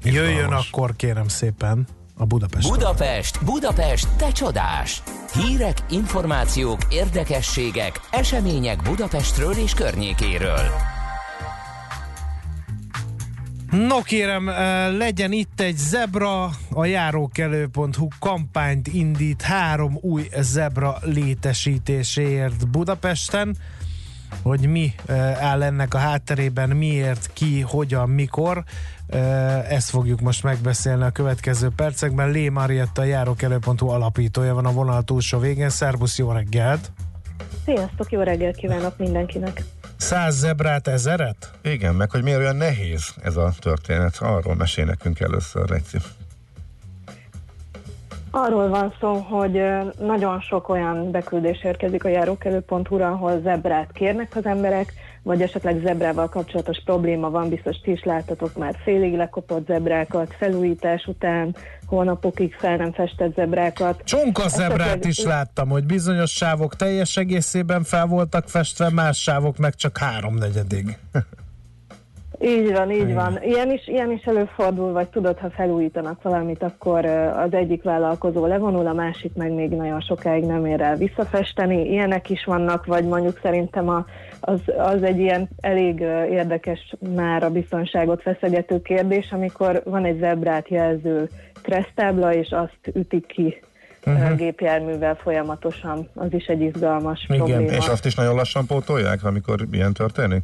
jöjjön 0.03 0.31
Izgalmas. 0.33 0.69
akkor 0.69 0.97
kérem 0.97 1.29
szépen 1.29 1.87
a 2.17 2.25
Budapest. 2.25 2.69
Budapest, 2.69 3.45
Budapest, 3.45 4.09
te 4.17 4.33
csodás! 4.33 5.03
Hírek, 5.33 5.79
információk, 5.91 6.81
érdekességek, 6.91 8.01
események 8.11 8.83
Budapestről 8.83 9.53
és 9.53 9.75
környékéről. 9.75 10.71
No 13.71 14.03
kérem, 14.03 14.49
eh, 14.49 14.57
legyen 14.97 15.33
itt 15.33 15.61
egy 15.61 15.77
zebra, 15.77 16.51
a 16.73 16.85
járókelő.hu 16.85 18.09
kampányt 18.19 18.89
indít 18.89 19.43
három 19.43 19.99
új 20.01 20.29
zebra 20.41 20.97
létesítéséért 21.03 22.69
Budapesten, 22.69 23.57
hogy 24.43 24.69
mi 24.69 24.95
eh, 25.07 25.45
áll 25.45 25.63
ennek 25.63 25.95
a 25.95 25.99
hátterében, 25.99 26.69
miért, 26.69 27.31
ki, 27.33 27.61
hogyan, 27.61 28.09
mikor. 28.11 28.65
Eh, 29.07 29.71
Ezt 29.73 29.91
fogjuk 29.91 30.21
most 30.21 30.43
megbeszélni 30.43 31.03
a 31.03 31.11
következő 31.11 31.69
percekben. 31.77 32.31
Lé 32.31 32.49
Marietta, 32.49 33.03
a 33.03 33.05
járókelő.hu 33.05 33.89
alapítója 33.89 34.55
van 34.55 34.67
a 34.67 34.73
vonal 34.73 35.03
túlsó 35.03 35.39
végén. 35.39 35.71
Szervusz, 35.71 36.19
jó 36.19 36.33
reggelt! 36.33 36.93
Sziasztok, 37.65 38.11
jó 38.13 38.21
reggelt 38.21 38.57
kívánok 38.57 38.99
mindenkinek! 38.99 39.63
Száz 39.99 40.35
zebrát, 40.35 40.89
ezeret? 40.89 41.51
Igen, 41.63 41.95
meg 41.95 42.11
hogy 42.11 42.23
miért 42.23 42.39
olyan 42.39 42.57
nehéz 42.57 43.15
ez 43.23 43.37
a 43.37 43.53
történet, 43.59 44.17
arról 44.21 44.55
mesél 44.55 44.85
nekünk 44.85 45.21
először, 45.21 45.69
Leci. 45.69 45.99
Arról 48.31 48.69
van 48.69 48.95
szó, 49.01 49.15
hogy 49.15 49.63
nagyon 49.99 50.41
sok 50.41 50.69
olyan 50.69 51.11
beküldés 51.11 51.65
érkezik 51.65 52.05
a 52.05 52.09
járókelő.hu-ra, 52.09 53.09
ahol 53.09 53.41
zebrát 53.43 53.93
kérnek 53.93 54.37
az 54.37 54.47
emberek, 54.47 54.93
vagy 55.23 55.43
esetleg 55.43 55.81
zebrával 55.85 56.29
kapcsolatos 56.29 56.83
probléma 56.85 57.31
van, 57.31 57.49
biztos 57.49 57.77
ti 57.77 57.91
is 57.91 58.05
láttatok 58.05 58.57
már 58.57 58.77
félig 58.85 59.15
lekopott 59.15 59.67
zebrákat, 59.67 60.35
felújítás 60.39 61.05
után, 61.07 61.57
hónapokig 61.87 62.55
fel 62.55 62.77
nem 62.77 62.93
festett 62.93 63.35
zebrákat. 63.35 64.03
Csonka 64.05 64.49
zebrát 64.49 64.81
Esetleg- 64.81 65.07
is 65.07 65.23
láttam, 65.23 65.69
hogy 65.69 65.85
bizonyos 65.85 66.31
sávok 66.31 66.77
teljes 66.77 67.17
egészében 67.17 67.83
fel 67.83 68.07
voltak 68.07 68.49
festve, 68.49 68.91
más 68.91 69.23
sávok 69.23 69.59
meg 69.59 69.75
csak 69.75 69.99
háromnegyedig. 69.99 70.99
Így 72.41 72.73
van, 72.73 72.91
így 72.91 73.15
van. 73.15 73.39
Ilyen 73.43 73.71
is, 73.71 73.87
ilyen 73.87 74.11
is 74.11 74.23
előfordul, 74.23 74.93
vagy 74.93 75.09
tudod, 75.09 75.39
ha 75.39 75.51
felújítanak 75.51 76.23
valamit, 76.23 76.63
akkor 76.63 77.05
az 77.37 77.53
egyik 77.53 77.83
vállalkozó 77.83 78.47
levonul, 78.47 78.87
a 78.87 78.93
másik 78.93 79.35
meg 79.35 79.53
még 79.53 79.71
nagyon 79.71 80.01
sokáig 80.01 80.45
nem 80.45 80.67
ér 80.67 80.81
el 80.81 80.97
visszafesteni. 80.97 81.91
Ilyenek 81.91 82.31
is 82.31 82.45
vannak, 82.45 82.87
vagy 82.87 83.05
mondjuk 83.05 83.39
szerintem 83.43 83.89
a, 83.89 84.05
az, 84.41 84.61
az 84.79 85.03
egy 85.03 85.19
ilyen 85.19 85.49
elég 85.61 86.01
érdekes 86.31 86.95
már 87.15 87.43
a 87.43 87.51
biztonságot 87.51 88.23
feszegető 88.23 88.83
kérdés, 88.83 89.33
amikor 89.33 89.83
van 89.85 90.05
egy 90.05 90.19
zebrát 90.19 90.69
jelző 90.69 91.29
kresztábla, 91.63 92.35
és 92.35 92.51
azt 92.51 92.79
ütik 92.95 93.27
ki 93.27 93.61
uh-huh. 94.07 94.37
gépjárművel 94.37 95.15
folyamatosan. 95.15 96.09
Az 96.15 96.33
is 96.33 96.47
egy 96.47 96.61
izgalmas 96.61 97.25
Igen, 97.29 97.37
probléma. 97.37 97.71
És 97.71 97.87
azt 97.87 98.07
is 98.07 98.15
nagyon 98.15 98.35
lassan 98.35 98.67
pótolják, 98.67 99.25
amikor 99.25 99.61
ilyen 99.71 99.93
történik? 99.93 100.43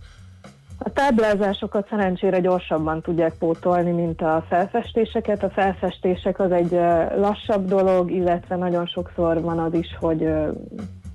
A 0.87 0.93
táblázásokat 0.93 1.89
szerencsére 1.89 2.41
gyorsabban 2.41 3.03
tudják 3.03 3.35
pótolni, 3.39 3.91
mint 3.91 4.21
a 4.21 4.45
felfestéseket. 4.49 5.43
A 5.43 5.51
felfestések 5.51 6.39
az 6.39 6.51
egy 6.53 6.71
lassabb 7.17 7.67
dolog, 7.69 8.11
illetve 8.11 8.57
nagyon 8.57 8.87
sokszor 8.87 9.41
van 9.41 9.59
az 9.59 9.75
is, 9.75 9.97
hogy 10.01 10.29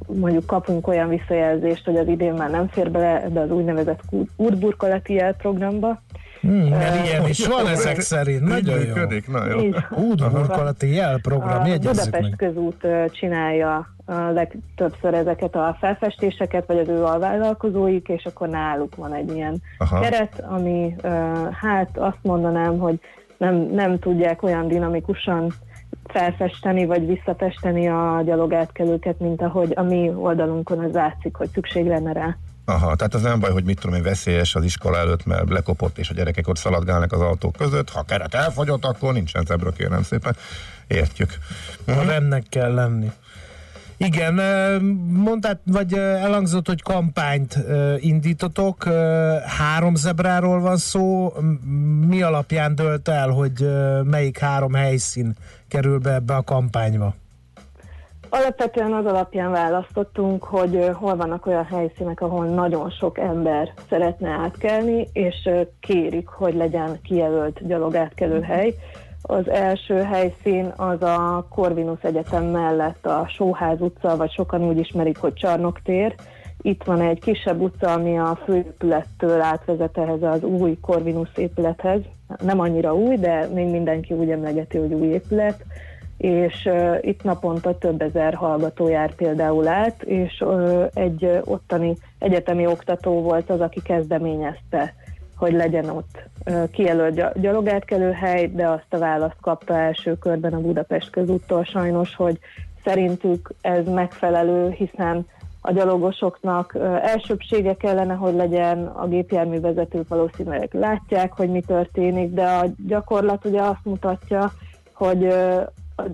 mondjuk 0.07 0.45
kapunk 0.45 0.87
olyan 0.87 1.09
visszajelzést, 1.09 1.85
hogy 1.85 1.95
az 1.97 2.07
idén 2.07 2.33
már 2.33 2.49
nem 2.49 2.67
fér 2.67 2.91
bele 2.91 3.23
ebbe 3.23 3.41
az 3.41 3.51
úgynevezett 3.51 4.01
út- 4.09 4.29
útburkolati 4.35 5.13
jelprogramba. 5.13 6.01
Hmm, 6.41 6.67
mert 6.69 7.05
ilyen 7.05 7.27
is 7.27 7.47
van 7.47 7.67
ezek 7.67 7.99
szerint. 7.99 8.41
Nagyon 8.41 8.79
jó. 8.79 8.85
Működik? 8.85 9.27
Na 9.27 9.45
jó. 9.45 9.59
Útburkolati 10.09 10.93
jelprogram, 10.93 11.61
A 11.61 11.67
jegyezzük 11.67 12.03
Budapest 12.03 12.21
meg. 12.21 12.35
közút 12.37 12.87
csinálja 13.11 13.87
a 14.05 14.13
legtöbbször 14.33 15.13
ezeket 15.13 15.55
a 15.55 15.77
felfestéseket, 15.79 16.65
vagy 16.67 16.77
az 16.77 16.87
ő 16.87 17.03
alvállalkozóik, 17.03 18.07
és 18.07 18.25
akkor 18.25 18.47
náluk 18.49 18.95
van 18.95 19.13
egy 19.13 19.33
ilyen 19.35 19.61
Aha. 19.77 19.99
keret, 19.99 20.43
ami 20.47 20.95
hát 21.51 21.97
azt 21.97 22.17
mondanám, 22.21 22.77
hogy 22.77 22.99
nem, 23.37 23.55
nem 23.55 23.99
tudják 23.99 24.43
olyan 24.43 24.67
dinamikusan 24.67 25.53
felfesteni, 26.11 26.85
vagy 26.85 27.07
visszafesteni 27.07 27.87
a 27.87 28.21
gyalogátkelőket, 28.25 29.19
mint 29.19 29.41
ahogy 29.41 29.71
a 29.75 29.81
mi 29.81 30.11
oldalunkon 30.15 30.79
az 30.79 30.93
látszik, 30.93 31.35
hogy 31.35 31.49
szükség 31.53 31.85
lenne 31.85 32.13
rá. 32.13 32.37
Aha, 32.65 32.95
tehát 32.95 33.13
az 33.13 33.21
nem 33.21 33.39
baj, 33.39 33.51
hogy 33.51 33.63
mit 33.63 33.79
tudom 33.79 33.95
én, 33.95 34.03
veszélyes 34.03 34.55
az 34.55 34.63
iskola 34.63 34.97
előtt, 34.97 35.25
mert 35.25 35.49
lekopott, 35.49 35.97
és 35.97 36.09
a 36.09 36.13
gyerekek 36.13 36.47
ott 36.47 36.57
szaladgálnak 36.57 37.11
az 37.11 37.21
autók 37.21 37.55
között. 37.55 37.89
Ha 37.89 38.03
keret 38.03 38.33
elfogyott, 38.33 38.85
akkor 38.85 39.13
nincsen 39.13 39.45
zebra, 39.45 39.71
kérem 39.71 40.03
szépen. 40.03 40.35
Értjük. 40.87 41.29
A 41.87 42.03
rendnek 42.07 42.43
kell 42.49 42.73
lenni. 42.73 43.11
Igen, 43.97 44.33
mondtad, 45.07 45.59
vagy 45.65 45.93
elhangzott, 45.93 46.67
hogy 46.67 46.81
kampányt 46.81 47.59
indítotok. 47.97 48.83
Három 49.45 49.95
zebráról 49.95 50.59
van 50.59 50.77
szó. 50.77 51.33
Mi 52.07 52.21
alapján 52.21 52.75
dölt 52.75 53.07
el, 53.07 53.29
hogy 53.29 53.69
melyik 54.03 54.37
három 54.37 54.73
helyszín 54.73 55.35
kerül 55.69 55.99
be 55.99 56.13
ebbe 56.13 56.35
a 56.35 56.43
kampányba? 56.43 57.13
Alapvetően 58.29 58.93
az 58.93 59.05
alapján 59.05 59.51
választottunk, 59.51 60.43
hogy 60.43 60.89
hol 60.93 61.15
vannak 61.15 61.45
olyan 61.45 61.65
helyszínek, 61.65 62.21
ahol 62.21 62.45
nagyon 62.45 62.89
sok 62.89 63.17
ember 63.17 63.73
szeretne 63.89 64.29
átkelni, 64.29 65.07
és 65.13 65.49
kérik, 65.79 66.27
hogy 66.27 66.55
legyen 66.55 66.99
kijelölt 67.03 67.67
gyalogátkelő 67.67 68.41
hely. 68.41 68.73
Az 69.21 69.49
első 69.49 69.95
helyszín 69.95 70.73
az 70.75 71.01
a 71.01 71.47
Corvinus 71.49 72.01
Egyetem 72.01 72.43
mellett 72.43 73.05
a 73.05 73.27
Sóház 73.27 73.81
utca, 73.81 74.17
vagy 74.17 74.31
sokan 74.31 74.63
úgy 74.63 74.77
ismerik, 74.77 75.17
hogy 75.17 75.33
Csarnok 75.33 75.81
tér. 75.81 76.15
Itt 76.61 76.83
van 76.83 77.01
egy 77.01 77.19
kisebb 77.19 77.61
utca, 77.61 77.93
ami 77.93 78.17
a 78.17 78.39
főépülettől 78.45 79.41
átvezet 79.41 79.97
ehhez 79.97 80.23
az 80.23 80.43
új 80.43 80.77
Corvinus 80.81 81.29
épülethez. 81.35 82.01
Nem 82.41 82.59
annyira 82.59 82.95
új, 82.95 83.15
de 83.15 83.47
még 83.53 83.67
mindenki 83.67 84.13
úgy 84.13 84.29
emlegeti, 84.29 84.77
hogy 84.77 84.93
új 84.93 85.07
épület 85.07 85.65
és 86.19 86.65
uh, 86.65 86.97
itt 87.01 87.23
naponta 87.23 87.77
több 87.77 88.01
ezer 88.01 88.33
hallgató 88.33 88.87
jár 88.87 89.15
például 89.15 89.67
át, 89.67 90.03
és 90.03 90.41
uh, 90.45 90.85
egy 90.93 91.23
uh, 91.23 91.39
ottani 91.43 91.95
egyetemi 92.17 92.65
oktató 92.65 93.21
volt 93.21 93.49
az, 93.49 93.59
aki 93.61 93.81
kezdeményezte, 93.81 94.93
hogy 95.35 95.53
legyen 95.53 95.89
ott 95.89 96.23
uh, 96.45 96.69
kijelölt 96.69 97.15
gy- 97.15 97.41
gyalogátkelő 97.41 98.11
hely, 98.11 98.47
de 98.47 98.67
azt 98.67 98.85
a 98.89 98.97
választ 98.97 99.39
kapta 99.41 99.77
első 99.77 100.17
körben 100.17 100.53
a 100.53 100.61
Budapest 100.61 101.09
közúttól 101.09 101.63
sajnos, 101.63 102.15
hogy 102.15 102.39
szerintük 102.83 103.49
ez 103.61 103.87
megfelelő, 103.87 104.69
hiszen 104.69 105.27
a 105.69 105.71
gyalogosoknak 105.71 106.77
elsőbsége 107.01 107.73
kellene, 107.73 108.13
hogy 108.13 108.33
legyen, 108.33 108.85
a 108.85 109.07
gépjárművezetők 109.07 110.07
valószínűleg 110.07 110.69
látják, 110.71 111.33
hogy 111.33 111.49
mi 111.49 111.61
történik, 111.61 112.33
de 112.33 112.43
a 112.45 112.65
gyakorlat 112.87 113.45
ugye 113.45 113.61
azt 113.61 113.83
mutatja, 113.83 114.51
hogy 114.93 115.33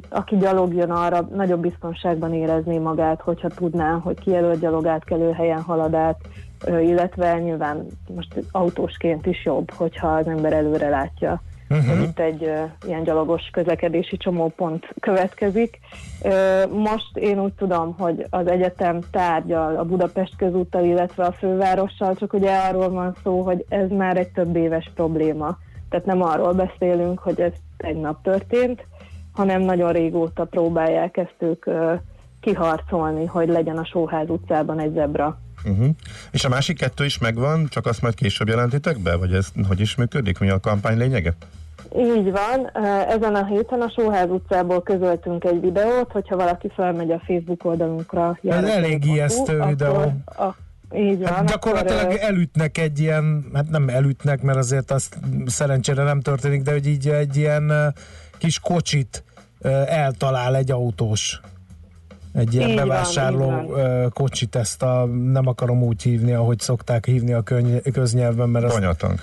aki 0.09 0.37
gyalogjon 0.37 0.91
arra, 0.91 1.27
nagyobb 1.33 1.61
biztonságban 1.61 2.33
érezné 2.33 2.77
magát, 2.77 3.21
hogyha 3.21 3.47
tudná, 3.47 3.91
hogy 3.91 4.19
kijelölt 4.19 4.59
gyalogátkelő 4.59 5.31
helyen 5.31 5.61
halad 5.61 5.93
át, 5.93 6.17
illetve 6.67 7.39
nyilván 7.39 7.85
most 8.15 8.43
autósként 8.51 9.25
is 9.25 9.45
jobb, 9.45 9.71
hogyha 9.71 10.07
az 10.07 10.27
ember 10.27 10.53
előre 10.53 10.89
látja 10.89 11.41
uh-huh. 11.69 12.01
itt 12.01 12.19
egy 12.19 12.41
uh, 12.41 12.63
ilyen 12.87 13.03
gyalogos 13.03 13.49
közlekedési 13.51 14.17
csomópont 14.17 14.87
következik. 14.99 15.79
Uh, 16.21 16.71
most 16.71 17.17
én 17.17 17.39
úgy 17.39 17.53
tudom, 17.53 17.95
hogy 17.97 18.25
az 18.29 18.47
egyetem 18.47 18.99
tárgyal 19.11 19.77
a 19.77 19.83
Budapest 19.83 20.35
közúttal, 20.35 20.83
illetve 20.83 21.25
a 21.25 21.31
fővárossal, 21.31 22.15
csak 22.15 22.33
ugye 22.33 22.57
arról 22.57 22.89
van 22.89 23.15
szó, 23.23 23.41
hogy 23.41 23.65
ez 23.69 23.89
már 23.89 24.17
egy 24.17 24.31
több 24.31 24.55
éves 24.55 24.91
probléma. 24.95 25.57
Tehát 25.89 26.05
nem 26.05 26.21
arról 26.21 26.53
beszélünk, 26.53 27.19
hogy 27.19 27.41
ez 27.41 27.53
tegnap 27.77 28.23
történt, 28.23 28.85
hanem 29.33 29.61
nagyon 29.61 29.91
régóta 29.91 30.45
próbálják 30.45 31.17
ezt 31.17 31.35
ők 31.37 31.65
uh, 31.65 31.99
kiharcolni, 32.39 33.25
hogy 33.25 33.47
legyen 33.47 33.77
a 33.77 33.85
Sóház 33.85 34.29
utcában 34.29 34.79
egy 34.79 34.93
zebra. 34.93 35.39
Uh-huh. 35.65 35.89
És 36.31 36.45
a 36.45 36.49
másik 36.49 36.77
kettő 36.77 37.05
is 37.05 37.17
megvan, 37.17 37.67
csak 37.69 37.85
azt 37.85 38.01
majd 38.01 38.15
később 38.15 38.47
jelentitek 38.47 38.99
be? 38.99 39.15
Vagy 39.15 39.33
ez 39.33 39.47
hogy 39.67 39.79
is 39.79 39.95
működik? 39.95 40.39
Mi 40.39 40.49
a 40.49 40.59
kampány 40.59 40.97
lényege? 40.97 41.33
Így 41.97 42.31
van. 42.31 42.83
Ezen 43.07 43.35
a 43.35 43.45
héten 43.45 43.81
a 43.81 43.89
Sóház 43.95 44.29
utcából 44.29 44.83
közöltünk 44.83 45.43
egy 45.43 45.61
videót, 45.61 46.11
hogyha 46.11 46.35
valaki 46.35 46.71
felmegy 46.75 47.11
a 47.11 47.21
Facebook 47.25 47.65
oldalunkra. 47.65 48.39
Ez 48.43 48.63
elég 48.63 49.05
ijesztő 49.05 49.59
akkor, 49.59 49.69
videó. 49.69 49.95
A, 50.25 50.55
így 50.95 51.19
van. 51.19 51.33
Hát 51.33 51.49
gyakorlatilag 51.49 52.03
akkor, 52.03 52.19
elütnek 52.19 52.77
egy 52.77 52.99
ilyen, 52.99 53.45
hát 53.53 53.69
nem 53.69 53.89
elütnek, 53.89 54.41
mert 54.41 54.57
azért 54.57 54.91
azt 54.91 55.17
szerencsére 55.45 56.03
nem 56.03 56.21
történik, 56.21 56.61
de 56.61 56.71
hogy 56.71 56.87
így 56.87 57.07
egy 57.07 57.35
ilyen 57.35 57.93
kis 58.37 58.59
kocsit 58.59 59.23
eltalál 59.85 60.55
egy 60.55 60.71
autós. 60.71 61.41
Egy 62.35 62.53
ilyen 62.53 62.69
Így 62.69 62.75
van, 62.77 62.87
bevásárló 62.87 63.51
így 63.63 63.69
ö, 63.69 64.05
kocsit, 64.13 64.55
ezt 64.55 64.83
a, 64.83 65.05
nem 65.05 65.47
akarom 65.47 65.83
úgy 65.83 66.01
hívni, 66.03 66.31
ahogy 66.33 66.59
szokták 66.59 67.05
hívni 67.05 67.33
a 67.33 67.41
köny, 67.41 67.81
köznyelven, 67.93 68.49
mert 68.49 68.65
az... 68.65 68.73
Tanyatank. 68.73 69.21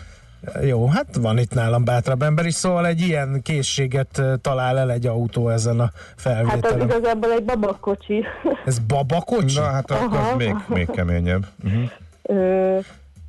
Jó, 0.62 0.86
hát 0.86 1.16
van 1.16 1.38
itt 1.38 1.54
nálam 1.54 1.84
bátrabb 1.84 2.22
ember 2.22 2.46
is, 2.46 2.54
szóval 2.54 2.86
egy 2.86 3.00
ilyen 3.00 3.40
készséget 3.42 4.22
talál 4.40 4.78
el 4.78 4.90
egy 4.90 5.06
autó 5.06 5.48
ezen 5.48 5.80
a 5.80 5.82
Hát 5.82 5.92
az 6.16 6.22
felvételen. 6.22 6.80
igazából 6.88 7.32
egy 7.32 7.44
babakocsi. 7.44 8.24
Ez 8.64 8.78
babakocsi? 8.78 9.58
Na 9.58 9.64
hát 9.64 9.90
akkor 9.90 10.16
Aha. 10.18 10.30
az 10.30 10.36
még, 10.36 10.54
még 10.68 10.90
keményebb. 10.90 11.46
Uh-huh. 11.64 11.82
Ö, 12.22 12.78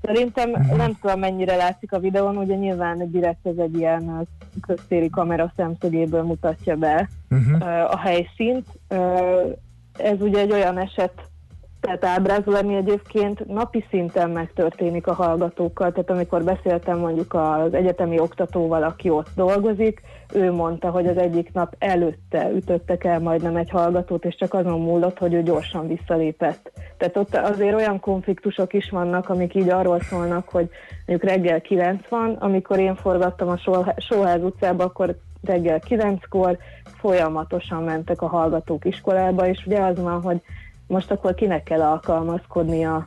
Szerintem 0.02 0.50
nem 0.78 0.98
tudom 1.02 1.20
mennyire 1.20 1.56
látszik 1.56 1.92
a 1.92 2.00
videón, 2.00 2.38
ugye 2.38 2.56
nyilván 2.56 3.12
direkt 3.12 3.46
ez 3.48 3.58
egy 3.58 3.76
ilyen 3.78 4.28
köztéri 4.68 5.10
kamera 5.10 5.54
szemszögéből 5.56 6.24
mutatja 6.24 6.76
be 6.76 7.10
Uh-huh. 7.30 7.62
a 7.92 7.98
helyszínt. 7.98 8.66
Ez 9.98 10.22
ugye 10.22 10.39
egy 10.39 10.52
olyan 10.52 10.78
eset, 10.78 11.12
tehát 11.84 12.06
ábrázol, 12.06 12.56
ami 12.56 12.76
egyébként 12.76 13.46
napi 13.48 13.86
szinten 13.89 14.30
megtörténik 14.30 15.08
a 15.08 15.14
hallgatókkal. 15.14 15.91
Tehát 15.91 16.10
amikor 16.10 16.44
beszéltem 16.44 17.00
mondjuk 17.00 17.34
az 17.34 17.74
egyetemi 17.74 18.20
oktatóval, 18.20 18.84
aki 18.84 19.10
ott 19.10 19.28
dolgozik, 19.36 20.02
ő 20.34 20.52
mondta, 20.52 20.89
hogy 20.89 21.08
az 21.08 21.18
egyik 21.18 21.54
nap 21.54 21.76
előtte 21.80 22.50
ütöttek 22.56 23.04
el 23.04 23.20
majdnem 23.20 23.56
egy 23.56 23.70
hallgatót, 23.70 24.26
és 24.26 24.36
csak 24.36 24.54
azon 24.54 24.82
múlott, 24.82 25.18
hogy 25.18 25.34
ő 25.34 25.44
gyorsan 25.44 25.88
visszalépett. 25.88 26.72
Tehát 26.98 27.18
ott 27.18 27.36
azért 27.36 27.76
olyan 27.76 28.00
konfliktusok 28.00 28.74
is 28.74 28.89
vannak, 28.89 29.30
amik 29.30 29.56
így 29.56 29.70
arról 29.70 30.00
szólnak, 30.00 30.50
hogy 30.50 30.70
mondjuk 31.06 31.30
reggel 31.30 31.62
9 31.62 32.08
van, 32.08 32.34
amikor 32.39 32.80
én 32.80 32.96
forgattam 32.96 33.50
a 33.50 33.58
Sóh- 33.58 34.02
Sóház 34.02 34.44
utcába, 34.44 34.84
akkor 34.84 35.16
reggel 35.46 35.82
9-kor 35.89 36.58
folyamatosan 36.84 37.84
mentek 37.84 38.22
a 38.22 38.28
hallgatók 38.28 38.86
iskolába, 38.86 39.48
és 39.48 39.66
ugye 39.66 39.80
az 39.80 40.00
van, 40.00 40.22
hogy 40.22 40.41
most 40.88 41.12
akkor 41.12 41.36
kinek 41.36 41.64
kell 41.64 41.82
alkalmazkodnia 41.82 43.04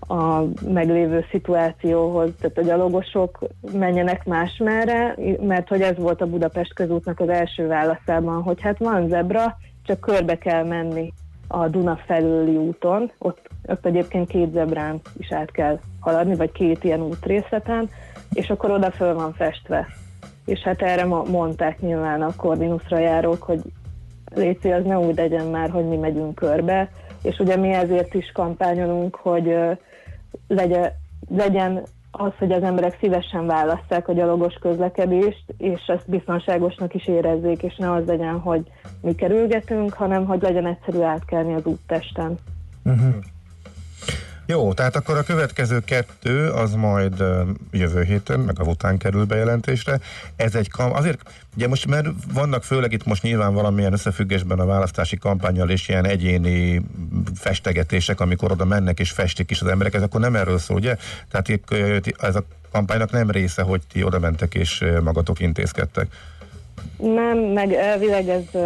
a 0.00 0.42
meglévő 0.68 1.24
szituációhoz, 1.30 2.30
tehát 2.40 2.58
a 2.58 2.62
gyalogosok 2.62 3.38
menjenek 3.72 4.24
másmerre, 4.24 5.16
mert 5.40 5.68
hogy 5.68 5.80
ez 5.80 5.96
volt 5.96 6.20
a 6.20 6.26
Budapest 6.26 6.74
közútnak 6.74 7.20
az 7.20 7.28
első 7.28 7.66
válaszában, 7.66 8.42
hogy 8.42 8.60
hát 8.60 8.78
van 8.78 9.08
zebra, 9.08 9.56
csak 9.82 10.00
körbe 10.00 10.38
kell 10.38 10.64
menni 10.64 11.12
a 11.48 11.68
Duna 11.68 11.98
felőli 12.06 12.56
úton, 12.56 13.10
ott, 13.18 13.48
ott 13.66 13.86
egyébként 13.86 14.28
két 14.28 14.52
zebrán 14.52 15.00
is 15.18 15.32
át 15.32 15.50
kell 15.50 15.78
haladni, 16.00 16.34
vagy 16.34 16.52
két 16.52 16.84
ilyen 16.84 17.02
útrészleten, 17.02 17.88
és 18.32 18.50
akkor 18.50 18.70
oda 18.70 18.90
föl 18.90 19.14
van 19.14 19.32
festve. 19.32 19.86
És 20.50 20.60
hát 20.60 20.82
erre 20.82 21.04
mondták 21.04 21.80
nyilván 21.80 22.22
a 22.22 22.36
Corvinusra 22.36 22.98
járók, 22.98 23.42
hogy 23.42 23.60
Léci, 24.34 24.70
az 24.72 24.84
ne 24.84 24.98
úgy 24.98 25.16
legyen 25.16 25.46
már, 25.46 25.70
hogy 25.70 25.88
mi 25.88 25.96
megyünk 25.96 26.34
körbe, 26.34 26.90
és 27.22 27.38
ugye 27.38 27.56
mi 27.56 27.72
ezért 27.72 28.14
is 28.14 28.32
kampányolunk, 28.34 29.14
hogy 29.14 29.56
legyen, 30.48 30.90
legyen 31.28 31.82
az, 32.10 32.32
hogy 32.38 32.52
az 32.52 32.62
emberek 32.62 32.96
szívesen 33.00 33.46
válasszák 33.46 34.08
a 34.08 34.12
gyalogos 34.12 34.54
közlekedést, 34.54 35.44
és 35.58 35.80
ezt 35.86 36.10
biztonságosnak 36.10 36.94
is 36.94 37.06
érezzék, 37.06 37.62
és 37.62 37.76
ne 37.76 37.92
az 37.92 38.06
legyen, 38.06 38.38
hogy 38.38 38.70
mi 39.00 39.14
kerülgetünk, 39.14 39.92
hanem 39.92 40.26
hogy 40.26 40.42
legyen 40.42 40.66
egyszerű 40.66 41.00
átkelni 41.00 41.54
az 41.54 41.64
úttesten. 41.64 42.38
Uh-huh. 42.84 43.14
Jó, 44.50 44.72
tehát 44.72 44.96
akkor 44.96 45.16
a 45.16 45.22
következő 45.22 45.80
kettő 45.80 46.48
az 46.48 46.74
majd 46.74 47.24
jövő 47.70 48.02
héten, 48.02 48.40
meg 48.40 48.60
a 48.60 48.64
után 48.64 48.98
kerül 48.98 49.24
bejelentésre. 49.24 50.00
Ez 50.36 50.54
egy 50.54 50.70
kam- 50.70 50.96
azért, 50.96 51.20
ugye 51.56 51.68
most 51.68 51.86
mert 51.86 52.08
vannak 52.32 52.64
főleg 52.64 52.92
itt 52.92 53.04
most 53.04 53.22
nyilván 53.22 53.54
valamilyen 53.54 53.92
összefüggésben 53.92 54.58
a 54.58 54.64
választási 54.64 55.16
kampányal 55.16 55.70
és 55.70 55.88
ilyen 55.88 56.04
egyéni 56.06 56.82
festegetések, 57.34 58.20
amikor 58.20 58.50
oda 58.50 58.64
mennek 58.64 59.00
és 59.00 59.10
festik 59.10 59.50
is 59.50 59.60
az 59.60 59.66
emberek, 59.66 59.94
ez 59.94 60.02
akkor 60.02 60.20
nem 60.20 60.36
erről 60.36 60.58
szól, 60.58 60.76
ugye? 60.76 60.96
Tehát 61.30 61.60
ez 62.20 62.36
a 62.36 62.44
kampánynak 62.72 63.10
nem 63.10 63.30
része, 63.30 63.62
hogy 63.62 63.82
ti 63.92 64.02
oda 64.02 64.18
mentek 64.18 64.54
és 64.54 64.84
magatok 65.02 65.40
intézkedtek. 65.40 66.06
Nem, 66.98 67.38
meg 67.38 67.72
elvileg 67.72 68.28
ez 68.28 68.60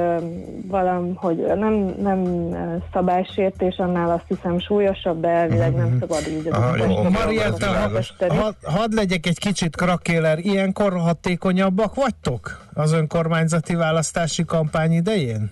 valam, 0.66 1.14
hogy 1.14 1.36
nem, 1.36 1.94
nem 2.02 2.48
szabálysértés, 2.92 3.76
annál 3.76 4.10
azt 4.10 4.24
hiszem 4.28 4.58
súlyosabb, 4.58 5.20
de 5.20 5.28
elvileg 5.28 5.74
nem 5.74 5.96
szabad 6.00 6.22
így. 6.28 6.50
Marietta, 7.10 7.66
hadd 8.62 8.94
legyek 8.94 9.26
egy 9.26 9.38
kicsit 9.38 9.76
krakéler, 9.76 10.38
ilyenkor 10.38 10.92
hatékonyabbak 10.92 11.94
vagytok 11.94 12.66
az 12.74 12.92
önkormányzati 12.92 13.74
választási 13.74 14.44
kampány 14.44 14.92
idején? 14.92 15.50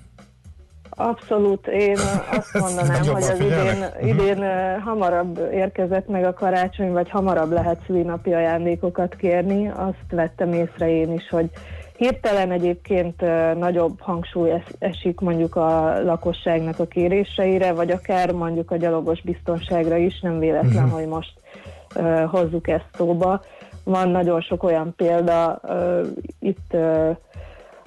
Abszolút, 0.97 1.67
én 1.67 1.97
azt 2.39 2.59
mondanám, 2.61 3.07
hogy 3.07 3.23
az 3.23 3.29
idén, 3.29 3.49
figyelnek. 3.49 3.97
idén 4.03 4.45
hamarabb 4.81 5.49
érkezett 5.53 6.09
meg 6.09 6.25
a 6.25 6.35
karácsony, 6.35 6.93
vagy 6.93 7.11
hamarabb 7.11 7.53
lehet 7.53 7.79
szülinapi 7.87 8.33
ajándékokat 8.33 9.17
kérni. 9.17 9.69
Azt 9.69 10.05
vettem 10.11 10.53
észre 10.53 10.91
én 10.91 11.13
is, 11.13 11.29
hogy 11.29 11.51
hirtelen 12.03 12.51
egyébként 12.51 13.21
nagyobb 13.59 14.01
hangsúly 14.01 14.51
es- 14.51 14.77
esik 14.79 15.21
mondjuk 15.21 15.57
a 15.57 16.03
lakosságnak 16.05 16.79
a 16.79 16.87
kéréseire, 16.87 17.73
vagy 17.73 17.91
akár 17.91 18.33
mondjuk 18.33 18.71
a 18.71 18.77
gyalogos 18.77 19.21
biztonságra 19.23 19.97
is, 19.97 20.21
nem 20.21 20.39
véletlen, 20.39 20.85
Mhm. 20.85 20.93
hogy 20.95 21.07
most 21.07 21.33
ö, 21.95 22.25
hozzuk 22.31 22.69
ezt 22.69 22.87
szóba. 22.97 23.43
Van 23.85 24.09
nagyon 24.09 24.41
sok 24.41 24.63
olyan 24.63 24.93
példa, 24.97 25.61
ö, 25.63 26.07
itt 26.39 26.73
ö, 26.75 27.11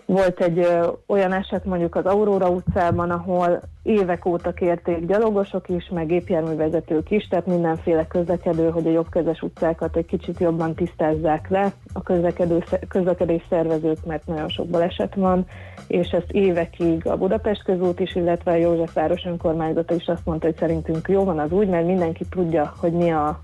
volt 0.06 0.42
egy 0.42 0.58
ö, 0.58 0.88
olyan 1.08 1.34
eset 1.34 1.66
mondjuk 1.66 1.96
az 1.96 2.06
Aurora 2.06 2.50
utcában, 2.50 3.12
ahol 3.12 3.62
évek 3.84 4.26
óta 4.26 4.52
kérték 4.52 5.06
gyalogosok 5.06 5.70
is, 5.70 5.90
meg 5.94 6.06
gépjárművezetők 6.06 7.12
is, 7.12 7.28
tehát 7.28 7.46
mindenféle 7.46 8.08
közlekedő, 8.08 8.70
hogy 8.70 8.88
a 8.88 8.92
jobbkezes 8.92 9.42
utcákat 9.42 9.96
egy 9.96 10.06
kicsit 10.06 10.40
jobban 10.40 10.74
tisztázzák 10.74 11.50
le 11.50 11.74
a 11.94 12.02
közlekedő, 12.02 12.64
közlekedés 12.88 13.42
szervezők, 13.50 14.06
mert 14.06 14.28
nagyon 14.28 14.50
sok 14.50 14.68
baleset 14.68 15.16
van, 15.16 15.46
és 15.88 16.08
ezt 16.08 16.32
évekig 16.32 17.08
a 17.08 17.18
Budapest 17.18 17.64
közút 17.64 18.00
is, 18.00 18.16
illetve 18.16 18.52
a 18.52 18.56
Józsefváros 18.56 19.26
önkormányzata 19.26 19.96
is 19.96 20.08
azt 20.08 20.26
mondta, 20.26 20.46
hogy 20.46 20.58
szerintünk 20.58 21.08
jó 21.08 21.24
van 21.24 21.40
az 21.40 21.52
úgy, 21.52 21.68
mert 21.68 21.86
mindenki 21.86 22.26
tudja, 22.30 22.74
hogy 22.78 22.92
mi 22.92 23.12
a 23.12 23.40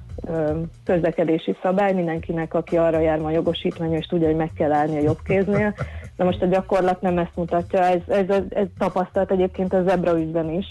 közlekedési 0.84 1.55
szabály, 1.62 1.93
mindenkinek, 1.93 2.53
aki 2.53 2.78
arra 2.78 2.99
jár, 2.99 3.22
van 3.22 3.32
jogosítványa, 3.32 3.97
és 3.97 4.05
tudja, 4.05 4.28
hogy 4.28 4.36
meg 4.36 4.51
kell 4.55 4.72
állni 4.72 4.97
a 4.97 5.01
jobb. 5.01 5.18
De 6.22 6.28
most 6.28 6.42
a 6.42 6.46
gyakorlat 6.46 7.02
nem 7.02 7.18
ezt 7.18 7.36
mutatja, 7.36 7.80
ez, 7.80 8.00
ez, 8.08 8.30
ez, 8.30 8.44
ez 8.50 8.66
tapasztalt 8.78 9.32
egyébként 9.32 9.74
a 9.74 9.84
zebra 9.84 10.20
ügyben 10.20 10.50
is, 10.50 10.66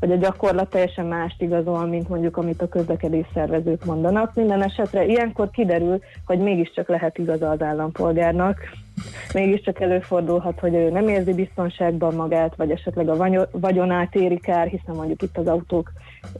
hogy 0.00 0.10
a 0.10 0.16
gyakorlat 0.16 0.70
teljesen 0.70 1.06
mást 1.06 1.42
igazol, 1.42 1.86
mint 1.86 2.08
mondjuk 2.08 2.36
amit 2.36 2.62
a 2.62 2.68
közlekedés 2.68 3.26
szervezők 3.34 3.84
mondanak. 3.84 4.34
Minden 4.34 4.62
esetre 4.62 5.04
ilyenkor 5.04 5.50
kiderül, 5.50 5.98
hogy 6.26 6.38
mégiscsak 6.38 6.88
lehet 6.88 7.18
igaza 7.18 7.50
az 7.50 7.62
állampolgárnak, 7.62 8.58
mégiscsak 9.32 9.80
előfordulhat, 9.80 10.60
hogy 10.60 10.74
ő 10.74 10.90
nem 10.90 11.08
érzi 11.08 11.32
biztonságban 11.32 12.14
magát, 12.14 12.56
vagy 12.56 12.70
esetleg 12.70 13.08
a 13.08 13.46
vagyonát 13.52 14.14
éri 14.14 14.38
kár, 14.38 14.66
hiszen 14.66 14.94
mondjuk 14.94 15.22
itt 15.22 15.38
az 15.38 15.46
autók 15.46 15.92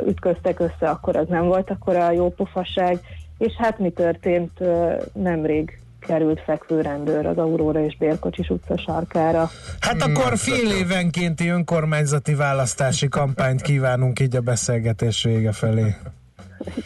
ütköztek 0.06 0.60
össze, 0.60 0.88
akkor 0.88 1.16
az 1.16 1.28
nem 1.28 1.46
volt 1.46 1.70
akkor 1.70 1.96
a 1.96 2.10
jó 2.10 2.30
pofaság. 2.30 2.98
És 3.38 3.52
hát 3.52 3.78
mi 3.78 3.90
történt 3.90 4.60
nemrég 5.12 5.78
került 6.06 6.40
fekvő 6.44 6.80
rendőr 6.80 7.26
az 7.26 7.36
Aurora 7.36 7.84
és 7.84 7.96
Bérkocsis 7.96 8.48
utca 8.48 8.78
sarkára. 8.78 9.50
Hát 9.80 10.02
akkor 10.02 10.38
fél 10.38 10.70
évenkénti 10.70 11.48
önkormányzati 11.48 12.34
választási 12.34 13.08
kampányt 13.08 13.62
kívánunk 13.62 14.20
így 14.20 14.36
a 14.36 14.40
beszélgetés 14.40 15.22
vége 15.22 15.52
felé. 15.52 15.94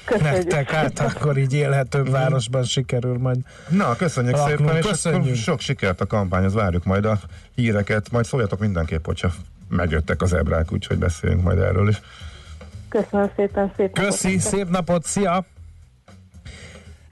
Köszönjük. 0.05 0.33
Nektek, 0.33 0.71
hát 0.71 0.99
akkor 1.01 1.37
így 1.37 1.55
élhetőbb 1.55 2.11
városban 2.11 2.63
sikerül 2.65 3.19
majd. 3.19 3.39
Na, 3.69 3.97
köszönjük 3.97 4.37
laknunk. 4.37 4.59
szépen, 4.59 4.77
és 4.77 4.87
Köszönjük. 4.87 5.37
sok 5.37 5.61
sikert 5.61 6.01
a 6.01 6.07
kampányhoz, 6.07 6.55
várjuk 6.55 6.85
majd 6.85 7.05
a 7.05 7.19
híreket, 7.55 8.11
majd 8.11 8.25
szóljatok 8.25 8.59
mindenképp, 8.59 9.07
hogyha 9.07 9.31
megjöttek 9.69 10.23
az 10.23 10.33
ebrák, 10.33 10.73
úgyhogy 10.73 10.99
beszéljünk 10.99 11.43
majd 11.43 11.59
erről 11.59 11.89
is. 11.89 12.01
Köszönöm 12.89 13.31
szépen, 13.37 13.73
szép 13.77 13.95
napot 13.97 14.11
Köszi, 14.11 14.35
nektek. 14.35 14.53
szép 14.53 14.69
napot, 14.69 15.05
szia! 15.05 15.45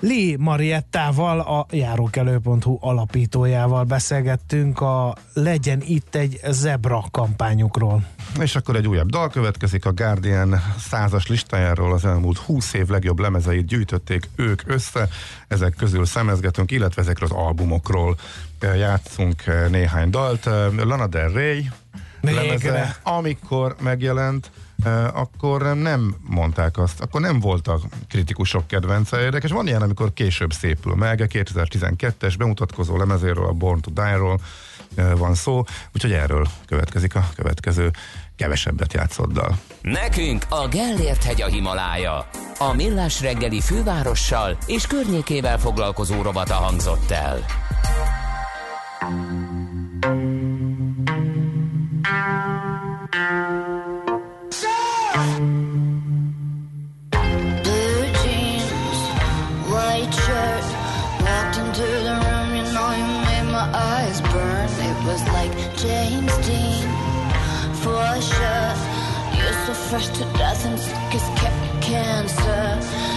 Lee 0.00 0.36
Mariettával, 0.38 1.40
a 1.40 1.66
járókelő.hu 1.70 2.78
alapítójával 2.80 3.84
beszélgettünk 3.84 4.80
a 4.80 5.14
Legyen 5.32 5.82
itt 5.84 6.14
egy 6.14 6.40
zebra 6.48 7.04
kampányukról. 7.10 8.04
És 8.40 8.56
akkor 8.56 8.76
egy 8.76 8.88
újabb 8.88 9.08
dal 9.08 9.30
következik, 9.30 9.84
a 9.84 9.92
Guardian 9.92 10.60
százas 10.78 11.26
listájáról 11.26 11.92
az 11.92 12.04
elmúlt 12.04 12.38
20 12.38 12.72
év 12.72 12.88
legjobb 12.88 13.18
lemezeit 13.18 13.66
gyűjtötték 13.66 14.28
ők 14.36 14.62
össze, 14.66 15.08
ezek 15.48 15.74
közül 15.74 16.04
szemezgetünk, 16.04 16.70
illetve 16.70 17.02
ezekről 17.02 17.28
az 17.32 17.36
albumokról 17.36 18.16
játszunk 18.60 19.42
néhány 19.70 20.10
dalt. 20.10 20.44
Lana 20.76 21.06
Del 21.06 21.28
Rey 21.28 21.70
Végre. 22.20 22.42
lemeze, 22.42 22.96
amikor 23.02 23.76
megjelent, 23.80 24.50
akkor 25.12 25.76
nem 25.76 26.14
mondták 26.20 26.78
azt, 26.78 27.00
akkor 27.00 27.20
nem 27.20 27.40
volt 27.40 27.68
a 27.68 27.80
kritikusok 28.08 28.66
kedvence. 28.66 29.20
Érdekes, 29.20 29.50
van 29.50 29.66
ilyen, 29.66 29.82
amikor 29.82 30.12
később 30.12 30.52
szépül 30.52 30.94
meg, 30.94 31.30
2012-es 31.32 32.34
bemutatkozó 32.38 32.96
lemezéről, 32.96 33.46
a 33.46 33.52
Born 33.52 33.80
to 33.80 33.90
Die-ról 33.90 34.40
van 35.16 35.34
szó, 35.34 35.64
úgyhogy 35.94 36.12
erről 36.12 36.46
következik 36.66 37.14
a 37.14 37.28
következő 37.36 37.90
kevesebbet 38.36 38.92
játszott 38.92 39.32
dal. 39.32 39.58
Nekünk 39.80 40.44
a 40.48 40.68
Gellért 40.68 41.24
hegy 41.24 41.42
a 41.42 41.46
Himalája. 41.46 42.28
A 42.58 42.72
Millás 42.74 43.20
reggeli 43.20 43.60
fővárossal 43.60 44.58
és 44.66 44.86
környékével 44.86 45.58
foglalkozó 45.58 46.22
rovata 46.22 46.54
hangzott 46.54 47.10
el. 47.10 47.44
Blue 53.10 53.65
fresh 69.90 70.08
to 70.08 70.24
death 70.36 70.66
and 70.66 70.78
sick 70.78 71.14
as 71.14 71.22
ca- 71.38 71.80
cancer. 71.80 73.15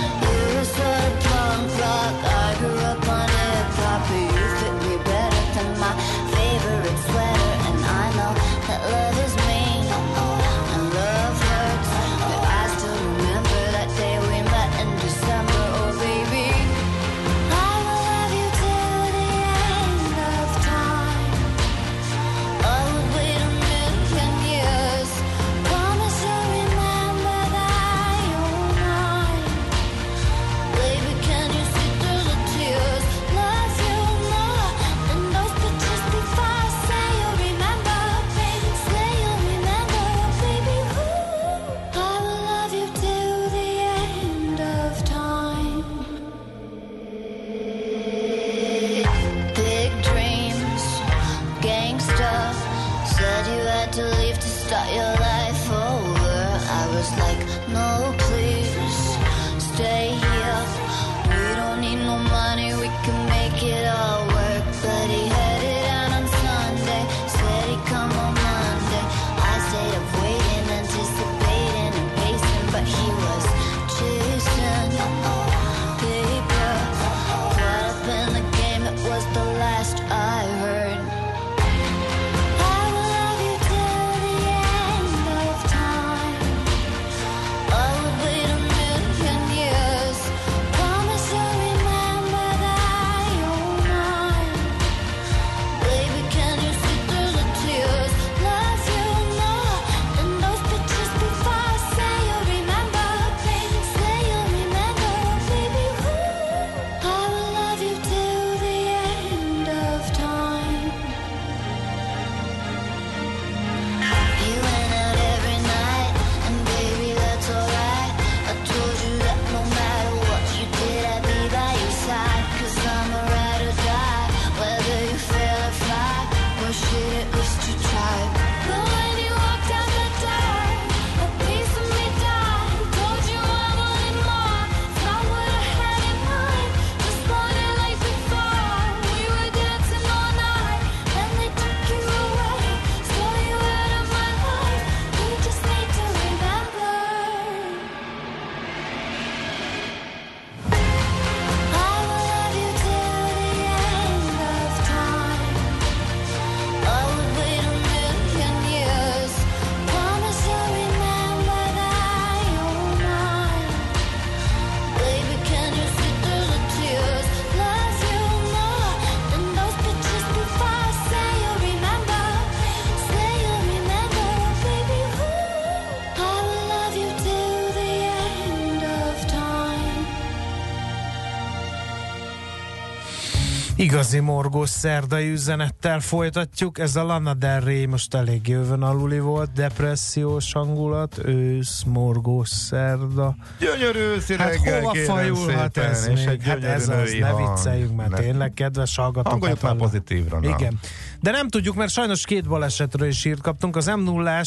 Igazi 183.89 184.19
morgós 184.19 184.69
szerdai 184.69 185.31
üzenettel 185.31 185.99
folytatjuk. 185.99 186.79
Ez 186.79 186.95
a 186.95 187.03
Lana 187.03 187.33
Del 187.33 187.59
Rey 187.59 187.85
most 187.85 188.13
elég 188.13 188.47
jövön 188.47 188.81
aluli 188.81 189.19
volt, 189.19 189.51
depressziós 189.53 190.53
hangulat, 190.53 191.17
ősz, 191.25 191.83
morgós 191.83 192.49
szerda. 192.49 193.35
Gyönyörű 193.59 193.99
őszi 193.99 194.37
Hát 194.37 194.49
reggel, 194.49 194.81
hova 194.81 194.95
fajulhat 194.95 195.73
szépen, 195.73 195.89
ez 195.89 196.07
és 196.07 196.25
még? 196.25 196.41
Hát 196.41 196.63
ez 196.63 196.89
az, 196.89 197.15
ne 197.19 197.35
vicceljünk 197.35 197.95
már 197.95 198.07
Ne. 198.07 198.17
tényleg, 198.17 198.53
kedves 198.53 198.95
hallgatók. 198.95 199.31
Hangoljuk 199.31 199.61
már 199.61 199.75
pozitívra. 199.75 200.39
na. 200.39 200.49
Igen. 200.49 200.79
De 201.19 201.31
nem 201.31 201.47
tudjuk, 201.47 201.75
mert 201.75 201.91
sajnos 201.91 202.25
két 202.25 202.47
balesetről 202.47 203.07
is 203.07 203.25
írt 203.25 203.41
kaptunk. 203.41 203.75
Az 203.75 203.85
m 203.85 203.99
0 204.03 204.41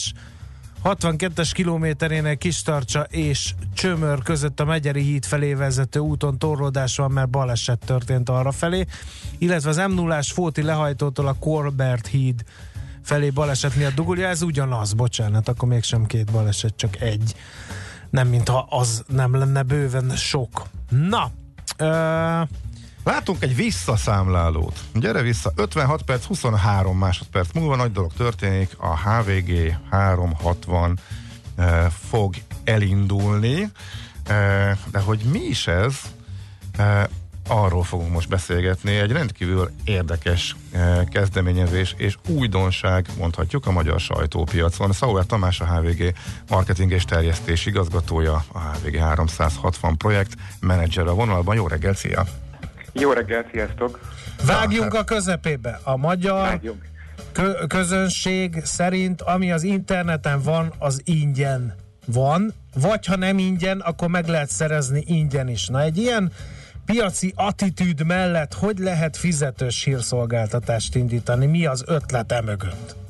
62-es 0.84 1.50
kilométerénél 1.52 2.36
Kistarcsa 2.36 3.02
és 3.02 3.54
Csömör 3.74 4.22
között 4.22 4.60
a 4.60 4.64
Megyeri 4.64 5.02
híd 5.02 5.24
felé 5.24 5.54
vezető 5.54 6.00
úton 6.00 6.38
torlódás 6.38 6.96
van, 6.96 7.10
mert 7.10 7.28
baleset 7.28 7.78
történt 7.78 8.28
arra 8.28 8.52
felé, 8.52 8.84
illetve 9.38 9.68
az 9.68 9.76
m 9.76 9.92
0 9.94 10.22
Fóti 10.22 10.62
lehajtótól 10.62 11.26
a 11.26 11.36
Corbert 11.40 12.06
híd 12.06 12.44
felé 13.02 13.30
baleset 13.30 13.76
miatt 13.76 13.94
dugulja, 13.94 14.28
ez 14.28 14.42
ugyanaz, 14.42 14.92
bocsánat, 14.92 15.48
akkor 15.48 15.68
mégsem 15.68 16.06
két 16.06 16.32
baleset, 16.32 16.76
csak 16.76 17.00
egy. 17.00 17.34
Nem, 18.10 18.28
mintha 18.28 18.66
az 18.70 19.04
nem 19.06 19.34
lenne 19.34 19.62
bőven 19.62 20.10
sok. 20.16 20.62
Na, 20.88 21.30
ö, 21.76 22.40
Látunk 23.05 23.42
egy 23.42 23.57
visszaszámlálót. 23.57 24.80
Gyere 24.94 25.22
vissza, 25.22 25.53
56 25.57 26.03
perc, 26.03 26.24
23 26.24 26.98
másodperc 26.98 27.53
múlva 27.55 27.76
nagy 27.76 27.92
dolog 27.92 28.12
történik, 28.12 28.76
a 28.78 28.98
HVG 28.98 29.76
360 29.90 30.98
eh, 31.57 31.86
fog 32.09 32.34
elindulni, 32.64 33.70
eh, 34.26 34.78
de 34.90 34.98
hogy 34.98 35.20
mi 35.32 35.40
is 35.40 35.66
ez, 35.66 36.00
eh, 36.76 37.05
arról 37.48 37.82
fogunk 37.82 38.12
most 38.12 38.28
beszélgetni. 38.28 38.96
Egy 38.96 39.12
rendkívül 39.12 39.70
érdekes 39.84 40.57
eh, 40.70 41.00
kezdeményezés 41.11 41.94
és 41.96 42.16
újdonság, 42.28 43.07
mondhatjuk, 43.18 43.66
a 43.66 43.70
magyar 43.70 44.00
sajtópiacon. 44.00 44.92
Szauer 44.92 45.26
Tamás, 45.26 45.61
a 45.61 45.66
HVG 45.66 46.14
marketing 46.48 46.92
és 46.92 47.05
terjesztés 47.05 47.66
igazgatója, 47.66 48.44
a 48.53 48.59
HVG 48.59 48.96
360 48.96 49.96
projekt 49.96 50.34
menedzser 50.61 51.07
a 51.07 51.14
vonalban. 51.14 51.55
Jó 51.55 51.66
reggel, 51.66 51.94
szia! 51.94 52.26
Jó 52.93 53.12
reggelt, 53.12 53.47
sziasztok! 53.53 54.01
Vágjunk 54.47 54.95
a 54.95 55.05
közepébe. 55.05 55.80
A 55.82 55.97
magyar 55.97 56.61
kö- 57.32 57.66
közönség 57.66 58.61
szerint, 58.64 59.22
ami 59.22 59.53
az 59.53 59.62
interneten 59.62 60.43
van, 60.43 60.72
az 60.78 61.01
ingyen 61.05 61.74
van, 62.07 62.53
vagy 62.74 63.07
ha 63.07 63.16
nem 63.16 63.38
ingyen, 63.38 63.80
akkor 63.80 64.09
meg 64.09 64.28
lehet 64.28 64.51
szerezni 64.51 65.03
ingyen 65.07 65.49
is. 65.49 65.66
Na 65.66 65.80
egy 65.80 65.97
ilyen 65.99 66.32
piaci 66.84 67.32
attitűd 67.36 68.07
mellett 68.07 68.55
hogy 68.55 68.78
lehet 68.78 69.16
fizetős 69.16 69.84
hírszolgáltatást 69.84 70.95
indítani? 70.95 71.47
Mi 71.47 71.66
az 71.66 71.84
ötlete 71.86 72.40
mögött? 72.40 73.01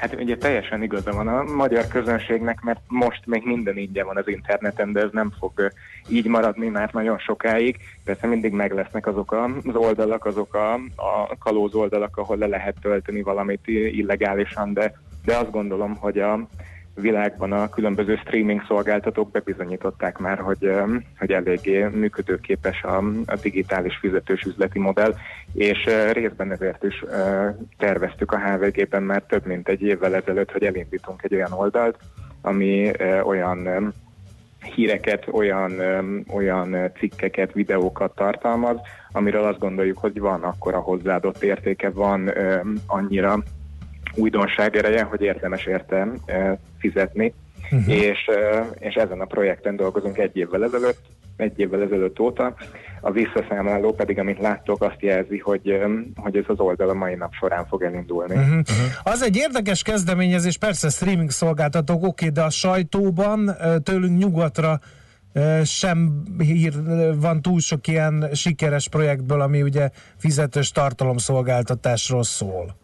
Hát 0.00 0.14
ugye 0.14 0.36
teljesen 0.36 0.82
igaza 0.82 1.12
van 1.12 1.28
a 1.28 1.42
magyar 1.42 1.88
közönségnek, 1.88 2.60
mert 2.60 2.80
most 2.88 3.26
még 3.26 3.42
minden 3.44 3.76
ingyen 3.76 4.06
van 4.06 4.16
az 4.16 4.28
interneten, 4.28 4.92
de 4.92 5.00
ez 5.00 5.08
nem 5.12 5.32
fog 5.38 5.72
így 6.08 6.26
maradni 6.26 6.68
már 6.68 6.90
nagyon 6.92 7.18
sokáig. 7.18 7.76
Persze 8.04 8.26
mindig 8.26 8.52
meg 8.52 8.72
lesznek 8.72 9.06
azok 9.06 9.32
az 9.32 9.74
oldalak, 9.74 10.24
azok 10.24 10.54
a, 10.54 10.74
a 10.96 11.38
kalóz 11.38 11.74
oldalak, 11.74 12.16
ahol 12.16 12.36
le 12.36 12.46
lehet 12.46 12.76
tölteni 12.80 13.22
valamit 13.22 13.66
illegálisan, 13.66 14.72
de, 14.72 14.92
de 15.24 15.36
azt 15.36 15.50
gondolom, 15.50 15.94
hogy 15.94 16.18
a 16.18 16.48
világban 16.94 17.52
a 17.52 17.68
különböző 17.68 18.16
streaming 18.16 18.62
szolgáltatók 18.66 19.30
bebizonyították 19.30 20.18
már, 20.18 20.38
hogy, 20.38 20.72
hogy 21.18 21.32
eléggé 21.32 21.84
működőképes 21.84 22.82
a, 22.82 22.96
a 23.26 23.36
digitális 23.42 23.96
fizetős 23.96 24.42
üzleti 24.42 24.78
modell, 24.78 25.14
és 25.54 25.84
ö, 25.86 26.12
részben 26.12 26.52
ezért 26.52 26.84
is 26.84 27.02
ö, 27.06 27.48
terveztük 27.78 28.32
a 28.32 28.38
HVG-ben 28.38 29.02
már 29.02 29.22
több 29.22 29.46
mint 29.46 29.68
egy 29.68 29.82
évvel 29.82 30.14
ezelőtt, 30.14 30.50
hogy 30.50 30.64
elindítunk 30.64 31.22
egy 31.22 31.34
olyan 31.34 31.52
oldalt, 31.52 31.98
ami 32.42 32.90
ö, 32.98 33.20
olyan 33.20 33.92
híreket, 34.74 35.26
olyan, 35.32 35.72
olyan 36.34 36.90
cikkeket, 36.98 37.52
videókat 37.52 38.14
tartalmaz, 38.14 38.76
amiről 39.12 39.44
azt 39.44 39.58
gondoljuk, 39.58 39.98
hogy 39.98 40.18
van 40.18 40.42
akkora 40.42 40.80
hozzáadott 40.80 41.42
értéke, 41.42 41.90
van 41.90 42.32
annyira 42.86 43.42
újdonság 44.14 44.76
ereje, 44.76 45.02
hogy 45.02 45.20
érdemes 45.20 45.66
érte 45.66 46.08
fizetni. 46.78 47.34
Uh-huh. 47.70 47.94
És, 47.94 48.30
és 48.78 48.94
ezen 48.94 49.20
a 49.20 49.24
projekten 49.24 49.76
dolgozunk 49.76 50.18
egy 50.18 50.36
évvel 50.36 50.64
ezelőtt, 50.64 51.00
egy 51.40 51.58
évvel 51.58 51.82
ezelőtt 51.82 52.20
óta. 52.20 52.54
A 53.00 53.10
visszaszámláló 53.10 53.92
pedig, 53.92 54.18
amit 54.18 54.38
láttok, 54.38 54.82
azt 54.82 55.00
jelzi, 55.02 55.38
hogy, 55.38 55.80
hogy 56.16 56.36
ez 56.36 56.44
az 56.46 56.58
oldal 56.58 56.88
a 56.88 56.94
mai 56.94 57.14
nap 57.14 57.32
során 57.32 57.66
fog 57.66 57.82
elindulni. 57.82 58.34
Uh-huh. 58.34 58.60
Az 59.02 59.22
egy 59.22 59.36
érdekes 59.36 59.82
kezdeményezés, 59.82 60.58
persze 60.58 60.88
streaming 60.88 61.30
szolgáltatók, 61.30 62.04
oké, 62.04 62.28
de 62.28 62.42
a 62.42 62.50
sajtóban 62.50 63.56
tőlünk 63.82 64.18
nyugatra 64.18 64.78
sem 65.64 66.22
hír 66.38 66.72
van 67.20 67.42
túl 67.42 67.60
sok 67.60 67.86
ilyen 67.86 68.28
sikeres 68.32 68.88
projektből, 68.88 69.40
ami 69.40 69.62
ugye 69.62 69.90
fizetős 70.16 70.70
tartalomszolgáltatásról 70.70 72.22
szól. 72.22 72.78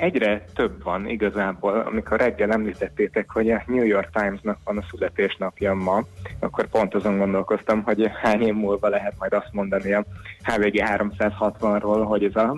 Egyre 0.00 0.44
több 0.54 0.82
van 0.82 1.08
igazából, 1.08 1.80
amikor 1.80 2.18
reggel 2.18 2.52
említettétek, 2.52 3.30
hogy 3.30 3.50
a 3.50 3.62
New 3.66 3.84
York 3.84 4.10
Times-nak 4.12 4.58
van 4.64 4.78
a 4.78 4.84
születésnapja 4.90 5.74
ma, 5.74 6.04
akkor 6.38 6.66
pont 6.66 6.94
azon 6.94 7.18
gondolkoztam, 7.18 7.82
hogy 7.82 8.10
hány 8.22 8.42
év 8.42 8.54
múlva 8.54 8.88
lehet 8.88 9.14
majd 9.18 9.32
azt 9.32 9.52
mondani 9.52 9.92
a 9.92 10.04
HVG 10.42 10.74
360-ról, 10.74 12.04
hogy 12.06 12.24
ez 12.24 12.36
a 12.36 12.56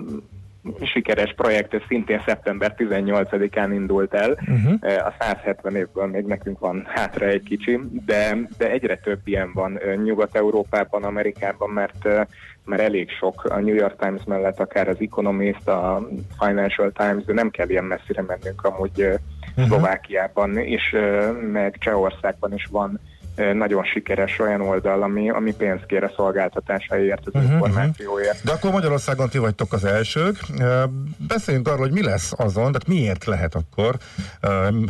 sikeres 0.81 1.33
projekt, 1.35 1.73
ez 1.73 1.81
szintén 1.87 2.21
szeptember 2.25 2.75
18-án 2.77 3.69
indult 3.73 4.13
el. 4.13 4.31
Uh-huh. 4.31 5.05
A 5.05 5.13
170 5.19 5.75
évből 5.75 6.05
még 6.05 6.25
nekünk 6.25 6.59
van 6.59 6.83
hátra 6.87 7.25
egy 7.25 7.43
kicsi, 7.43 7.79
de, 8.05 8.37
de 8.57 8.71
egyre 8.71 8.97
több 8.97 9.19
ilyen 9.23 9.51
van 9.53 9.79
Nyugat-Európában, 10.03 11.03
Amerikában, 11.03 11.69
mert, 11.69 12.07
mert 12.67 12.81
elég 12.81 13.09
sok 13.09 13.43
a 13.43 13.59
New 13.59 13.75
York 13.75 13.95
Times 13.99 14.21
mellett, 14.25 14.59
akár 14.59 14.87
az 14.87 14.97
Economist, 14.99 15.67
a 15.67 16.07
Financial 16.39 16.91
Times, 16.91 17.23
de 17.23 17.33
nem 17.33 17.49
kell 17.49 17.69
ilyen 17.69 17.83
messzire 17.83 18.21
mennünk 18.21 18.63
amúgy 18.63 19.01
eh, 19.01 19.13
Szlovákiában 19.65 20.57
eh, 20.57 21.31
meg 21.51 21.77
Csehországban 21.79 22.53
is 22.53 22.65
van 22.71 22.99
nagyon 23.53 23.83
sikeres 23.83 24.39
olyan 24.39 24.61
oldal, 24.61 25.03
ami, 25.03 25.29
ami 25.29 25.55
pénzt 25.55 25.85
kér 25.85 26.03
a 26.03 26.11
szolgáltatásáért, 26.15 27.21
az 27.25 27.33
Mhm, 27.33 27.51
információért. 27.51 28.43
De 28.43 28.51
akkor 28.51 28.71
Magyarországon 28.71 29.29
ti 29.29 29.37
vagytok 29.37 29.73
az 29.73 29.85
elsők. 29.85 30.35
Beszéljünk 31.27 31.67
arról, 31.67 31.79
hogy 31.79 31.91
mi 31.91 32.03
lesz 32.03 32.31
azon, 32.37 32.65
tehát 32.65 32.87
miért 32.87 33.25
lehet 33.25 33.55
akkor, 33.55 33.95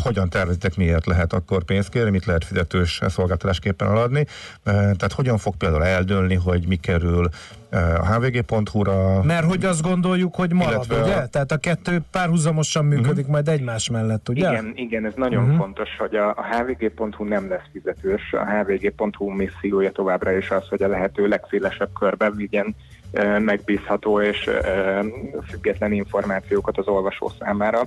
hogyan 0.03 0.29
tervezitek, 0.29 0.75
miért 0.75 1.05
lehet 1.05 1.33
akkor 1.33 1.63
pénzt 1.63 1.89
kérni, 1.89 2.09
mit 2.09 2.25
lehet 2.25 2.45
fizetős 2.45 3.01
szolgáltatásképpen 3.07 3.87
aladni. 3.87 4.25
Ö, 4.63 4.71
Tehát 4.71 5.13
hogyan 5.15 5.37
fog 5.37 5.55
például 5.55 5.85
eldőlni, 5.85 6.35
hogy 6.35 6.67
mi 6.67 6.75
kerül 6.75 7.29
a 7.71 8.15
hvg.hu-ra. 8.15 9.23
Mert 9.23 9.45
hogy 9.45 9.65
azt 9.65 9.81
gondoljuk, 9.81 10.35
hogy 10.35 10.53
marad, 10.53 10.73
Illetve 10.73 10.95
a- 10.95 11.03
ugye? 11.03 11.27
Tehát 11.27 11.51
a 11.51 11.57
kettő 11.57 12.01
párhuzamosan 12.11 12.85
működik 12.85 13.09
uh-huh. 13.09 13.29
majd 13.31 13.47
egymás 13.47 13.89
mellett, 13.89 14.29
ugye? 14.29 14.49
Igen, 14.49 14.73
igen, 14.75 15.05
ez 15.05 15.13
nagyon 15.15 15.43
uh-huh. 15.43 15.57
fontos, 15.57 15.89
hogy 15.97 16.15
a, 16.15 16.29
a 16.29 16.45
hvg.hu 16.51 17.23
nem 17.23 17.49
lesz 17.49 17.69
fizetős. 17.71 18.33
A 18.33 18.45
hvg.hu 18.45 19.29
missziója 19.29 19.91
továbbra 19.91 20.37
is 20.37 20.49
az, 20.49 20.67
hogy 20.67 20.81
a 20.81 20.87
lehető 20.87 21.27
legszélesebb 21.27 21.89
körben 21.99 22.35
vigyen 22.35 22.75
ö, 23.11 23.39
megbízható 23.39 24.21
és 24.21 24.47
ö, 24.47 24.99
független 25.49 25.91
információkat 25.91 26.77
az 26.77 26.87
olvasó 26.87 27.31
számára. 27.39 27.81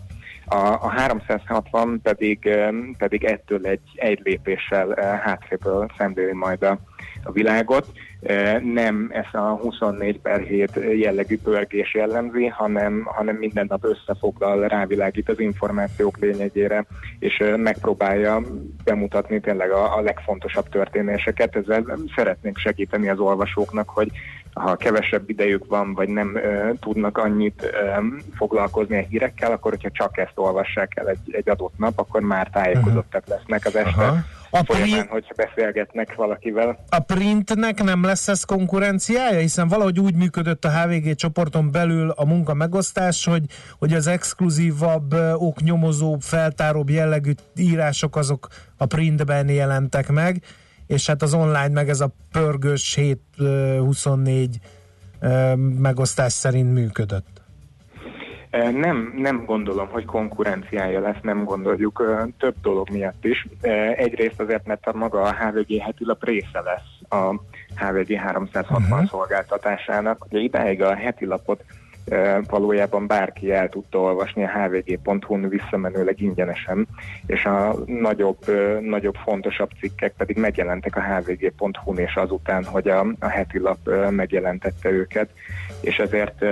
A, 0.45 0.57
a 0.57 0.89
360 0.89 2.01
pedig, 2.03 2.51
pedig 2.99 3.25
ettől 3.25 3.67
egy, 3.67 3.81
egy 3.95 4.21
lépéssel 4.23 4.89
ö, 4.89 5.01
hátréből 5.01 5.91
szemléli 5.99 6.35
majd 6.35 6.63
a, 6.63 6.79
a 7.23 7.33
világot. 7.33 7.87
Ö, 8.21 8.59
Nem 8.61 9.11
ez 9.13 9.41
a 9.41 9.59
24 9.63 10.21
per 10.21 10.41
7 10.41 10.71
jellegű 10.99 11.39
pörgés 11.39 11.95
jellemzi, 11.95 12.47
hanem, 12.47 13.03
hanem 13.05 13.37
minden 13.37 13.67
nap 13.69 13.85
összefoglal, 13.85 14.69
rávilágít 14.69 15.29
az 15.29 15.41
információk 15.41 16.19
lényegére, 16.19 16.85
és 17.19 17.41
ö, 17.41 17.57
megpróbálja 17.57 18.41
bemutatni 18.85 19.41
tényleg 19.41 19.71
a, 19.71 19.97
a 19.97 20.01
legfontosabb 20.01 20.69
történéseket. 20.69 21.57
Ezzel 21.57 21.99
szeretnénk 22.17 22.59
segíteni 22.59 23.09
az 23.09 23.19
olvasóknak, 23.19 23.89
hogy 23.89 24.11
ha 24.55 24.77
kevesebb 24.77 25.31
idejük 25.31 25.67
van, 25.67 25.95
vagy 25.95 26.09
nem 26.09 26.37
ö, 26.37 26.71
tudnak 26.81 27.19
annyit 27.19 27.63
ö, 27.73 28.07
foglalkozni 28.35 28.99
a 28.99 29.07
hírekkel, 29.09 29.53
akkor 29.53 29.71
hogyha 29.71 29.91
csak 29.91 30.19
ezt 30.19 30.33
olvassák 30.35 30.93
el 30.97 31.09
egy, 31.09 31.19
egy 31.31 31.49
adott 31.49 31.79
nap, 31.79 31.99
akkor 31.99 32.21
már 32.21 32.49
tájékozottak 32.51 33.27
lesznek 33.27 33.67
az 33.67 33.77
este 33.77 34.03
Aha. 34.03 34.17
A 34.51 34.65
folyamán, 34.65 35.07
hogyha 35.09 35.35
beszélgetnek 35.37 36.15
valakivel. 36.15 36.85
A 36.89 36.99
printnek 36.99 37.83
nem 37.83 38.05
lesz 38.05 38.29
ez 38.29 38.45
konkurenciája, 38.45 39.39
hiszen 39.39 39.69
valahogy 39.69 40.01
úgy 40.01 40.15
működött 40.15 40.65
a 40.65 40.71
HVG 40.71 41.15
csoporton 41.15 41.71
belül 41.71 42.11
a 42.11 42.25
munka 42.25 42.55
megosztás, 42.55 43.25
hogy, 43.25 43.45
hogy 43.79 43.93
az 43.93 44.07
exkluzívabb, 44.07 45.15
oknyomozóbb, 45.35 46.21
feltáróbb 46.21 46.91
jellegű 46.91 47.33
írások 47.57 48.17
azok 48.17 48.49
a 48.77 48.87
printben 48.87 49.49
jelentek 49.49 50.09
meg, 50.09 50.43
és 50.87 51.07
hát 51.07 51.23
az 51.23 51.35
online 51.35 51.69
meg 51.69 51.89
ez 51.89 52.01
a 52.01 52.15
pörgős 52.33 52.99
7-24 53.39 54.49
ö, 55.21 55.55
megosztás 55.79 56.33
szerint 56.33 56.73
működött. 56.73 57.40
Nem, 58.51 59.13
nem 59.17 59.45
gondolom, 59.45 59.89
hogy 59.89 60.05
konkurenciája 60.05 61.01
lesz, 61.01 61.21
nem 61.23 61.45
gondoljuk 61.45 62.03
több 62.39 62.55
dolog 62.63 62.91
miatt 62.91 63.25
is. 63.25 63.47
Egyrészt 63.97 64.41
azért, 64.41 64.67
mert 64.67 64.87
a 64.87 64.97
maga 64.97 65.21
a 65.23 65.33
HVG 65.35 65.81
heti 65.81 66.05
lap 66.05 66.25
része 66.25 66.61
lesz 66.61 67.13
a 67.21 67.41
HVG 67.77 68.15
360 68.17 68.83
Mhm. 68.99 69.05
szolgáltatásának. 69.05 70.25
Ugye 70.31 70.39
idáig 70.39 70.83
a 70.83 70.95
heti 70.95 71.25
lapot 71.27 71.65
e, 72.09 72.41
valójában 72.49 73.07
bárki 73.07 73.53
el 73.53 73.69
tudta 73.69 73.99
olvasni 73.99 74.45
a 74.45 74.49
hvg.hu-n 74.49 75.49
visszamenőleg 75.49 76.21
ingyenesen, 76.21 76.87
és 77.27 77.45
a 77.45 77.75
nagyobb, 77.87 78.39
nagyobb 78.81 79.15
fontosabb 79.15 79.71
cikkek 79.81 80.13
pedig 80.17 80.37
megjelentek 80.37 80.97
a 80.97 81.01
hvg.hu-n, 81.03 81.99
és 81.99 82.15
azután, 82.15 82.65
hogy 82.65 82.89
a, 82.89 83.07
a 83.21 83.27
heti 83.29 83.59
lap 83.59 83.79
megjelentette 84.11 84.91
őket, 84.91 85.31
és 85.81 85.99
ezért 85.99 86.45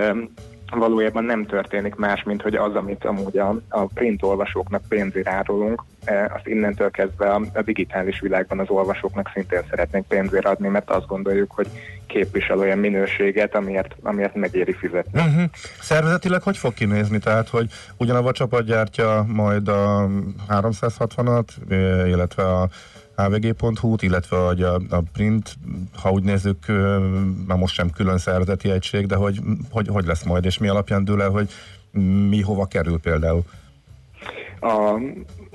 valójában 0.76 1.24
nem 1.24 1.46
történik 1.46 1.94
más, 1.94 2.22
mint 2.22 2.42
hogy 2.42 2.54
az, 2.54 2.74
amit 2.74 3.04
amúgy 3.04 3.38
a, 3.38 3.60
a 3.68 3.84
print 3.86 4.22
olvasóknak 4.22 4.82
pénzért 4.88 5.28
árulunk, 5.28 5.84
e, 6.04 6.32
azt 6.34 6.46
innentől 6.46 6.90
kezdve 6.90 7.30
a, 7.30 7.40
a 7.54 7.62
digitális 7.62 8.20
világban 8.20 8.58
az 8.58 8.68
olvasóknak 8.68 9.30
szintén 9.34 9.62
szeretnénk 9.70 10.06
pénzért 10.06 10.46
adni, 10.46 10.68
mert 10.68 10.90
azt 10.90 11.06
gondoljuk, 11.06 11.50
hogy 11.52 11.68
képvisel 12.06 12.58
olyan 12.58 12.78
minőséget, 12.78 13.54
amiért, 13.54 13.94
amiért 14.02 14.34
megéri 14.34 14.72
fizetni. 14.72 15.20
Uh-huh. 15.20 15.42
Szervezetileg 15.80 16.42
hogy 16.42 16.56
fog 16.56 16.74
kinézni? 16.74 17.18
Tehát, 17.18 17.48
hogy 17.48 17.70
ugyanabban 17.96 18.28
a 18.28 18.32
csapat 18.32 18.64
gyártja 18.64 19.24
majd 19.28 19.68
a 19.68 20.08
360-at, 20.48 21.48
eh, 21.68 22.08
illetve 22.08 22.42
a 22.42 22.68
hvg.hu-t, 23.22 24.02
illetve 24.02 24.36
hogy 24.36 24.62
a, 24.62 24.74
a 24.74 25.02
print, 25.12 25.54
ha 26.02 26.10
úgy 26.10 26.22
nézzük, 26.22 26.66
már 27.46 27.58
most 27.58 27.74
sem 27.74 27.90
külön 27.90 28.18
szervezeti 28.18 28.70
egység, 28.70 29.06
de 29.06 29.16
hogy, 29.16 29.38
hogy, 29.70 29.88
hogy 29.88 30.04
lesz 30.04 30.22
majd, 30.22 30.44
és 30.44 30.58
mi 30.58 30.68
alapján 30.68 31.04
dől 31.04 31.22
el, 31.22 31.30
hogy 31.30 31.48
mi 32.28 32.40
hova 32.40 32.66
kerül 32.66 33.00
például? 33.00 33.42
A 34.60 35.00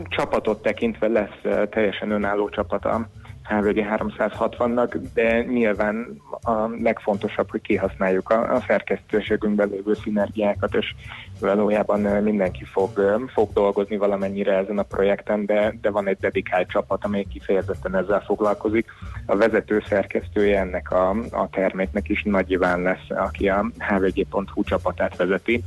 csapatot 0.09 0.61
tekintve 0.61 1.07
lesz 1.07 1.68
teljesen 1.70 2.11
önálló 2.11 2.49
csapat 2.49 2.86
a 2.86 3.07
HVG 3.44 3.86
360-nak, 3.98 5.00
de 5.14 5.44
nyilván 5.44 6.22
a 6.41 6.68
legfontosabb, 6.82 7.50
hogy 7.50 7.62
kihasználjuk 7.62 8.30
a, 8.30 8.56
a 8.56 8.64
szerkesztőségünkben 8.68 9.70
lévő 9.70 9.94
szinergiákat, 10.04 10.76
és 10.76 10.96
valójában 11.39 12.00
mindenki 12.00 12.64
fog, 12.64 13.22
fog 13.34 13.54
dolgozni 13.54 13.98
valamennyire 13.98 14.58
ezen 14.58 14.78
a 14.78 14.84
projekten, 14.84 15.46
de, 15.46 15.74
de 15.82 15.89
van 15.89 16.08
egy 16.08 16.18
dedikált 16.20 16.70
csapat, 16.70 17.06
amely 17.06 17.24
kifejezetten 17.24 17.96
ezzel 17.96 18.22
foglalkozik. 18.22 18.91
A 19.26 19.36
vezető 19.36 19.84
szerkesztője 19.88 20.60
ennek 20.60 20.91
a, 20.91 21.10
a 21.32 21.50
terméknek 21.52 22.10
is 22.10 22.24
Nagy 22.24 22.52
Iván 22.52 22.82
lesz, 22.82 23.10
aki 23.10 23.50
a 23.50 23.72
hvg.hu 23.78 24.64
csapatát 24.64 25.16
vezeti, 25.16 25.64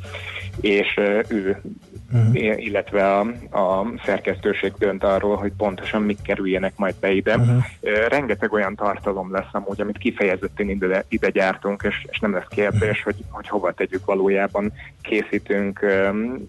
és 0.61 1.00
ő 1.28 1.61
I- 2.32 2.64
illetve 2.64 3.12
a, 3.12 3.20
a 3.50 3.92
szerkesztőség 4.04 4.72
dönt 4.78 5.04
arról, 5.04 5.36
hogy 5.36 5.52
pontosan 5.57 6.02
mik 6.02 6.22
kerüljenek 6.22 6.72
majd 6.76 6.94
be 7.00 7.11
ide. 7.11 7.36
Uh-huh. 7.36 7.62
Rengeteg 8.09 8.52
olyan 8.52 8.74
tartalom 8.74 9.32
lesz 9.32 9.52
amúgy, 9.52 9.80
amit 9.80 9.98
kifejezetten 9.98 10.68
ide, 10.68 11.04
ide 11.09 11.30
gyártunk, 11.30 11.82
és, 11.88 12.07
és 12.11 12.18
nem 12.18 12.32
lesz 12.32 12.48
kérdés, 12.48 13.02
hogy, 13.02 13.16
hogy 13.30 13.48
hova 13.48 13.72
tegyük 13.72 14.04
valójában. 14.04 14.72
Készítünk 15.02 15.82
öm, 15.82 16.48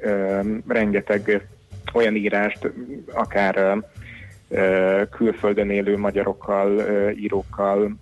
öm, 0.00 0.62
rengeteg 0.68 1.48
olyan 1.92 2.14
írást, 2.14 2.72
akár 3.12 3.56
ö, 3.56 3.76
ö, 4.48 5.02
külföldön 5.10 5.70
élő 5.70 5.98
magyarokkal, 5.98 6.80
írókkal, 7.16 7.96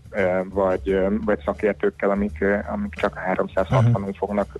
vagy, 0.44 0.98
vagy 1.24 1.38
szakértőkkel, 1.44 2.10
amik, 2.10 2.44
amik 2.72 2.94
csak 2.94 3.16
a 3.16 3.32
360-on 3.34 4.14
fognak 4.18 4.58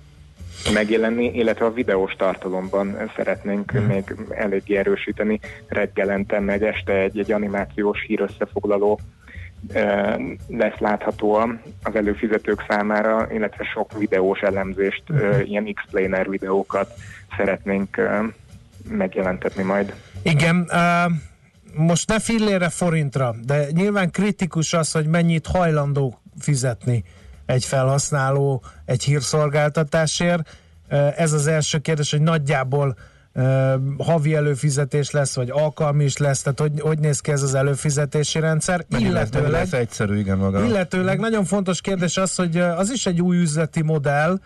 megjelenni, 0.73 1.25
illetve 1.33 1.65
a 1.65 1.73
videós 1.73 2.13
tartalomban 2.13 2.97
szeretnénk 3.15 3.71
Mhm. 3.71 3.83
még 3.83 4.15
eléggé 4.29 4.75
erősíteni. 4.77 5.39
Reggelente 5.67 6.39
meg 6.39 6.63
este 6.63 6.93
egy, 6.93 7.19
egy 7.19 7.31
animációs 7.31 8.03
hír 8.07 8.21
összefoglaló 8.21 8.99
eh, 9.73 10.15
lesz 10.47 10.77
látható 10.79 11.33
az 11.83 11.95
előfizetők 11.95 12.65
számára, 12.69 13.27
illetve 13.33 13.63
sok 13.73 13.97
videós 13.97 14.39
elemzést, 14.39 15.03
Mhm. 15.07 15.23
eh, 15.23 15.49
ilyen 15.49 15.65
explainer 15.65 16.29
videókat 16.29 16.93
szeretnénk 17.37 17.97
eh, 17.97 18.19
megjelentetni 18.89 19.63
majd. 19.63 19.93
Igen, 20.23 20.67
most 21.75 22.09
ne 22.09 22.19
fillére 22.19 22.69
forintra, 22.69 23.35
de 23.45 23.65
nyilván 23.71 24.11
kritikus 24.11 24.73
az, 24.73 24.91
hogy 24.91 25.05
mennyit 25.07 25.47
hajlandó 25.47 26.19
fizetni 26.39 27.03
egy 27.51 27.65
felhasználó 27.65 28.63
egy 28.85 29.03
hírszolgáltatásért. 29.03 30.57
Ez 31.15 31.33
az 31.33 31.47
első 31.47 31.77
kérdés, 31.77 32.11
hogy 32.11 32.21
nagyjából 32.21 32.97
havi 33.97 34.35
előfizetés 34.35 35.11
lesz, 35.11 35.35
vagy 35.35 35.49
alkalmi 35.49 36.03
is 36.03 36.17
lesz, 36.17 36.41
tehát 36.41 36.59
hogy, 36.59 36.79
hogy 36.79 36.99
néz 36.99 37.19
ki 37.19 37.31
ez 37.31 37.41
az 37.41 37.53
előfizetési 37.53 38.39
rendszer, 38.39 38.85
Mennyi 38.89 39.03
lesz, 39.03 39.11
illetőleg 39.11 39.51
lesz 39.51 39.73
egyszerű, 39.73 40.17
igen, 40.17 40.37
maga. 40.37 40.65
Illetőleg 40.65 41.19
nagyon 41.19 41.45
fontos 41.45 41.81
kérdés 41.81 42.17
az, 42.17 42.35
hogy 42.35 42.57
az 42.57 42.91
is 42.91 43.05
egy 43.05 43.21
új 43.21 43.37
üzleti 43.37 43.81
modell, 43.81 44.39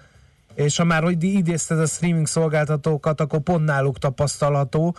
és 0.56 0.78
ha 0.78 0.84
már 0.84 1.04
hogy 1.04 1.24
idézted 1.24 1.80
a 1.80 1.86
streaming 1.86 2.28
szolgáltatókat, 2.28 3.22
akkor 3.22 3.40
pont 3.40 3.66
náluk 3.66 3.98
tapasztalható, 3.98 4.96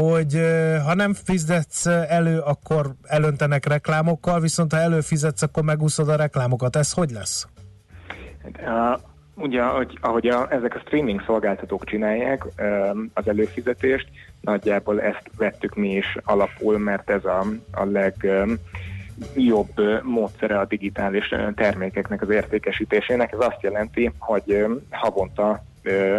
hogy 0.00 0.40
ha 0.84 0.94
nem 0.94 1.14
fizetsz 1.14 1.86
elő, 1.86 2.38
akkor 2.38 2.94
elöntenek 3.02 3.66
reklámokkal, 3.66 4.40
viszont 4.40 4.72
ha 4.72 4.78
előfizetsz, 4.78 5.42
akkor 5.42 5.62
megúszod 5.62 6.08
a 6.08 6.16
reklámokat. 6.16 6.76
Ez 6.76 6.92
hogy 6.92 7.10
lesz? 7.10 7.46
Uh, 8.44 8.98
ugye, 9.34 9.62
ahogy, 9.62 9.98
ahogy 10.00 10.26
a, 10.26 10.52
ezek 10.52 10.74
a 10.74 10.82
streaming 10.86 11.22
szolgáltatók 11.26 11.84
csinálják 11.84 12.46
az 13.14 13.28
előfizetést, 13.28 14.08
nagyjából 14.40 15.00
ezt 15.00 15.30
vettük 15.36 15.74
mi 15.74 15.94
is 15.94 16.16
alapul, 16.24 16.78
mert 16.78 17.10
ez 17.10 17.24
a, 17.24 17.44
a 17.72 17.84
legjobb 17.84 19.72
módszere 20.02 20.58
a 20.58 20.64
digitális 20.64 21.34
termékeknek 21.54 22.22
az 22.22 22.30
értékesítésének. 22.30 23.32
Ez 23.32 23.38
azt 23.40 23.62
jelenti, 23.62 24.12
hogy 24.18 24.66
havonta 24.90 25.62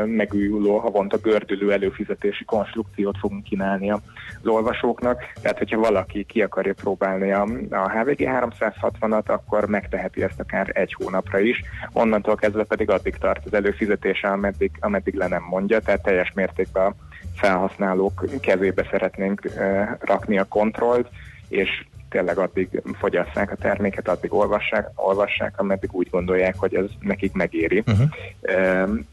megújuló, 0.05 0.77
havonta 0.77 1.17
gördülő 1.17 1.71
előfizetési 1.71 2.45
konstrukciót 2.45 3.17
fogunk 3.17 3.43
kínálni 3.43 3.91
az 3.91 3.99
olvasóknak. 4.43 5.21
Tehát, 5.41 5.57
hogyha 5.57 5.79
valaki 5.79 6.23
ki 6.23 6.41
akarja 6.41 6.73
próbálni 6.73 7.31
a, 7.31 7.47
a 7.69 7.89
HVG 7.89 8.19
360-at, 8.19 9.25
akkor 9.25 9.65
megteheti 9.65 10.23
ezt 10.23 10.39
akár 10.39 10.69
egy 10.73 10.93
hónapra 10.93 11.39
is. 11.39 11.61
Onnantól 11.93 12.35
kezdve 12.35 12.63
pedig 12.63 12.89
addig 12.89 13.15
tart 13.15 13.45
az 13.45 13.53
előfizetése, 13.53 14.27
ameddig, 14.27 14.71
ameddig 14.79 15.13
le 15.13 15.27
nem 15.27 15.43
mondja, 15.49 15.79
tehát 15.79 16.03
teljes 16.03 16.31
mértékben 16.33 16.85
a 16.85 16.95
felhasználók 17.35 18.25
kezébe 18.41 18.87
szeretnénk 18.91 19.49
rakni 19.99 20.37
a 20.37 20.45
kontrollt, 20.45 21.09
és 21.51 21.69
tényleg 22.09 22.37
addig 22.37 22.81
fogyasszák 22.99 23.51
a 23.51 23.55
terméket, 23.55 24.07
addig 24.07 24.33
olvassák, 24.33 24.89
olvassák, 24.95 25.59
ameddig 25.59 25.89
úgy 25.93 26.09
gondolják, 26.09 26.55
hogy 26.57 26.75
ez 26.75 26.85
nekik 26.99 27.33
megéri. 27.33 27.83
Uh-huh. 27.87 28.09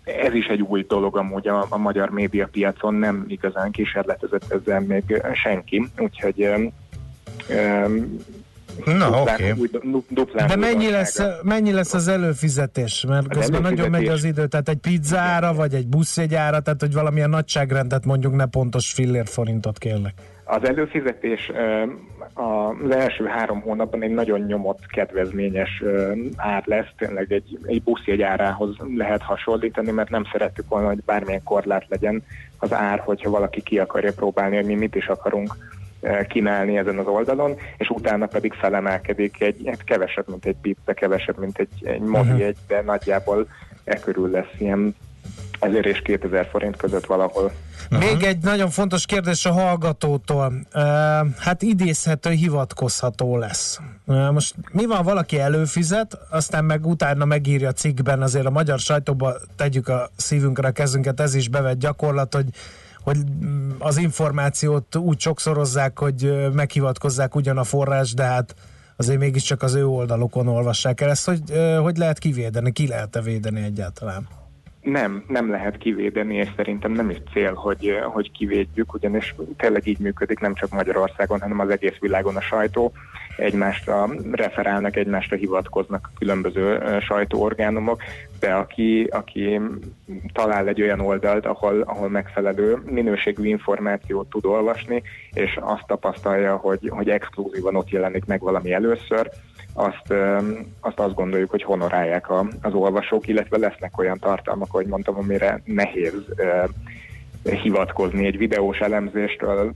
Ez 0.05 0.35
is 0.35 0.47
egy 0.47 0.61
új 0.61 0.85
dolog 0.89 1.17
amúgy 1.17 1.49
a, 1.49 1.67
a 1.69 1.77
magyar 1.77 2.11
médiapiacon, 2.11 2.95
nem 2.95 3.25
igazán 3.29 3.71
kísérletezett 3.71 4.53
ezzel 4.53 4.81
még 4.81 5.23
senki, 5.33 5.89
úgyhogy 5.99 6.47
um, 7.49 8.19
Na, 8.85 9.21
oké. 9.23 9.55
új, 9.57 9.69
duplán 10.09 10.47
De 10.47 10.57
mennyi 10.57 10.91
lesz, 10.91 11.21
mennyi 11.43 11.73
lesz 11.73 11.95
az 11.95 12.09
előfizetés? 12.09 13.05
Mert 13.09 13.29
Az 13.31 13.37
közben 13.37 13.63
nagyon 13.63 13.91
megy 13.91 14.05
előfizetés- 14.05 14.25
az 14.25 14.25
idő, 14.25 14.47
tehát 14.47 14.69
egy 14.69 14.77
pizzára, 14.77 15.55
vagy 15.55 15.75
egy 15.75 15.87
buszjegyára, 15.87 16.61
tehát 16.61 16.81
hogy 16.81 16.93
valamilyen 16.93 17.31
nagyságrendet 17.31 18.05
mondjuk 18.05 18.35
ne 18.35 18.47
pontos 18.47 18.93
fillér 18.93 19.27
forintot 19.27 19.79
kérlek. 19.79 20.15
Az 20.51 20.69
előfizetés 20.69 21.53
az 22.35 22.91
első 22.91 23.25
három 23.25 23.61
hónapban 23.61 24.03
egy 24.03 24.11
nagyon 24.11 24.41
nyomott, 24.41 24.87
kedvezményes 24.87 25.83
ár 26.37 26.63
lesz, 26.67 26.89
tényleg 26.97 27.33
egy, 27.33 27.59
egy 27.63 27.83
buszjegy 27.83 28.23
árához 28.23 28.77
lehet 28.97 29.23
hasonlítani, 29.23 29.91
mert 29.91 30.11
nem 30.11 30.25
szerettük 30.33 30.69
volna, 30.69 30.87
hogy 30.87 31.03
bármilyen 31.05 31.43
korlát 31.43 31.87
legyen 31.89 32.23
az 32.59 32.73
ár, 32.73 32.99
hogyha 32.99 33.31
valaki 33.31 33.63
ki 33.63 33.79
akarja 33.79 34.13
próbálni, 34.13 34.57
hogy 34.57 34.65
mi 34.65 34.75
mit 34.75 34.95
is 34.95 35.07
akarunk 35.07 35.57
kínálni 36.29 36.77
ezen 36.77 36.99
az 36.99 37.07
oldalon, 37.07 37.55
és 37.77 37.89
utána 37.89 38.27
pedig 38.27 38.53
felemelkedik 38.53 39.41
egy, 39.41 39.67
egy 39.67 39.85
kevesebb, 39.85 40.29
mint 40.29 40.45
egy 40.45 40.57
pizza, 40.63 40.95
kevesebb, 40.95 41.39
mint 41.39 41.59
egy, 41.59 41.87
egy 41.87 42.01
mozi 42.01 42.43
egy, 42.43 42.57
de 42.69 42.83
nagyjából 42.83 43.47
e 43.85 43.99
körül 44.01 44.31
lesz 44.31 44.55
ilyen 44.59 44.95
1000 45.59 45.87
és 45.87 46.03
2000 46.03 46.49
forint 46.51 46.77
között 46.77 47.07
valahol. 47.07 47.53
Még 47.91 48.23
egy 48.23 48.43
nagyon 48.43 48.71
fontos 48.71 49.07
kérdés 49.07 49.47
a 49.47 49.53
hallgatótól. 49.53 50.53
Hát 51.39 51.63
idézhető, 51.63 52.31
hivatkozható 52.31 53.37
lesz. 53.37 53.81
Most 54.05 54.55
mi 54.73 54.87
van, 54.87 55.05
valaki 55.05 55.41
előfizet, 55.41 56.19
aztán 56.31 56.65
meg 56.65 56.87
utána 56.87 57.25
megírja 57.25 57.73
cikkben, 57.73 58.23
azért 58.23 58.47
a 58.47 58.51
magyar 58.51 58.79
sajtóba 58.79 59.35
tegyük 59.57 59.89
a 59.89 60.11
szívünkre 60.17 60.69
a 60.69 60.71
kezünket, 60.71 61.21
ez 61.21 61.35
is 61.35 61.49
bevett 61.49 61.79
gyakorlat, 61.79 62.35
hogy 62.35 62.47
hogy 63.03 63.19
az 63.79 63.97
információt 63.97 64.97
úgy 64.97 65.21
sokszorozzák, 65.21 65.99
hogy 65.99 66.49
meghivatkozzák 66.53 67.35
ugyan 67.35 67.59
a 67.59 67.65
forrás, 67.65 68.15
de 68.15 68.23
hát 68.23 68.55
azért 68.97 69.19
mégiscsak 69.19 69.63
az 69.63 69.75
ő 69.75 69.87
oldalukon 69.87 70.49
olvassák 70.49 71.01
el. 71.01 71.11
Ezt 71.11 71.27
hogy, 71.27 71.43
hogy 71.81 71.97
lehet 71.97 72.19
kivédeni, 72.19 72.73
ki 72.73 72.87
lehet-e 72.87 73.21
védeni 73.21 73.63
egyáltalán? 73.63 74.29
Nem, 74.91 75.25
nem 75.29 75.51
lehet 75.51 75.79
kivédeni, 75.79 76.35
és 76.35 76.49
szerintem 76.57 76.93
nem 76.93 77.11
is 77.11 77.17
cél, 77.33 77.55
hogy, 77.55 77.99
hogy 78.05 78.31
kivédjük, 78.31 78.95
ugyanis 78.95 79.35
tényleg 79.57 79.87
így 79.87 79.99
működik 79.99 80.39
nem 80.39 80.55
csak 80.55 80.71
Magyarországon, 80.71 81.41
hanem 81.41 81.59
az 81.59 81.71
egész 81.71 81.97
világon 82.01 82.37
a 82.37 82.41
sajtó. 82.41 82.93
Egymásra 83.37 84.09
referálnak, 84.33 84.97
egymásra 84.97 85.37
hivatkoznak 85.37 86.09
a 86.13 86.19
különböző 86.19 86.63
ö, 86.63 87.01
sajtóorgánumok, 87.01 88.03
de 88.41 88.53
aki, 88.53 89.09
aki 89.11 89.61
talál 90.33 90.69
egy 90.69 90.83
olyan 90.83 91.01
oldalt, 91.01 91.47
ahol, 91.47 91.81
ahol 91.81 92.09
megfelelő 92.09 92.83
minőségű 92.85 93.47
információt 93.47 94.31
tud 94.31 94.45
olvasni, 94.45 95.03
és 95.33 95.59
azt 95.61 95.87
tapasztalja, 95.87 96.57
hogy, 96.57 96.89
hogy 96.89 97.09
exkluzívan 97.09 97.77
ott 97.77 97.91
jelenik 97.91 98.25
meg 98.25 98.41
valami 98.41 98.73
először, 98.73 99.31
azt, 99.79 100.15
azt 100.81 100.99
azt 100.99 101.15
gondoljuk, 101.15 101.51
hogy 101.51 101.63
honorálják 101.63 102.31
a, 102.31 102.49
az 102.63 102.73
olvasók, 102.73 103.27
illetve 103.27 103.59
lesznek 103.59 103.99
olyan 103.99 104.19
tartalmak, 104.19 104.69
ahogy 104.69 104.87
mondtam, 104.87 105.17
amire 105.17 105.63
nehéz 105.65 106.13
hivatkozni 107.43 108.27
egy 108.27 108.37
videós 108.37 108.79
elemzéstől, 108.79 109.73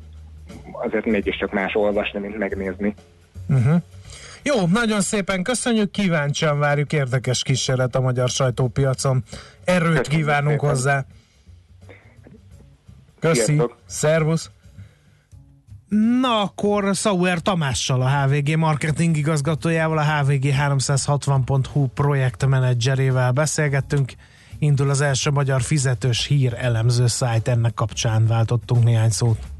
azért 0.72 1.04
mégiscsak 1.04 1.52
más 1.52 1.74
olvasni, 1.74 2.18
mint 2.18 2.38
megnézni. 2.38 2.94
Uh-huh. 3.48 3.82
Jó, 4.42 4.66
nagyon 4.66 5.00
szépen 5.00 5.42
köszönjük, 5.42 5.90
kíváncsian 5.90 6.58
várjuk 6.58 6.92
érdekes 6.92 7.42
kísérlet 7.42 7.94
a 7.94 8.00
magyar 8.00 8.28
sajtópiacon. 8.28 9.22
Erőt 9.64 9.86
Köszönjük 9.86 10.06
kívánunk 10.06 10.60
szépen. 10.60 10.68
hozzá. 10.68 11.04
Köszi, 13.20 13.42
Sziasztok. 13.42 13.76
szervusz. 13.86 14.50
Na 15.94 16.40
akkor 16.40 16.94
Sauer 16.94 17.40
Tamással, 17.40 18.02
a 18.02 18.08
HVG 18.08 18.56
marketing 18.56 19.16
igazgatójával, 19.16 19.98
a 19.98 20.04
HVG 20.04 20.44
360.hu 20.44 21.86
projektmenedzserével 21.86 23.32
beszélgettünk. 23.32 24.12
Indul 24.58 24.90
az 24.90 25.00
első 25.00 25.30
magyar 25.30 25.62
fizetős 25.62 26.26
hír 26.26 26.54
elemző 26.58 27.06
szájt, 27.06 27.48
ennek 27.48 27.74
kapcsán 27.74 28.26
váltottunk 28.26 28.84
néhány 28.84 29.10
szót. 29.10 29.51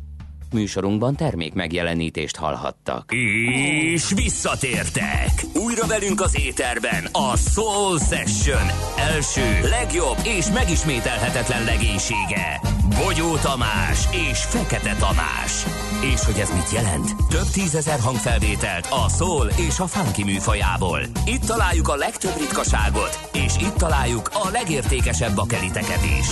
Műsorunkban 0.53 1.17
termék 1.17 1.53
megjelenítést 1.53 2.37
hallhattak. 2.37 3.13
És 3.13 4.13
visszatértek! 4.15 5.31
Újra 5.55 5.87
velünk 5.87 6.21
az 6.21 6.39
éterben 6.41 7.09
a 7.13 7.37
Soul 7.37 7.99
Session 7.99 8.71
első, 8.97 9.61
legjobb 9.63 10.17
és 10.25 10.47
megismételhetetlen 10.55 11.65
legénysége. 11.65 12.61
Bogyó 13.05 13.37
Tamás 13.37 14.09
és 14.31 14.39
Fekete 14.39 14.95
Tamás. 14.95 15.67
És 16.15 16.25
hogy 16.25 16.39
ez 16.39 16.51
mit 16.51 16.71
jelent? 16.73 17.17
Több 17.29 17.47
tízezer 17.53 18.01
hangfelvételt 18.01 18.87
a 18.91 19.09
soul 19.09 19.49
és 19.69 19.79
a 19.79 19.87
funky 19.87 20.25
műfajából. 20.25 21.01
Itt 21.27 21.45
találjuk 21.45 21.89
a 21.89 21.97
legtöbb 21.97 22.35
ritkaságot, 22.39 23.29
és 23.33 23.53
itt 23.61 23.75
találjuk 23.75 24.31
a 24.33 24.49
legértékesebb 24.53 25.35
bakeliteket 25.35 26.05
is. 26.19 26.27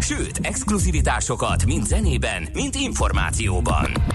Sőt, 0.00 0.38
exkluzivitásokat 0.42 1.64
mind 1.64 1.86
zenében, 1.86 2.48
mind 2.52 2.74
információban. 2.74 3.37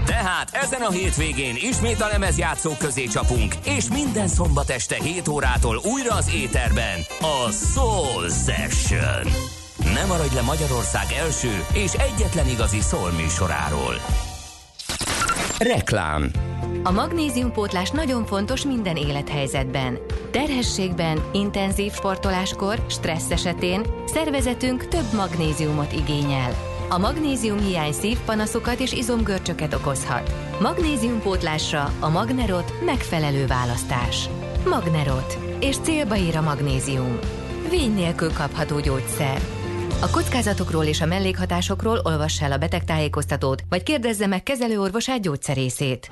Tehát 0.06 0.50
ezen 0.52 0.80
a 0.80 0.90
hétvégén 0.90 1.56
ismét 1.60 2.00
a 2.00 2.06
lemezjátszók 2.06 2.78
közé 2.78 3.04
csapunk, 3.04 3.54
és 3.64 3.88
minden 3.88 4.28
szombat 4.28 4.70
este 4.70 4.96
7 5.02 5.28
órától 5.28 5.80
újra 5.92 6.14
az 6.14 6.34
éterben 6.34 7.00
a 7.20 7.50
Soul 7.50 8.28
Session. 8.28 9.32
Ne 9.94 10.04
maradj 10.04 10.34
le 10.34 10.42
Magyarország 10.42 11.06
első 11.24 11.64
és 11.72 11.92
egyetlen 11.92 12.48
igazi 12.48 12.80
soul 12.80 13.10
műsoráról. 13.10 13.94
Reklám 15.58 16.30
A 16.82 16.90
magnéziumpótlás 16.90 17.90
nagyon 17.90 18.26
fontos 18.26 18.64
minden 18.64 18.96
élethelyzetben. 18.96 19.98
Terhességben, 20.30 21.24
intenzív 21.32 21.92
sportoláskor, 21.92 22.84
stressz 22.88 23.30
esetén 23.30 23.82
szervezetünk 24.06 24.88
több 24.88 25.12
magnéziumot 25.12 25.92
igényel. 25.92 26.73
A 26.94 26.98
magnézium 26.98 27.58
hiány 27.58 27.92
szívpanaszokat 27.92 28.80
és 28.80 28.92
izomgörcsöket 28.92 29.74
okozhat. 29.74 30.34
Magnéziumpótlásra 30.60 31.92
a 32.00 32.08
Magnerot 32.08 32.72
megfelelő 32.84 33.46
választás. 33.46 34.28
Magnerot. 34.68 35.38
És 35.60 35.76
célba 35.82 36.16
ír 36.16 36.36
a 36.36 36.40
magnézium. 36.40 37.18
Vény 37.70 37.94
nélkül 37.94 38.32
kapható 38.32 38.80
gyógyszer. 38.80 39.40
A 40.00 40.10
kockázatokról 40.10 40.84
és 40.84 41.00
a 41.00 41.06
mellékhatásokról 41.06 42.00
olvass 42.02 42.42
el 42.42 42.52
a 42.52 42.58
betegtájékoztatót, 42.58 43.62
vagy 43.68 43.82
kérdezze 43.82 44.26
meg 44.26 44.42
kezelőorvosát 44.42 45.20
gyógyszerészét. 45.20 46.10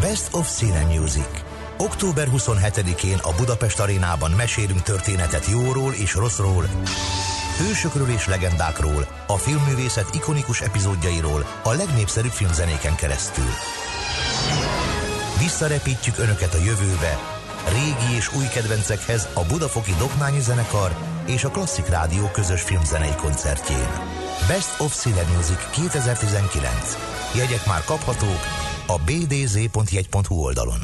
Best 0.00 0.28
of 0.32 0.56
Cine 0.56 0.84
Music. 0.84 1.44
Október 1.78 2.28
27-én 2.36 3.18
a 3.22 3.34
Budapest 3.36 3.80
arénában 3.80 4.30
mesélünk 4.30 4.82
történetet 4.82 5.46
jóról 5.46 5.92
és 5.92 6.14
rosszról, 6.14 6.64
hősökről 7.60 8.08
és 8.08 8.26
legendákról, 8.26 9.06
a 9.26 9.36
filmművészet 9.36 10.14
ikonikus 10.14 10.60
epizódjairól, 10.60 11.46
a 11.62 11.72
legnépszerűbb 11.72 12.30
filmzenéken 12.30 12.94
keresztül. 12.94 13.50
Visszarepítjük 15.38 16.18
Önöket 16.18 16.54
a 16.54 16.62
jövőbe, 16.64 17.18
régi 17.68 18.16
és 18.16 18.34
új 18.34 18.46
kedvencekhez 18.46 19.28
a 19.34 19.44
Budafoki 19.44 19.94
Doknányi 19.98 20.40
Zenekar 20.40 20.96
és 21.26 21.44
a 21.44 21.50
Klasszik 21.50 21.86
Rádió 21.86 22.30
közös 22.32 22.62
filmzenei 22.62 23.14
koncertjén. 23.16 23.88
Best 24.48 24.80
of 24.80 25.00
Cine 25.00 25.22
Music 25.36 25.70
2019. 25.70 26.96
Jegyek 27.34 27.66
már 27.66 27.84
kaphatók 27.84 28.40
a 28.86 28.98
bdz.jegy.hu 28.98 30.34
oldalon. 30.34 30.80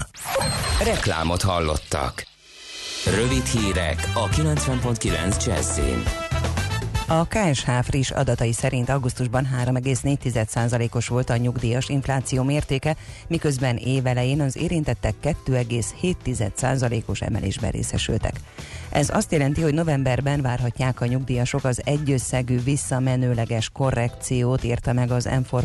Reklámot 0.85 1.43
hallottak. 1.43 2.27
Rövid 3.05 3.45
hírek 3.45 4.11
a 4.15 4.29
90.9 4.29 5.45
Jazzin. 5.47 6.26
A 7.09 7.27
KSH 7.27 7.71
friss 7.83 8.11
adatai 8.11 8.53
szerint 8.53 8.89
augusztusban 8.89 9.49
3,4%-os 9.65 11.09
volt 11.09 11.31
a 11.31 11.37
nyugdíjas 11.37 11.89
infláció 11.89 12.43
mértéke, 12.43 12.97
miközben 13.29 13.77
évelején 13.77 14.41
az 14.41 14.57
érintettek 14.57 15.15
2,7%-os 15.23 17.21
emelésben 17.21 17.71
részesültek. 17.71 18.41
Ez 18.91 19.11
azt 19.11 19.33
jelenti, 19.33 19.61
hogy 19.61 19.75
novemberben 19.75 20.43
várhatják 20.43 21.01
a 21.01 21.07
nyugdíjasok 21.07 21.65
az 21.65 21.81
egyösszegű 21.85 22.63
visszamenőleges 22.63 23.71
korrekciót, 23.71 24.65
írta 24.65 24.93
meg 24.93 25.11
az 25.11 25.25
m 25.25 25.57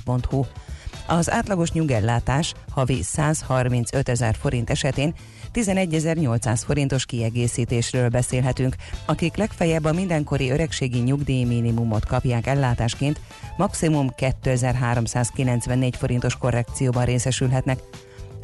Az 1.07 1.31
átlagos 1.31 1.71
nyugellátás 1.71 2.53
havi 2.71 3.03
135 3.03 4.09
ezer 4.09 4.35
forint 4.35 4.69
esetén 4.69 5.13
11.800 5.53 6.61
forintos 6.65 7.05
kiegészítésről 7.05 8.09
beszélhetünk, 8.09 8.75
akik 9.05 9.35
legfeljebb 9.35 9.83
a 9.83 9.93
mindenkori 9.93 10.49
öregségi 10.49 10.99
nyugdíj 10.99 11.43
minimumot 11.43 12.05
kapják 12.05 12.47
ellátásként, 12.47 13.19
maximum 13.57 14.09
2394 14.15 15.95
forintos 15.95 16.37
korrekcióban 16.37 17.05
részesülhetnek. 17.05 17.79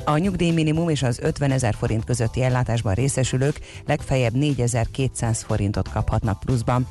A 0.06 0.18
nyugdíj 0.18 0.52
minimum 0.52 0.90
és 0.90 1.04
az 1.04 1.20
50 1.22 1.52
ezer 1.52 1.76
forint 1.76 2.04
közötti 2.04 2.44
ellátásban 2.44 2.94
részesülők 2.94 3.60
legfeljebb 3.86 4.34
4200 4.34 5.42
forintot 5.42 5.90
kaphatnak 5.90 6.40
pluszban. 6.40 6.88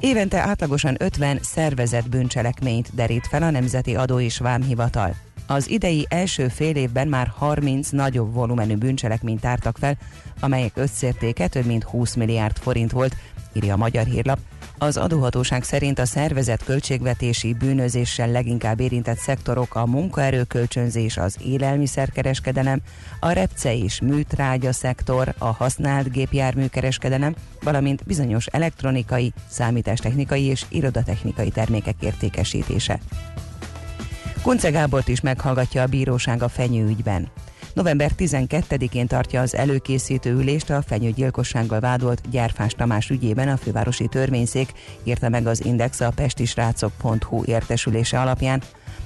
Évente 0.00 0.38
átlagosan 0.38 0.96
50 0.98 1.38
szervezett 1.42 2.08
bűncselekményt 2.08 2.94
derít 2.94 3.26
fel 3.26 3.42
a 3.42 3.50
Nemzeti 3.50 3.96
Adó 3.96 4.20
és 4.20 4.38
Vámhivatal. 4.38 5.14
Az 5.50 5.70
idei 5.70 6.06
első 6.08 6.48
fél 6.48 6.76
évben 6.76 7.08
már 7.08 7.32
30 7.36 7.88
nagyobb 7.88 8.34
volumenű 8.34 8.74
bűncselekményt 8.74 9.40
tártak 9.40 9.78
fel, 9.78 9.96
amelyek 10.40 10.72
összértéke 10.74 11.48
több 11.48 11.64
mint 11.64 11.82
20 11.82 12.14
milliárd 12.14 12.56
forint 12.56 12.90
volt, 12.92 13.16
írja 13.52 13.74
a 13.74 13.76
Magyar 13.76 14.04
Hírlap. 14.04 14.38
Az 14.78 14.96
adóhatóság 14.96 15.62
szerint 15.62 15.98
a 15.98 16.06
szervezet 16.06 16.64
költségvetési 16.64 17.54
bűnözéssel 17.54 18.30
leginkább 18.30 18.80
érintett 18.80 19.18
szektorok 19.18 19.74
a 19.74 19.86
munkaerőkölcsönzés, 19.86 21.16
az 21.16 21.36
élelmiszerkereskedelem, 21.44 22.80
a 23.20 23.30
repce 23.30 23.74
és 23.74 24.00
műtrágya 24.00 24.72
szektor, 24.72 25.34
a 25.38 25.52
használt 25.52 26.10
gépjárműkereskedelem, 26.10 27.34
valamint 27.62 28.04
bizonyos 28.04 28.46
elektronikai, 28.46 29.32
számítástechnikai 29.48 30.44
és 30.44 30.64
irodatechnikai 30.68 31.50
termékek 31.50 31.96
értékesítése. 32.00 33.00
Kunce 34.42 34.70
Gábort 34.70 35.08
is 35.08 35.20
meghallgatja 35.20 35.82
a 35.82 35.86
bíróság 35.86 36.42
a 36.42 36.48
fenyőügyben. 36.48 37.28
November 37.74 38.10
12-én 38.18 39.06
tartja 39.06 39.40
az 39.40 39.54
előkészítő 39.54 40.32
ülést 40.32 40.70
a 40.70 40.82
fenyőgyilkossággal 40.82 41.80
vádolt 41.80 42.30
Gyárfás 42.30 42.72
Tamás 42.72 43.10
ügyében 43.10 43.48
a 43.48 43.56
fővárosi 43.56 44.06
törvényszék, 44.06 44.72
írta 45.04 45.28
meg 45.28 45.46
az 45.46 45.64
Index 45.64 46.00
a 46.00 46.12
pestisrácok.hu 46.14 47.42
értesülése 47.44 48.20
alapján. 48.20 48.62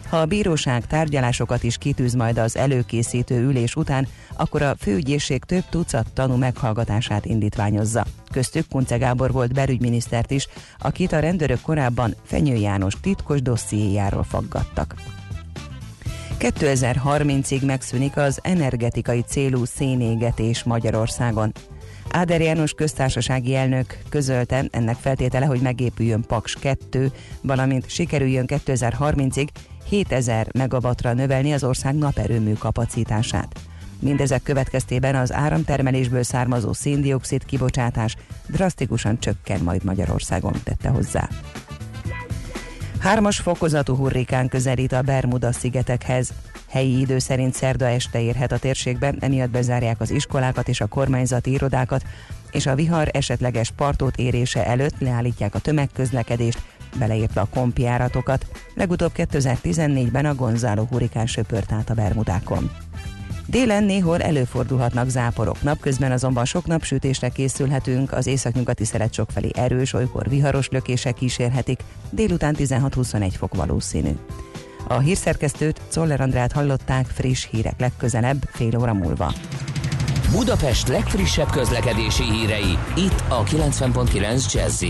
Ha 0.09 0.17
a 0.17 0.27
bíróság 0.27 0.87
tárgyalásokat 0.87 1.63
is 1.63 1.79
kitűz 1.79 2.15
majd 2.15 2.39
az 2.39 2.57
előkészítő 2.57 3.43
ülés 3.43 3.77
után, 3.77 4.07
akkor 4.37 4.63
a 4.63 4.77
főügyészség 4.79 5.45
több 5.45 5.65
tucat 5.71 6.07
tanú 6.13 6.37
meghallgatását 6.37 7.25
indítványozza. 7.25 8.05
Köztük 8.31 8.69
Kunce 8.69 8.97
Gábor 8.97 9.33
volt 9.33 9.53
belügyminisztert 9.53 10.31
is, 10.31 10.49
akit 10.79 11.13
a 11.13 11.19
rendőrök 11.19 11.61
korábban 11.61 12.15
Fenyő 12.25 12.55
János 12.55 12.95
titkos 13.01 13.43
dossziéjáról 13.43 14.25
faggattak. 14.25 14.95
2030-ig 16.39 17.67
megszűnik 17.67 18.17
az 18.17 18.39
energetikai 18.43 19.21
célú 19.21 19.65
szénégetés 19.65 20.63
Magyarországon. 20.63 21.53
Áder 22.11 22.41
János 22.41 22.73
köztársasági 22.73 23.55
elnök 23.55 23.99
közölte 24.09 24.65
ennek 24.71 24.97
feltétele, 24.97 25.47
hogy 25.47 25.61
megépüljön 25.61 26.25
Paks 26.27 26.57
2, 26.61 27.13
valamint 27.43 27.89
sikerüljön 27.89 28.45
2030-ig 28.49 29.49
7000 29.89 30.47
megawattra 30.53 31.13
növelni 31.13 31.53
az 31.53 31.65
ország 31.65 31.95
naperőmű 31.95 32.53
kapacitását. 32.53 33.61
Mindezek 33.99 34.43
következtében 34.43 35.15
az 35.15 35.33
áramtermelésből 35.33 36.23
származó 36.23 36.73
széndiokszid 36.73 37.45
kibocsátás 37.45 38.17
drasztikusan 38.47 39.19
csökken 39.19 39.61
majd 39.61 39.85
Magyarországon, 39.85 40.53
tette 40.65 40.89
hozzá. 40.89 41.29
Hármas 43.05 43.39
fokozatú 43.39 43.97
hurrikán 43.97 44.49
közelít 44.49 44.93
a 44.93 45.03
Bermuda 45.03 45.53
szigetekhez. 45.53 46.33
Helyi 46.69 47.01
idő 47.01 47.19
szerint 47.19 47.55
szerda 47.55 47.87
este 47.87 48.21
érhet 48.21 48.53
a 48.53 48.59
térségben, 48.59 49.17
emiatt 49.21 49.51
bezárják 49.51 50.01
az 50.01 50.11
iskolákat 50.11 50.69
és 50.69 50.81
a 50.81 50.87
kormányzati 50.87 51.51
irodákat, 51.51 52.03
és 52.53 52.67
a 52.67 52.75
vihar 52.75 53.09
esetleges 53.13 53.71
partot 53.71 54.17
érése 54.17 54.67
előtt 54.67 54.99
leállítják 54.99 55.55
a 55.55 55.59
tömegközlekedést, 55.59 56.63
beleértve 56.99 57.41
a 57.41 57.49
kompjáratokat. 57.55 58.47
Legutóbb 58.75 59.13
2014-ben 59.17 60.25
a 60.25 60.35
Gonzalo 60.35 60.85
hurrikán 60.85 61.27
söpört 61.27 61.73
át 61.73 61.91
a 61.91 61.95
Bermudákon. 61.95 62.71
Délen 63.47 63.85
néhol 63.85 64.21
előfordulhatnak 64.21 65.09
záporok, 65.09 65.63
napközben 65.63 66.13
azonban 66.13 66.45
sok 66.45 66.67
napsütésre 66.67 67.29
készülhetünk, 67.29 68.13
az 68.13 68.27
északnyugati 68.27 68.85
szeret 68.85 69.13
sokfelé 69.13 69.51
erős, 69.55 69.93
olykor 69.93 70.29
viharos 70.29 70.69
lökések 70.69 71.15
kísérhetik, 71.15 71.81
délután 72.11 72.55
16-21 72.59 73.33
fok 73.37 73.55
valószínű. 73.55 74.11
A 74.89 74.99
hírszerkesztőt 74.99 75.81
Czoller 75.89 76.21
Andrát 76.21 76.53
hallották 76.53 77.07
friss 77.07 77.47
hírek 77.51 77.81
legközelebb, 77.81 78.49
fél 78.53 78.79
óra 78.79 78.95
múlva. 78.95 79.33
Budapest 80.31 80.89
legfrissebb 80.89 81.51
közlekedési 81.51 82.23
hírei, 82.23 82.79
itt 82.97 83.25
a 83.29 83.43
90.9 83.43 84.53
jazz 84.53 84.85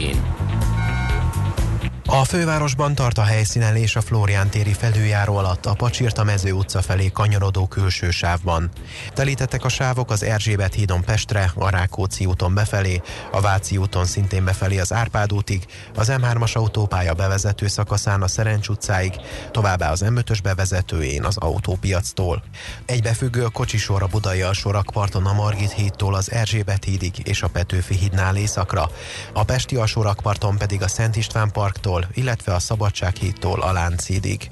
a 2.06 2.24
fővárosban 2.24 2.94
tart 2.94 3.18
a 3.18 3.22
helyszínelés 3.22 3.96
a 3.96 4.00
Flórián 4.00 4.48
téri 4.48 4.72
felüljáró 4.72 5.36
alatt 5.36 5.66
a 5.66 5.74
Pacsirta 5.74 6.24
mező 6.24 6.52
utca 6.52 6.82
felé 6.82 7.10
kanyarodó 7.12 7.66
külső 7.66 8.10
sávban. 8.10 8.70
Telítettek 9.14 9.64
a 9.64 9.68
sávok 9.68 10.10
az 10.10 10.22
Erzsébet 10.22 10.74
hídon 10.74 11.04
Pestre, 11.04 11.52
a 11.54 11.68
Rákóczi 11.68 12.26
úton 12.26 12.54
befelé, 12.54 13.02
a 13.32 13.40
Váci 13.40 13.76
úton 13.76 14.04
szintén 14.04 14.44
befelé 14.44 14.78
az 14.78 14.92
Árpád 14.92 15.32
útig, 15.32 15.66
az 15.94 16.12
M3-as 16.12 16.52
autópálya 16.52 17.14
bevezető 17.14 17.66
szakaszán 17.66 18.22
a 18.22 18.28
Szerencs 18.28 18.68
utcáig, 18.68 19.14
továbbá 19.50 19.90
az 19.90 20.04
M5-ös 20.06 20.38
bevezetőjén 20.42 21.24
az 21.24 21.36
autópiactól. 21.36 22.42
Egybefüggő 22.86 23.44
a 23.44 23.48
kocsisor 23.50 24.02
a 24.02 24.06
Budai 24.06 24.42
alsórakparton 24.42 25.26
a 25.26 25.32
Margit 25.32 25.72
hídtól 25.72 26.14
az 26.14 26.30
Erzsébet 26.30 26.84
hídig 26.84 27.14
és 27.22 27.42
a 27.42 27.48
Petőfi 27.48 27.94
hídnál 27.94 28.36
északra, 28.36 28.90
a 29.32 29.44
Pesti 29.44 29.76
alsórakparton 29.76 30.58
pedig 30.58 30.82
a 30.82 30.88
Szent 30.88 31.16
István 31.16 31.52
parktól 31.52 31.93
illetve 32.14 32.54
a 32.54 32.58
Szabadsághídtól 32.58 33.60
a 33.60 33.72
Lánchídig. 33.72 34.48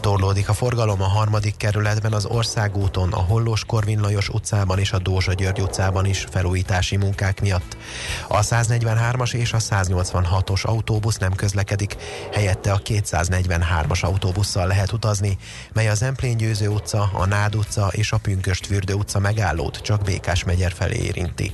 Torlódik 0.00 0.48
a 0.48 0.52
forgalom 0.52 1.02
a 1.02 1.06
harmadik 1.06 1.56
kerületben 1.56 2.12
az 2.12 2.24
Országúton, 2.24 3.12
a 3.12 3.20
Hollós 3.20 3.64
Korvin 3.64 4.00
Lajos 4.00 4.28
utcában 4.28 4.78
és 4.78 4.92
a 4.92 4.98
Dózsa 4.98 5.32
György 5.32 5.60
utcában 5.60 6.06
is 6.06 6.26
felújítási 6.30 6.96
munkák 6.96 7.40
miatt. 7.40 7.76
A 8.28 8.40
143-as 8.40 9.34
és 9.34 9.52
a 9.52 9.58
186-os 9.58 10.62
autóbusz 10.62 11.16
nem 11.16 11.34
közlekedik, 11.34 11.96
helyette 12.32 12.72
a 12.72 12.80
243-as 12.84 14.00
autóbusszal 14.00 14.66
lehet 14.66 14.92
utazni, 14.92 15.38
mely 15.72 15.88
az 15.88 16.02
Emplén 16.02 16.36
Győző 16.36 16.68
utca, 16.68 17.10
a 17.12 17.26
Nád 17.26 17.54
utca 17.54 17.88
és 17.90 18.12
a 18.12 18.18
Pünköst 18.18 18.66
Fürdő 18.66 18.94
utca 18.94 19.18
megállót 19.18 19.76
csak 19.76 20.02
Békás 20.02 20.44
megyer 20.44 20.72
felé 20.72 20.96
érinti. 20.96 21.52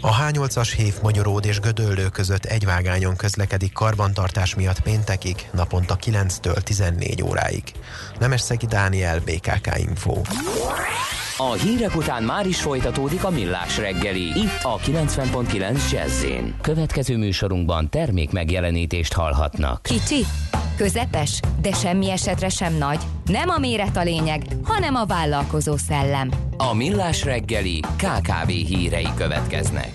A 0.00 0.16
H8-as 0.16 0.72
Hév 0.76 0.94
Magyaród 1.02 1.44
és 1.44 1.60
Gödöllő 1.60 2.08
között 2.08 2.44
egy 2.44 2.64
vágányon 2.64 3.16
közlekedik 3.16 3.72
karbantartás 3.72 4.54
miatt 4.54 4.80
péntekig, 4.80 5.48
naponta 5.52 5.96
9-től 5.96 6.56
14 6.56 7.22
óráig. 7.22 7.62
Szegi 8.34 8.66
Dániel, 8.66 9.20
BKK 9.20 9.78
Info. 9.78 10.20
A 11.36 11.52
hírek 11.52 11.96
után 11.96 12.22
már 12.22 12.46
is 12.46 12.60
folytatódik 12.60 13.24
a 13.24 13.30
millás 13.30 13.78
reggeli, 13.78 14.22
itt 14.22 14.62
a 14.62 14.76
90.9 14.76 15.90
jazz 15.90 16.24
Következő 16.60 17.16
műsorunkban 17.16 17.88
termék 17.88 18.30
megjelenítést 18.30 19.12
hallhatnak. 19.12 19.82
Kicsi, 19.82 20.26
közepes, 20.80 21.40
de 21.60 21.72
semmi 21.72 22.10
esetre 22.10 22.48
sem 22.48 22.74
nagy. 22.74 23.00
Nem 23.24 23.48
a 23.48 23.58
méret 23.58 23.96
a 23.96 24.02
lényeg, 24.02 24.42
hanem 24.62 24.94
a 24.94 25.04
vállalkozó 25.04 25.76
szellem. 25.76 26.30
A 26.56 26.74
millás 26.74 27.24
reggeli 27.24 27.80
KKV 27.80 28.48
hírei 28.48 29.08
következnek. 29.16 29.92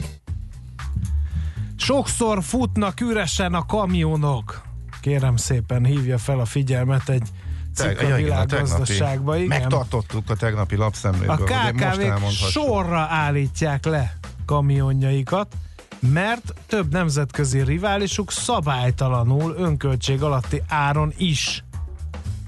Sokszor 1.75 2.43
futnak 2.43 3.01
üresen 3.01 3.53
a 3.53 3.65
kamionok. 3.65 4.61
Kérem 5.01 5.35
szépen 5.35 5.85
hívja 5.85 6.17
fel 6.17 6.39
a 6.39 6.45
figyelmet 6.45 7.09
egy 7.09 7.27
cikk 7.75 8.01
a 8.01 8.15
világgazdaságba. 8.15 9.35
Igen. 9.35 9.47
Megtartottuk 9.47 10.29
a 10.29 10.35
tegnapi 10.35 10.75
lapszemléből. 10.75 11.29
A 11.29 11.71
kkv 11.71 12.25
sorra 12.27 12.99
állítják 12.99 13.85
le 13.85 14.17
kamionjaikat, 14.45 15.55
mert 15.99 16.53
több 16.67 16.91
nemzetközi 16.91 17.63
riválisuk 17.63 18.31
szabálytalanul 18.31 19.55
önköltség 19.57 20.23
alatti 20.23 20.61
áron 20.67 21.13
is 21.17 21.63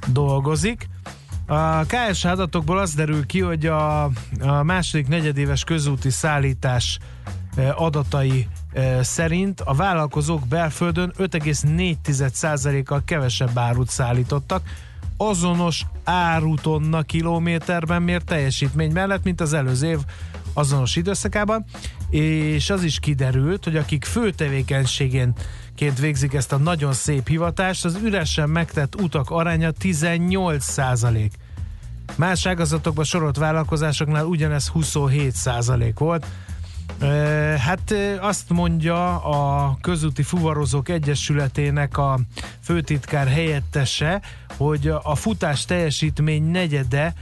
dolgozik. 0.08 0.90
A 1.46 1.84
KS 1.86 2.26
adatokból 2.26 2.78
az 2.78 2.94
derül 2.94 3.26
ki, 3.26 3.40
hogy 3.40 3.66
a, 3.66 4.04
a 4.40 4.64
második 4.64 5.08
negyedéves 5.08 5.64
közúti 5.64 6.10
szállítás 6.10 7.00
e, 7.56 7.74
adatai 7.76 8.48
e, 8.74 9.04
szerint 9.04 9.62
a 9.62 9.74
vállalkozók 9.74 10.48
belföldön 10.48 11.14
5,4%-kal 11.18 13.02
kevesebb 13.06 13.58
árut 13.58 13.90
szállítottak, 13.90 14.62
azonos 15.18 15.86
árutonna 16.04 17.02
kilométerben 17.02 18.02
mért 18.02 18.26
teljesítmény 18.26 18.92
mellett, 18.92 19.24
mint 19.24 19.42
az 19.42 19.54
előző 19.54 19.88
év 19.88 20.00
azonos 20.54 20.96
időszakában, 20.96 21.66
és 22.10 22.70
az 22.70 22.84
is 22.84 23.00
kiderült, 23.00 23.64
hogy 23.64 23.76
akik 23.76 24.06
fő 24.06 24.32
tevékenységénként 24.32 26.00
végzik 26.00 26.34
ezt 26.34 26.52
a 26.52 26.58
nagyon 26.58 26.94
szép 26.94 27.28
hivatást, 27.28 27.86
az 27.86 28.00
üresen 28.04 28.50
megtett 28.50 29.02
utak 29.02 29.30
aránya 29.30 29.72
18 29.72 30.64
százalék. 30.64 31.34
Más 32.16 32.46
ágazatokban 32.46 33.04
sorolt 33.04 33.38
vállalkozásoknál 33.38 34.26
ugyanez 34.26 34.68
27 34.68 35.32
százalék 35.32 36.00
volt. 36.00 36.26
Hát 37.58 37.94
azt 38.20 38.50
mondja 38.50 39.22
a 39.22 39.78
Közúti 39.82 40.24
Fuvarozók 40.24 40.90
Egyesületének 40.90 41.98
a 41.98 42.20
főtitkár 42.64 43.28
helyettese, 43.28 44.22
hogy 44.58 44.88
a 45.04 45.16
futás 45.16 45.66
teljesítmény 45.66 46.44
negyede 46.44 47.14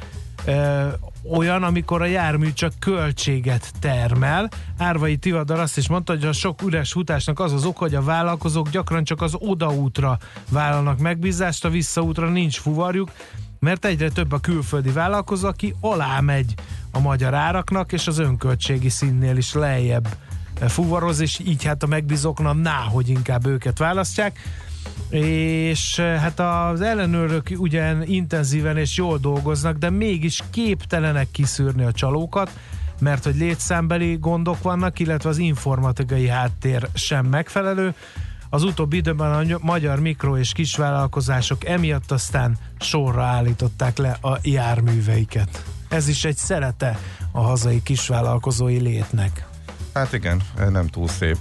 olyan, 1.31 1.63
amikor 1.63 2.01
a 2.01 2.05
jármű 2.05 2.53
csak 2.53 2.73
költséget 2.79 3.71
termel. 3.79 4.49
Árvai 4.77 5.17
Tivadar 5.17 5.59
azt 5.59 5.77
is 5.77 5.87
mondta, 5.87 6.13
hogy 6.13 6.25
a 6.25 6.31
sok 6.31 6.61
üres 6.61 6.91
futásnak 6.91 7.39
az 7.39 7.53
az 7.53 7.65
ok, 7.65 7.77
hogy 7.77 7.95
a 7.95 8.01
vállalkozók 8.03 8.69
gyakran 8.69 9.03
csak 9.03 9.21
az 9.21 9.35
odaútra 9.39 10.17
vállalnak 10.49 10.99
megbízást, 10.99 11.65
a 11.65 11.69
visszaútra 11.69 12.29
nincs 12.29 12.59
fuvarjuk, 12.59 13.11
mert 13.59 13.85
egyre 13.85 14.09
több 14.09 14.31
a 14.31 14.39
külföldi 14.39 14.89
vállalkozó, 14.89 15.47
aki 15.47 15.75
alá 15.79 16.19
megy 16.19 16.53
a 16.91 16.99
magyar 16.99 17.33
áraknak, 17.33 17.91
és 17.91 18.07
az 18.07 18.17
önköltségi 18.17 18.89
színnél 18.89 19.37
is 19.37 19.53
lejjebb 19.53 20.07
fuvaroz, 20.67 21.19
és 21.19 21.39
így 21.39 21.63
hát 21.63 21.83
a 21.83 21.87
megbízóknak 21.87 22.61
ná, 22.61 22.77
hogy 22.77 23.09
inkább 23.09 23.45
őket 23.45 23.77
választják 23.77 24.39
és 25.09 25.97
eh, 25.97 26.19
hát 26.19 26.39
az 26.39 26.81
ellenőrök 26.81 27.49
ugyan 27.57 28.03
intenzíven 28.03 28.77
és 28.77 28.97
jól 28.97 29.17
dolgoznak, 29.17 29.77
de 29.77 29.89
mégis 29.89 30.43
képtelenek 30.49 31.31
kiszűrni 31.31 31.83
a 31.83 31.91
csalókat, 31.91 32.51
mert 32.99 33.23
hogy 33.23 33.35
létszámbeli 33.35 34.17
gondok 34.19 34.61
vannak, 34.61 34.99
illetve 34.99 35.29
az 35.29 35.37
informatikai 35.37 36.27
háttér 36.27 36.87
sem 36.93 37.25
megfelelő. 37.25 37.93
Az 38.55 38.63
utóbbi 38.63 38.97
időben 38.97 39.51
a 39.51 39.57
magyar 39.61 39.99
mikro- 39.99 40.39
és 40.39 40.51
kisvállalkozások 40.51 41.65
emiatt 41.65 42.11
aztán 42.11 42.57
sorra 42.79 43.23
állították 43.23 43.97
le 43.97 44.17
a 44.21 44.37
járműveiket. 44.41 45.63
Ez 45.89 46.07
is 46.07 46.25
egy 46.25 46.37
szerete 46.37 46.99
a 47.31 47.41
hazai 47.41 47.83
kisvállalkozói 47.83 48.79
létnek. 48.79 49.47
Hát 49.93 50.13
igen, 50.13 50.41
nem 50.69 50.87
túl 50.87 51.07
szép 51.07 51.37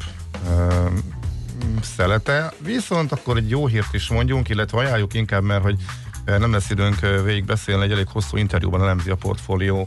szelete, 1.97 2.53
viszont 2.59 3.12
akkor 3.12 3.36
egy 3.36 3.51
jó 3.51 3.66
hírt 3.66 3.95
is 3.95 4.09
mondjunk, 4.09 4.49
illetve 4.49 4.78
ajánljuk 4.78 5.15
inkább, 5.15 5.43
mert 5.43 5.62
hogy 5.62 5.77
eh, 6.24 6.39
nem 6.39 6.53
lesz 6.53 6.70
időnk 6.70 7.03
eh, 7.03 7.23
végig 7.23 7.45
beszélni, 7.45 7.85
egy 7.85 7.93
elég 7.93 8.09
hosszú 8.09 8.36
interjúban 8.36 8.81
elemzi 8.81 9.11
a 9.11 9.16
portfolio.hu 9.16 9.86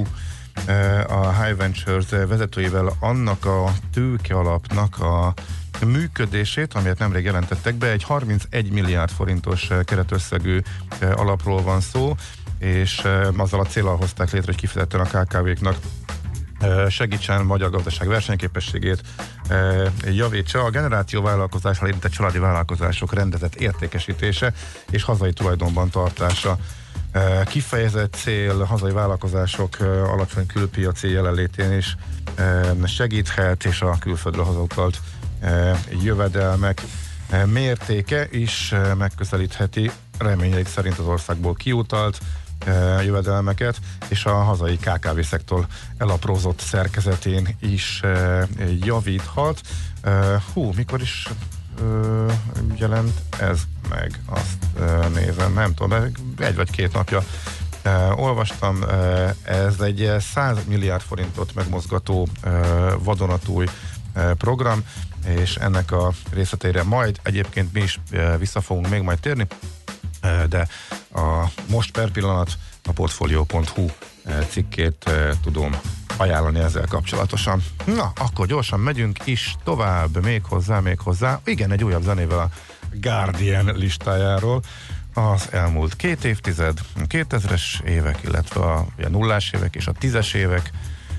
eh, 0.00 0.06
a 1.08 1.42
High 1.42 1.56
Ventures 1.56 2.08
vezetőjével 2.08 2.96
annak 3.00 3.44
a 3.44 3.72
tőke 3.92 4.34
alapnak 4.34 4.98
a 4.98 5.34
működését, 5.84 6.74
amelyet 6.74 6.98
nemrég 6.98 7.24
jelentettek 7.24 7.74
be, 7.74 7.90
egy 7.90 8.02
31 8.02 8.70
milliárd 8.70 9.10
forintos 9.10 9.68
keretösszegű 9.84 10.60
alapról 11.14 11.62
van 11.62 11.80
szó, 11.80 12.14
és 12.58 13.02
azzal 13.36 13.60
a 13.60 13.64
célral 13.64 13.96
hozták 13.96 14.30
létre, 14.30 14.46
hogy 14.46 14.60
kifejezetten 14.60 15.00
a 15.00 15.24
KKV-knak 15.24 15.76
segítsen 16.88 17.40
a 17.40 17.42
magyar 17.42 17.70
gazdaság 17.70 18.08
versenyképességét, 18.08 19.00
javítsa 20.04 20.64
a 20.64 20.70
generációvállalkozással 20.70 21.88
érintett 21.88 22.12
családi 22.12 22.38
vállalkozások 22.38 23.14
rendezett 23.14 23.54
értékesítése 23.54 24.52
és 24.90 25.02
hazai 25.02 25.32
tulajdonban 25.32 25.90
tartása. 25.90 26.58
Eh, 27.12 27.44
Kifejezett 27.44 28.14
cél 28.14 28.64
hazai 28.64 28.92
vállalkozások 28.92 29.80
eh, 29.80 30.12
alacsony 30.12 30.46
külpiaci 30.46 31.10
jelenlétén 31.10 31.72
is 31.72 31.96
eh, 32.34 32.70
segíthet, 32.86 33.64
és 33.64 33.80
a 33.80 33.96
külföldről 33.98 34.44
hazautalt 34.44 35.00
jövedelmek 36.02 36.82
mértéke 37.46 38.28
is 38.30 38.74
megközelítheti 38.98 39.90
reményeik 40.18 40.66
szerint 40.66 40.98
az 40.98 41.06
országból 41.06 41.54
kiutalt 41.54 42.18
jövedelmeket, 43.04 43.76
és 44.08 44.24
a 44.24 44.32
hazai 44.34 44.76
KKV-szektor 44.76 45.66
elaprózott 45.98 46.60
szerkezetén 46.60 47.56
is 47.60 48.02
javíthat. 48.80 49.60
Hú, 50.52 50.72
mikor 50.76 51.00
is 51.00 51.28
ö, 51.82 52.32
jelent 52.76 53.22
ez 53.40 53.60
meg, 53.88 54.20
azt 54.26 54.56
ö, 54.78 55.08
nézem, 55.08 55.52
nem 55.52 55.74
tudom, 55.74 56.12
egy 56.38 56.54
vagy 56.54 56.70
két 56.70 56.92
napja 56.92 57.22
ö, 57.82 58.10
olvastam, 58.10 58.82
ö, 58.82 59.28
ez 59.42 59.80
egy 59.80 60.02
ö, 60.02 60.18
100 60.18 60.58
milliárd 60.66 61.02
forintot 61.02 61.54
megmozgató 61.54 62.28
ö, 62.42 62.92
vadonatúj 62.98 63.66
ö, 64.14 64.34
program, 64.34 64.84
és 65.26 65.56
ennek 65.56 65.92
a 65.92 66.12
részletére 66.32 66.82
majd 66.82 67.20
egyébként 67.22 67.72
mi 67.72 67.80
is 67.80 68.00
ö, 68.10 68.36
vissza 68.38 68.60
fogunk 68.60 68.88
még 68.88 69.02
majd 69.02 69.18
térni, 69.18 69.46
ö, 70.22 70.46
de 70.48 70.68
a 71.14 71.50
most 71.68 71.90
per 71.90 72.10
pillanat 72.10 72.58
a 72.84 72.92
portfolio.hu 72.92 73.86
cikkét 74.48 75.10
tudom 75.42 75.80
ajánlani 76.16 76.58
ezzel 76.58 76.86
kapcsolatosan. 76.88 77.62
Na, 77.84 78.12
akkor 78.16 78.46
gyorsan 78.46 78.80
megyünk 78.80 79.18
is 79.26 79.56
tovább, 79.64 80.24
még 80.24 80.44
hozzá, 80.44 80.80
még 80.80 80.98
hozzá. 80.98 81.40
Igen, 81.44 81.72
egy 81.72 81.84
újabb 81.84 82.02
zenével 82.02 82.38
a 82.38 82.48
Guardian 82.92 83.76
listájáról. 83.76 84.62
Az 85.14 85.48
elmúlt 85.50 85.96
két 85.96 86.24
évtized, 86.24 86.78
2000-es 87.08 87.82
évek, 87.84 88.18
illetve 88.22 88.60
a 88.60 88.86
ugye, 88.98 89.08
nullás 89.08 89.52
évek 89.52 89.74
és 89.74 89.86
a 89.86 89.92
tízes 89.92 90.34
évek 90.34 90.70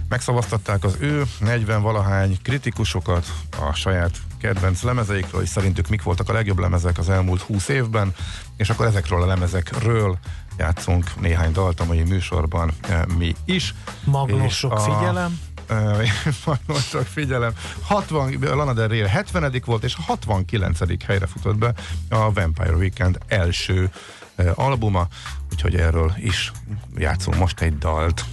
megszavaztatták 0.10 0.84
az 0.84 0.98
ő 1.00 1.24
40 1.40 1.82
valahány 1.82 2.38
kritikusokat 2.42 3.26
a 3.60 3.74
saját 3.74 4.12
kedvenc 4.42 4.82
lemezeikről, 4.82 5.42
és 5.42 5.50
szerintük 5.50 5.88
mik 5.88 6.04
voltak 6.04 6.30
a 6.30 6.34
legjobb 6.34 6.60
lemezek 6.60 6.98
az 6.98 7.10
elmúlt 7.10 7.42
20 7.42 7.68
évben, 7.68 8.16
és 8.58 8.70
akkor 8.70 8.86
ezekről 8.86 9.22
a 9.22 9.26
lemezekről 9.26 10.18
játszunk 10.58 11.22
néhány 11.22 11.52
dalt 11.52 11.80
a 11.80 11.86
mai 11.86 12.02
műsorban 12.04 12.72
e, 12.90 13.06
mi 13.18 13.36
is. 13.46 13.74
Magnosok, 14.04 14.74
És 14.78 14.84
figyelem. 14.84 15.40
Uh, 15.70 16.08
Magnosok, 16.46 17.06
figyelem. 17.06 17.52
60, 17.84 18.38
Lana 18.42 18.74
Del 18.74 18.88
Rey 18.88 19.08
70 19.08 19.62
volt, 19.66 19.84
és 19.84 19.96
a 19.96 20.02
69. 20.02 21.06
helyre 21.06 21.26
futott 21.26 21.58
be 21.58 21.74
a 22.10 22.34
Vampire 22.34 22.76
Weekend 22.76 23.18
első 23.28 23.90
uh, 24.38 24.52
albuma, 24.56 25.08
úgyhogy 25.52 25.76
erről 25.76 26.14
is 26.18 26.52
játszunk 26.98 27.38
most 27.38 27.62
egy 27.62 27.78
dalt. 27.78 28.26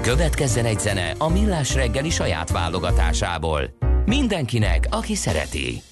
Következzen 0.00 0.64
egy 0.64 0.80
zene 0.80 1.14
a 1.18 1.28
Millás 1.28 1.74
reggeli 1.74 2.10
saját 2.10 2.50
válogatásából. 2.50 3.76
Mindenkinek, 4.04 4.86
aki 4.90 5.14
szereti. 5.14 5.82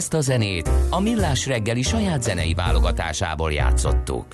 Ezt 0.00 0.14
a 0.14 0.20
zenét 0.20 0.70
a 0.90 1.00
Millás 1.00 1.46
reggeli 1.46 1.82
saját 1.82 2.22
zenei 2.22 2.54
válogatásából 2.54 3.52
játszottuk. 3.52 4.26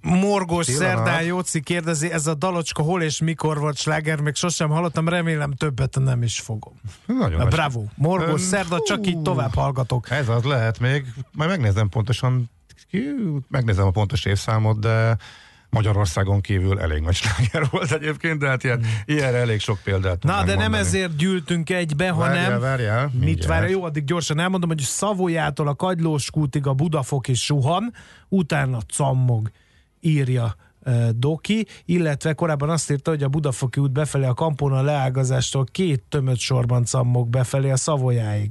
Morgós 0.00 0.66
Pillanat. 0.66 0.88
Szerdán 0.88 1.22
Jóci 1.22 1.60
kérdezi, 1.60 2.12
ez 2.12 2.26
a 2.26 2.34
dalocska 2.34 2.82
hol 2.82 3.02
és 3.02 3.20
mikor 3.20 3.58
volt 3.58 3.76
sláger, 3.76 4.20
még 4.20 4.34
sosem 4.34 4.68
hallottam, 4.68 5.08
remélem 5.08 5.52
többet 5.52 5.98
nem 5.98 6.22
is 6.22 6.40
fogom. 6.40 6.80
Nagyon 7.06 7.38
Na, 7.38 7.46
bravo. 7.46 7.82
Morgós 7.94 8.40
Öm, 8.40 8.46
Szerda, 8.46 8.80
csak 8.84 8.98
hú. 8.98 9.04
így 9.04 9.22
tovább 9.22 9.54
hallgatok. 9.54 10.10
Ez 10.10 10.28
az 10.28 10.44
lehet 10.44 10.78
még, 10.78 11.06
majd 11.32 11.50
megnézem 11.50 11.88
pontosan, 11.88 12.50
megnézem 13.48 13.86
a 13.86 13.90
pontos 13.90 14.24
évszámot, 14.24 14.80
de 14.80 15.16
Magyarországon 15.70 16.40
kívül 16.40 16.80
elég 16.80 17.02
nagy 17.02 17.14
sláger 17.14 17.68
volt 17.70 17.92
egyébként, 17.92 18.38
de 18.38 18.48
hát 18.48 18.64
ilyen, 18.64 18.84
ilyenre 19.04 19.38
elég 19.38 19.60
sok 19.60 19.78
példát 19.84 20.22
Na, 20.22 20.44
de 20.44 20.54
nem 20.54 20.74
ezért 20.74 21.16
gyűltünk 21.16 21.70
egybe, 21.70 22.12
Várjál, 22.12 22.44
hanem... 22.44 22.60
várjál, 22.60 23.10
Mit 23.12 23.24
mindjárt. 23.24 23.46
várja? 23.48 23.68
Jó, 23.68 23.82
addig 23.84 24.04
gyorsan 24.04 24.38
elmondom, 24.38 24.68
hogy 24.68 24.80
Szavolyától 24.80 25.68
a 25.68 25.74
Kagylós 25.74 26.30
kútig 26.30 26.66
a 26.66 26.72
Budafok 26.72 27.28
is 27.28 27.44
suhan, 27.44 27.92
utána 28.28 28.78
cammog, 28.80 29.50
írja 30.00 30.56
Doki, 31.10 31.66
illetve 31.84 32.32
korábban 32.32 32.70
azt 32.70 32.90
írta, 32.90 33.10
hogy 33.10 33.22
a 33.22 33.28
Budafoki 33.28 33.80
út 33.80 33.92
befelé 33.92 34.24
a 34.26 34.34
Kampona 34.34 34.82
leágazástól 34.82 35.64
két 35.64 36.02
tömött 36.08 36.38
sorban 36.38 36.84
cammog 36.84 37.28
befelé 37.28 37.70
a 37.70 37.76
Szavolyáig. 37.76 38.50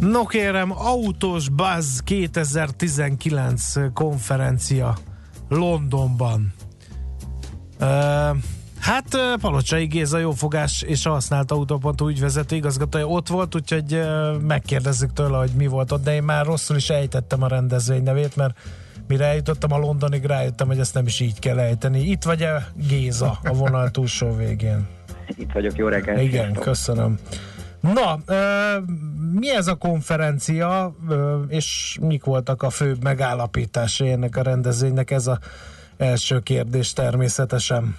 No 0.00 0.24
kérem, 0.24 0.70
Autós 0.70 1.48
Buzz 1.48 1.98
2019 1.98 3.72
konferencia 3.92 4.96
Londonban. 5.48 6.52
Uh, 7.80 7.88
hát 8.80 9.16
Palocsai 9.40 9.86
Géza 9.86 10.18
jófogás 10.18 10.82
és 10.82 11.06
a 11.06 11.10
használt 11.10 11.50
autó.hu 11.50 12.08
ügyvezető 12.08 12.56
igazgatója 12.56 13.06
ott 13.06 13.28
volt, 13.28 13.54
úgyhogy 13.54 14.02
megkérdezzük 14.46 15.12
tőle, 15.12 15.36
hogy 15.36 15.50
mi 15.56 15.66
volt 15.66 15.92
ott, 15.92 16.04
de 16.04 16.14
én 16.14 16.22
már 16.22 16.44
rosszul 16.44 16.76
is 16.76 16.90
ejtettem 16.90 17.42
a 17.42 17.48
rendezvény 17.48 18.02
nevét, 18.02 18.36
mert 18.36 18.58
mire 19.08 19.24
eljutottam 19.24 19.72
a 19.72 19.78
Londonig, 19.78 20.24
rájöttem, 20.24 20.66
hogy 20.66 20.78
ezt 20.78 20.94
nem 20.94 21.06
is 21.06 21.20
így 21.20 21.38
kell 21.38 21.58
ejteni. 21.58 22.00
Itt 22.00 22.22
vagy-e 22.22 22.68
Géza 22.74 23.38
a 23.42 23.52
vonal 23.52 23.90
túlsó 23.90 24.36
végén? 24.36 24.86
Itt 25.36 25.52
vagyok, 25.52 25.76
jó 25.76 25.88
reggelt. 25.88 26.20
Igen, 26.20 26.52
köszönöm. 26.52 27.18
Na, 27.82 28.18
mi 29.38 29.50
ez 29.50 29.66
a 29.66 29.74
konferencia, 29.74 30.94
és 31.48 31.98
mik 32.00 32.24
voltak 32.24 32.62
a 32.62 32.70
fő 32.70 32.94
megállapításai 33.02 34.10
ennek 34.10 34.36
a 34.36 34.42
rendezvénynek? 34.42 35.10
Ez 35.10 35.26
a 35.26 35.38
első 35.96 36.40
kérdés 36.40 36.92
természetesen. 36.92 37.96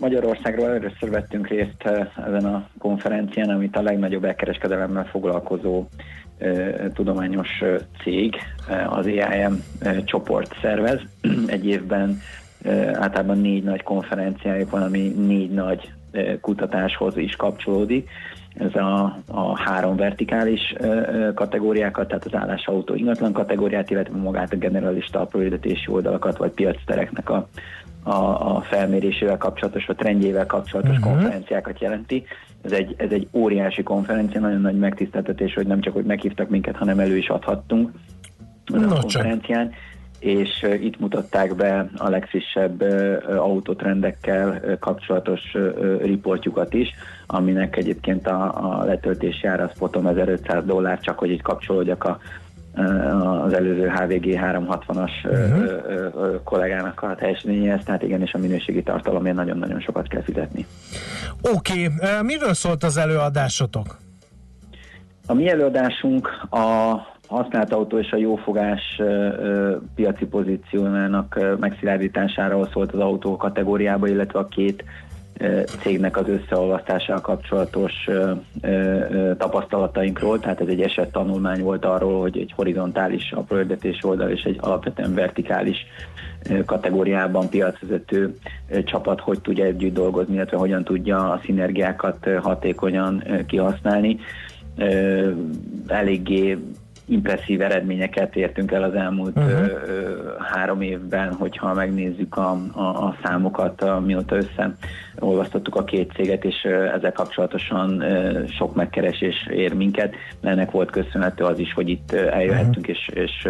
Magyarországról 0.00 0.68
először 0.68 1.10
vettünk 1.10 1.48
részt 1.48 1.82
ezen 2.26 2.44
a 2.44 2.68
konferencián, 2.78 3.48
amit 3.48 3.76
a 3.76 3.82
legnagyobb 3.82 4.24
elkereskedelemmel 4.24 5.04
foglalkozó 5.04 5.86
tudományos 6.94 7.48
cég, 8.02 8.34
az 8.88 9.06
EIM 9.06 9.64
csoport 10.04 10.54
szervez. 10.62 11.00
Egy 11.46 11.66
évben 11.66 12.20
általában 12.92 13.38
négy 13.38 13.62
nagy 13.62 13.82
konferenciájuk 13.82 14.70
van, 14.70 14.82
ami 14.82 15.08
négy 15.08 15.50
nagy 15.50 15.92
kutatáshoz 16.40 17.16
is 17.16 17.36
kapcsolódik. 17.36 18.08
Ez 18.54 18.74
a, 18.74 19.18
a 19.26 19.58
három 19.58 19.96
vertikális 19.96 20.74
kategóriákat, 21.34 22.08
tehát 22.08 22.24
az 22.24 22.34
állásautó 22.34 22.94
ingatlan 22.94 23.32
kategóriát, 23.32 23.90
illetve 23.90 24.16
magát 24.16 24.52
a 24.52 24.56
generalista 24.56 25.20
apróhirdetési 25.20 25.90
oldalakat, 25.90 26.36
vagy 26.36 26.50
piactereknek 26.50 27.30
a, 27.30 27.48
a, 28.02 28.14
a 28.56 28.60
felmérésével 28.60 29.36
kapcsolatos, 29.36 29.86
vagy 29.86 29.96
trendjével 29.96 30.46
kapcsolatos 30.46 30.96
uh-huh. 30.96 31.12
konferenciákat 31.12 31.80
jelenti. 31.80 32.24
Ez 32.62 32.72
egy, 32.72 32.94
ez 32.96 33.10
egy 33.10 33.28
óriási 33.32 33.82
konferencia, 33.82 34.40
nagyon 34.40 34.60
nagy 34.60 34.78
megtiszteltetés, 34.78 35.54
hogy 35.54 35.66
nem 35.66 35.80
csak, 35.80 35.94
hogy 35.94 36.04
meghívtak 36.04 36.48
minket, 36.48 36.76
hanem 36.76 36.98
elő 36.98 37.16
is 37.16 37.28
adhattunk 37.28 37.90
ezen 38.74 38.88
No, 38.88 38.94
a 38.94 39.04
csak. 39.04 39.26
És 40.18 40.66
itt 40.80 41.00
mutatták 41.00 41.54
be 41.54 41.90
a 41.96 42.08
legfrissebb 42.08 42.82
autotrendekkel 43.36 44.48
uh, 44.48 44.78
kapcsolatos 44.78 45.56
riportjukat 46.00 46.74
is, 46.74 46.88
aminek 47.26 47.76
egyébként 47.76 48.26
a, 48.26 48.52
a 48.54 48.84
letöltési 48.84 49.46
ára 49.46 49.70
spotom 49.74 50.06
1500 50.06 50.64
dollár, 50.64 51.00
csak 51.00 51.18
hogy 51.18 51.30
itt 51.30 51.42
kapcsolódjak 51.42 52.04
a 52.04 52.18
az 53.44 53.52
előző 53.52 53.88
HVG 53.88 54.38
360-as 54.42 55.10
uh-huh. 55.24 56.42
kollégának 56.44 57.02
a 57.02 57.14
teljesítményéhez, 57.14 57.84
tehát 57.84 58.02
igenis 58.02 58.32
a 58.32 58.38
minőségi 58.38 58.82
tartalomért 58.82 59.36
nagyon-nagyon 59.36 59.80
sokat 59.80 60.08
kell 60.08 60.22
fizetni. 60.22 60.66
Oké, 61.42 61.86
okay, 61.86 62.22
miről 62.22 62.54
szólt 62.54 62.82
az 62.82 62.96
előadásotok? 62.96 63.98
A 65.26 65.34
mi 65.34 65.48
előadásunk 65.48 66.28
a 66.50 66.94
használt 67.26 67.72
autó 67.72 67.98
és 67.98 68.10
a 68.10 68.16
jófogás 68.16 69.00
piaci 69.94 70.26
pozíciójának 70.26 71.36
ö, 71.36 71.54
megszilárdításáról 71.54 72.68
szólt 72.72 72.92
az 72.92 73.00
autó 73.00 73.36
kategóriába, 73.36 74.08
illetve 74.08 74.38
a 74.38 74.48
két 74.48 74.84
cégnek 75.80 76.16
az 76.16 76.28
összeolvasztással 76.28 77.20
kapcsolatos 77.20 77.92
tapasztalatainkról, 79.38 80.40
tehát 80.40 80.60
ez 80.60 80.66
egy 80.68 80.80
esettanulmány 80.80 81.62
volt 81.62 81.84
arról, 81.84 82.20
hogy 82.20 82.38
egy 82.38 82.52
horizontális 82.56 83.32
apróhirdetés 83.32 84.04
oldal 84.04 84.30
és 84.30 84.42
egy 84.42 84.56
alapvetően 84.60 85.14
vertikális 85.14 85.76
kategóriában 86.64 87.48
piacvezető 87.48 88.38
csapat 88.84 89.20
hogy 89.20 89.40
tudja 89.40 89.64
együtt 89.64 89.94
dolgozni, 89.94 90.34
illetve 90.34 90.56
hogyan 90.56 90.84
tudja 90.84 91.30
a 91.30 91.40
szinergiákat 91.44 92.28
hatékonyan 92.42 93.22
kihasználni. 93.46 94.18
Eléggé 95.86 96.58
impresszív 97.06 97.60
eredményeket 97.60 98.36
értünk 98.36 98.72
el 98.72 98.82
az 98.82 98.94
elmúlt 98.94 99.36
uh-huh. 99.36 99.52
ö, 99.52 100.34
három 100.38 100.80
évben, 100.80 101.32
hogyha 101.32 101.74
megnézzük 101.74 102.36
a, 102.36 102.50
a, 102.72 102.82
a 102.82 103.16
számokat, 103.22 104.04
mióta 104.04 104.36
összeolvasztottuk 105.16 105.76
a 105.76 105.84
két 105.84 106.12
céget, 106.12 106.44
és 106.44 106.54
ezzel 106.96 107.12
kapcsolatosan 107.12 108.04
sok 108.58 108.74
megkeresés 108.74 109.46
ér 109.50 109.72
minket. 109.72 110.14
Ennek 110.40 110.70
volt 110.70 110.90
köszönhető 110.90 111.44
az 111.44 111.58
is, 111.58 111.72
hogy 111.72 111.88
itt 111.88 112.12
eljöhettünk, 112.12 112.86
és, 112.86 113.10
és 113.14 113.48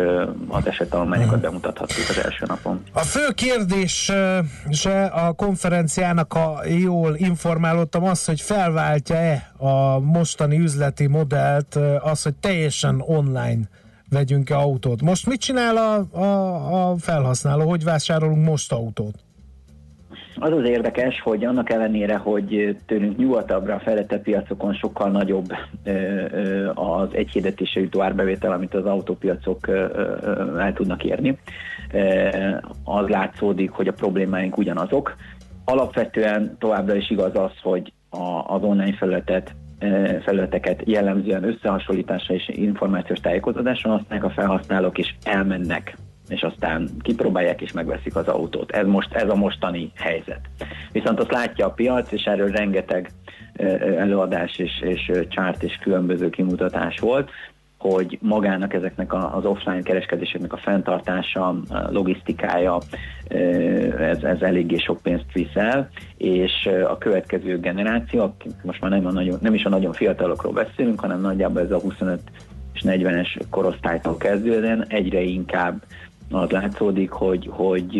az 0.48 0.66
esettanulmányokat 0.66 1.40
bemutathattuk 1.40 2.04
az 2.08 2.24
első 2.24 2.44
napon. 2.46 2.82
A 2.92 3.00
fő 3.00 3.28
kérdés 3.34 4.12
se 4.70 5.04
a 5.04 5.32
konferenciának, 5.32 6.32
ha 6.32 6.60
jól 6.66 7.14
informálódtam, 7.16 8.04
az, 8.04 8.24
hogy 8.24 8.40
felváltja-e 8.40 9.52
a 9.56 9.98
mostani 9.98 10.58
üzleti 10.58 11.06
modellt 11.06 11.78
az, 12.00 12.22
hogy 12.22 12.34
teljesen 12.34 13.02
online 13.06 13.60
vegyünk-e 14.08 14.56
autót. 14.56 15.02
Most 15.02 15.26
mit 15.26 15.40
csinál 15.40 15.76
a, 15.76 16.18
a, 16.20 16.90
a 16.90 16.96
felhasználó? 16.96 17.68
Hogy 17.68 17.84
vásárolunk 17.84 18.44
most 18.44 18.72
autót? 18.72 19.25
Az 20.38 20.52
az 20.52 20.64
érdekes, 20.64 21.20
hogy 21.20 21.44
annak 21.44 21.70
ellenére, 21.70 22.16
hogy 22.16 22.76
tőlünk 22.86 23.16
nyugatabbra, 23.16 23.78
fejlettebb 23.78 24.22
piacokon 24.22 24.74
sokkal 24.74 25.10
nagyobb 25.10 25.52
az 26.74 27.08
egyhirdetésre 27.12 27.80
jutó 27.80 28.02
árbevétel, 28.02 28.52
amit 28.52 28.74
az 28.74 28.84
autópiacok 28.84 29.68
el 30.58 30.72
tudnak 30.74 31.04
érni, 31.04 31.38
az 32.84 33.08
látszódik, 33.08 33.70
hogy 33.70 33.88
a 33.88 33.92
problémáink 33.92 34.56
ugyanazok. 34.56 35.16
Alapvetően 35.64 36.56
továbbra 36.58 36.94
is 36.94 37.10
igaz 37.10 37.36
az, 37.36 37.52
hogy 37.62 37.92
az 38.46 38.62
online 38.62 38.96
felületet 38.96 39.54
felületeket 40.22 40.82
jellemzően 40.84 41.44
összehasonlításra 41.44 42.34
és 42.34 42.48
információs 42.48 43.20
tájékozódáson 43.20 43.92
használják 43.92 44.24
a 44.24 44.30
felhasználók, 44.30 44.98
és 44.98 45.14
elmennek 45.24 45.96
és 46.28 46.42
aztán 46.42 46.90
kipróbálják 47.00 47.60
és 47.60 47.72
megveszik 47.72 48.16
az 48.16 48.28
autót. 48.28 48.70
Ez 48.70 48.86
most 48.86 49.14
ez 49.14 49.28
a 49.28 49.34
mostani 49.34 49.92
helyzet. 49.94 50.40
Viszont 50.92 51.20
azt 51.20 51.32
látja 51.32 51.66
a 51.66 51.70
piac, 51.70 52.12
és 52.12 52.22
erről 52.22 52.50
rengeteg 52.50 53.10
előadás 53.98 54.58
és, 54.58 54.80
és 54.80 55.08
ö, 55.08 55.26
chart 55.28 55.62
és 55.62 55.78
különböző 55.82 56.30
kimutatás 56.30 56.98
volt, 56.98 57.30
hogy 57.78 58.18
magának 58.22 58.74
ezeknek 58.74 59.12
az 59.12 59.44
offline 59.44 59.82
kereskedéseknek 59.82 60.52
a 60.52 60.56
fenntartása, 60.56 61.48
a 61.48 61.90
logisztikája, 61.90 62.78
ez, 63.98 64.22
ez 64.22 64.40
eléggé 64.40 64.76
sok 64.76 65.02
pénzt 65.02 65.32
visz 65.32 65.54
el, 65.54 65.88
és 66.16 66.68
a 66.88 66.98
következő 66.98 67.58
generáció, 67.58 68.22
akik 68.22 68.52
most 68.62 68.80
már 68.80 68.90
nem, 68.90 69.06
a 69.06 69.12
nagyon, 69.12 69.38
nem 69.40 69.54
is 69.54 69.64
a 69.64 69.68
nagyon 69.68 69.92
fiatalokról 69.92 70.52
beszélünk, 70.52 71.00
hanem 71.00 71.20
nagyjából 71.20 71.62
ez 71.62 71.70
a 71.70 71.78
25 71.78 72.20
és 72.72 72.82
40-es 72.84 73.40
korosztálytól 73.50 74.16
kezdődően 74.16 74.84
egyre 74.88 75.20
inkább 75.20 75.82
az 76.30 76.50
látszódik, 76.50 77.10
hogy, 77.10 77.48
hogy 77.52 77.96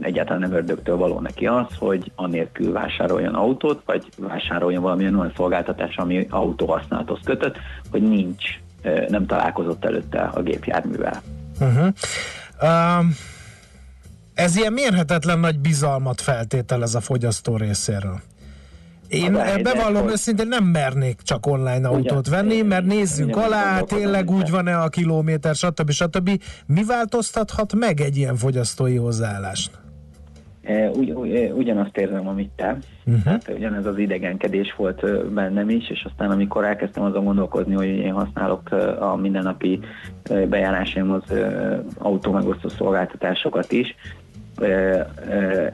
egyáltalán 0.00 0.40
nem 0.40 0.52
ördögtől 0.52 0.96
való 0.96 1.20
neki 1.20 1.46
az, 1.46 1.66
hogy 1.78 2.12
anélkül 2.14 2.72
vásároljon 2.72 3.34
autót, 3.34 3.82
vagy 3.84 4.04
vásároljon 4.16 4.82
valamilyen 4.82 5.18
olyan 5.18 5.32
szolgáltatás, 5.36 5.96
ami 5.96 6.26
autóhasználathoz 6.30 7.20
kötött, 7.24 7.56
hogy 7.90 8.02
nincs, 8.02 8.44
nem 9.08 9.26
találkozott 9.26 9.84
előtte 9.84 10.20
a 10.20 10.42
gépjárművel. 10.42 11.22
Uh-huh. 11.60 11.88
Um, 12.62 13.16
ez 14.34 14.56
ilyen 14.56 14.72
mérhetetlen 14.72 15.38
nagy 15.38 15.58
bizalmat 15.58 16.20
feltételez 16.20 16.94
a 16.94 17.00
fogyasztó 17.00 17.56
részéről. 17.56 18.20
Én 19.12 19.32
bevallom 19.62 20.02
hogy- 20.02 20.12
őszintén 20.12 20.48
nem 20.48 20.64
mernék 20.64 21.20
csak 21.22 21.46
online 21.46 21.88
autót 21.88 22.28
venni, 22.28 22.62
mert 22.62 22.84
nézzünk 22.84 23.36
ugyanezt 23.36 23.52
alá, 23.52 23.80
tényleg 23.80 24.30
úgy 24.30 24.50
van-e 24.50 24.78
a 24.78 24.88
kilométer, 24.88 25.54
stb. 25.54 25.90
stb. 25.90 26.30
Mi 26.66 26.84
változtathat 26.84 27.74
meg 27.74 28.00
egy 28.00 28.16
ilyen 28.16 28.36
fogyasztói 28.36 28.96
hozzáállást? 28.96 29.70
E, 30.62 30.90
Ugy, 30.90 31.34
e, 31.34 31.52
ugyanazt 31.52 31.96
érzem, 31.96 32.28
amit 32.28 32.50
te. 32.56 32.78
Uh-huh. 33.04 33.22
Tehát 33.22 33.52
ugyanez 33.56 33.86
az 33.86 33.98
idegenkedés 33.98 34.74
volt 34.76 35.30
bennem 35.32 35.70
is, 35.70 35.90
és 35.90 36.06
aztán 36.10 36.30
amikor 36.30 36.64
elkezdtem 36.64 37.02
azon 37.02 37.24
gondolkozni, 37.24 37.74
hogy 37.74 37.86
én 37.86 38.12
használok 38.12 38.70
a 39.00 39.16
mindennapi 39.16 39.80
bejárásaimhoz 40.48 41.22
autómegosztó 41.98 42.68
szolgáltatásokat 42.68 43.72
is, 43.72 43.94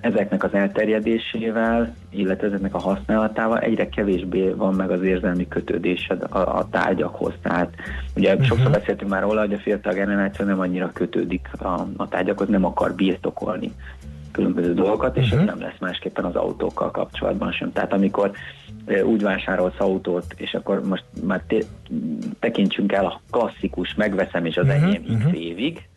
ezeknek 0.01 0.45
az 0.45 0.55
elterjedésével, 0.55 1.95
illetve 2.11 2.47
ezeknek 2.47 2.75
a 2.75 2.79
használatával 2.79 3.59
egyre 3.59 3.89
kevésbé 3.89 4.49
van 4.49 4.75
meg 4.75 4.91
az 4.91 5.03
érzelmi 5.03 5.49
kötődésed 5.49 6.23
a, 6.23 6.39
a 6.39 6.69
tárgyakhoz. 6.71 7.33
Tehát 7.43 7.75
ugye 8.17 8.33
uh-huh. 8.33 8.47
sokszor 8.47 8.71
beszéltünk 8.71 9.11
már 9.11 9.23
róla, 9.23 9.41
hogy 9.41 9.53
a 9.53 9.59
fiatal 9.59 9.93
generáció 9.93 10.47
nem 10.47 10.61
annyira 10.61 10.91
kötődik 10.93 11.49
a, 11.59 11.87
a 11.97 12.09
tárgyakhoz, 12.09 12.49
nem 12.49 12.65
akar 12.65 12.95
birtokolni 12.95 13.73
különböző 14.33 14.75
dolgokat, 14.75 15.17
és 15.17 15.31
ez 15.31 15.45
nem 15.45 15.61
lesz 15.61 15.79
másképpen 15.81 16.25
az 16.25 16.35
autókkal 16.35 16.91
kapcsolatban 16.91 17.53
sem. 17.53 17.73
Tehát 17.73 17.93
amikor 17.93 18.31
úgy 19.05 19.23
vásárolsz 19.23 19.79
autót, 19.79 20.35
és 20.37 20.55
akkor 20.55 20.85
most 20.85 21.05
már 21.27 21.43
te, 21.47 21.57
tekintsünk 22.39 22.93
el 22.93 23.05
a 23.05 23.21
klasszikus, 23.31 23.95
megveszem 23.95 24.45
és 24.45 24.57
az 24.57 24.67
Mhm, 24.67 24.75
enyém 24.75 25.19
x 25.19 25.25
évig, 25.33 25.89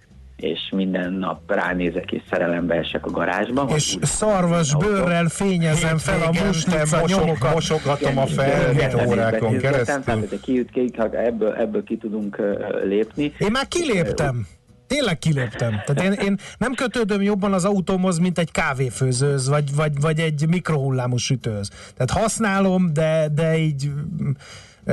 és 0.41 0.59
minden 0.71 1.13
nap 1.13 1.51
ránézek 1.51 2.11
és 2.11 2.21
szerelembe 2.29 2.75
esek 2.75 3.05
a 3.05 3.09
garázsba. 3.09 3.69
És 3.75 3.97
szarvas 4.01 4.75
bőrrel 4.75 5.27
fényezem 5.27 5.97
fel 5.97 6.21
a 6.21 6.45
muslica 6.45 7.03
nyomokat. 7.05 7.53
mosogatom 7.53 8.17
a 8.17 8.25
felhőt 8.25 9.07
órákon 9.07 9.57
keresztül. 9.57 10.03
Tehát 10.03 10.31
ez 10.31 10.39
ki, 10.41 10.65
ki, 10.71 10.91
ebből, 11.11 11.53
ebből 11.53 11.83
ki 11.83 11.97
tudunk 11.97 12.41
lépni. 12.83 13.33
Én 13.37 13.51
már 13.51 13.67
kiléptem. 13.67 14.47
Tényleg 14.87 15.19
kiléptem. 15.19 15.81
Tehát 15.85 16.03
én, 16.03 16.11
én 16.11 16.37
nem 16.57 16.73
kötődöm 16.73 17.21
jobban 17.21 17.53
az 17.53 17.65
autómhoz, 17.65 18.17
mint 18.17 18.39
egy 18.39 18.51
kávéfőzőhöz, 18.51 19.49
vagy, 19.49 19.75
vagy, 19.75 20.01
vagy 20.01 20.19
egy 20.19 20.45
mikrohullámú 20.47 21.17
sütőhöz. 21.17 21.69
Tehát 21.97 22.23
használom, 22.23 22.93
de, 22.93 23.27
de 23.33 23.57
így 23.57 23.89
mm, 24.23 24.31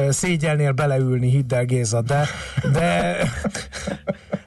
szégyelnél 0.09 0.73
beleülni, 0.73 1.31
hidd 1.31 1.55
el 1.55 1.65
Géza, 1.65 2.03
de, 2.03 2.27
de, 2.73 3.17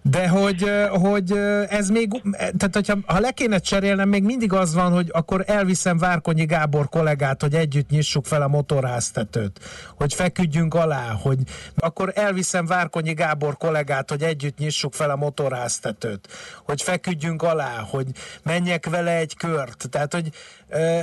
de 0.02 0.28
hogy, 0.28 0.72
hogy 0.90 1.32
ez 1.70 1.90
még, 1.90 2.22
tehát 2.32 2.70
hogyha 2.74 2.98
ha 3.06 3.20
le 3.20 3.32
kéne 3.32 3.58
cserélnem, 3.58 4.10
még 4.10 4.24
mindig 4.24 4.54
az 4.54 4.74
van, 4.74 4.92
hogy 4.92 5.10
akkor 5.12 5.44
elviszem 5.48 5.98
Várkonyi 5.98 6.46
Gábor 6.46 6.90
kollégát, 6.90 7.42
hogy 7.42 7.54
együtt 7.56 7.90
nyissuk 7.90 8.26
fel 8.26 8.42
a 8.42 8.48
motorháztetőt, 8.48 9.60
hogy 9.96 10.14
feküdjünk 10.14 10.74
alá, 10.74 11.18
hogy 11.22 11.38
akkor 11.76 12.12
elviszem 12.16 12.66
Várkonyi 12.66 13.14
Gábor 13.14 13.58
kollégát, 13.58 14.10
hogy 14.10 14.24
együtt 14.24 14.58
nyissuk 14.58 14.94
fel 14.94 15.10
a 15.10 15.16
motorháztetőt, 15.16 16.28
hogy 16.64 16.82
feküdjünk 16.82 17.44
alá, 17.44 17.86
hogy 17.90 18.08
menjek 18.44 18.90
vele 18.90 19.16
egy 19.16 19.36
kört. 19.38 19.90
Tehát, 19.90 20.14
hogy 20.14 20.30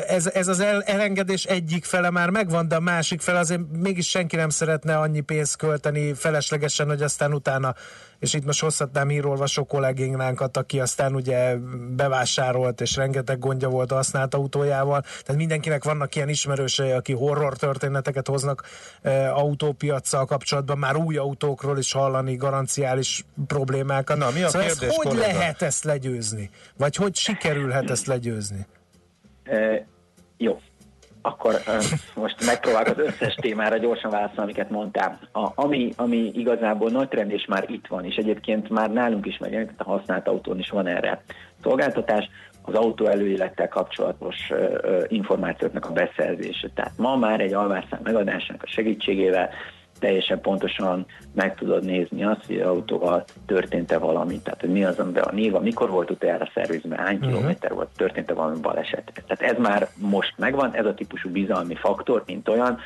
ez, 0.09 0.27
ez 0.27 0.49
az 0.49 0.61
el, 0.61 0.83
elengedés 0.83 1.45
egyik 1.45 1.85
fele 1.85 2.11
már 2.11 2.31
megvan, 2.31 2.69
de 2.69 2.77
a 2.77 2.81
másik 2.81 3.21
fele 3.21 3.39
azért 3.39 3.61
mégis 3.73 4.09
senki 4.09 4.37
nem 4.37 4.49
szeretne 4.49 4.97
annyi 4.97 5.21
pénzt 5.21 5.57
költeni 5.57 6.15
feleslegesen, 6.15 6.87
hogy 6.87 7.03
aztán 7.03 7.35
utána 7.35 7.75
és 8.19 8.35
itt 8.35 8.45
most 8.45 8.61
hozhatnám 8.61 9.09
hírolvasó 9.09 9.65
kollégénkat, 9.65 10.57
aki 10.57 10.81
aztán 10.81 11.15
ugye 11.15 11.57
bevásárolt, 11.97 12.81
és 12.81 12.97
rengeteg 12.97 13.39
gondja 13.39 13.69
volt 13.69 13.93
a 13.93 13.95
használt 13.95 14.35
autójával. 14.35 15.01
Tehát 15.01 15.37
mindenkinek 15.37 15.85
vannak 15.85 16.15
ilyen 16.15 16.29
ismerősei, 16.29 16.91
aki 16.91 17.13
horror 17.13 17.57
történeteket 17.57 18.27
hoznak 18.27 18.63
e, 19.03 19.33
autópiacsal 19.33 20.25
kapcsolatban, 20.25 20.79
már 20.79 20.97
új 20.97 21.17
autókról 21.17 21.79
is 21.79 21.93
hallani 21.93 22.37
garanciális 22.37 23.25
problémákat. 23.47 24.17
Na, 24.17 24.31
mi 24.31 24.43
a 24.43 24.49
szóval 24.49 24.67
kérdés, 24.67 24.89
ezt 24.89 25.03
hogy 25.03 25.17
lehet 25.17 25.63
ezt 25.63 25.85
legyőzni? 25.85 26.51
Vagy 26.77 26.97
hogy 26.97 27.15
sikerülhet 27.15 27.91
ezt 27.91 28.07
legyőzni? 28.07 28.67
E, 29.45 29.87
jó, 30.37 30.61
akkor 31.23 31.55
most 32.15 32.47
megpróbálok 32.47 32.99
az 32.99 33.05
összes 33.05 33.35
témára 33.35 33.77
gyorsan 33.77 34.11
válaszolni, 34.11 34.43
amiket 34.43 34.71
mondtál. 34.71 35.19
A, 35.33 35.51
ami, 35.55 35.93
ami 35.97 36.31
igazából 36.35 36.91
nagy 36.91 37.09
trend, 37.09 37.31
és 37.31 37.45
már 37.49 37.65
itt 37.71 37.87
van, 37.87 38.05
és 38.05 38.17
egyébként 38.17 38.69
már 38.69 38.91
nálunk 38.91 39.27
is 39.27 39.39
megjelent, 39.39 39.73
a 39.77 39.85
használt 39.85 40.29
autón 40.29 40.59
is 40.59 40.71
van 40.71 40.87
erre 40.87 41.23
szolgáltatás, 41.63 42.31
az 42.63 42.75
autó 42.75 43.07
előélettel 43.07 43.69
kapcsolatos 43.69 44.37
ö, 44.51 45.05
információknak 45.09 45.87
a 45.87 45.93
beszerzése. 45.93 46.69
Tehát 46.75 46.93
ma 46.97 47.17
már 47.17 47.41
egy 47.41 47.53
alvásszám 47.53 48.01
megadásának 48.03 48.63
a 48.63 48.71
segítségével 48.71 49.51
teljesen 49.99 50.41
pontosan 50.41 51.07
meg 51.35 51.55
tudod 51.55 51.85
nézni 51.85 52.25
azt, 52.25 52.47
hogy 52.47 52.61
az 52.61 52.69
autóval 52.69 53.25
történt-e 53.47 53.99
valami, 53.99 54.41
tehát 54.41 54.61
hogy 54.61 54.71
mi 54.71 54.85
az, 54.85 54.99
amiben 54.99 55.23
a 55.25 55.33
néva, 55.33 55.61
mikor 55.61 55.91
volt 55.91 56.11
utoljára 56.11 56.51
szervizben, 56.55 56.99
hány 56.99 57.17
Mhm. 57.19 57.27
kilométer 57.29 57.75
volt, 57.75 57.89
történt-e 57.97 58.35
valami 58.35 58.61
baleset. 58.61 59.23
Tehát 59.27 59.55
ez 59.55 59.63
már 59.63 59.89
most 59.97 60.35
megvan, 60.37 60.75
ez 60.75 60.87
a 60.87 60.95
típusú 60.95 61.31
bizalmi 61.31 61.75
faktor, 61.75 62.23
mint 62.27 62.49
olyan, 62.49 62.79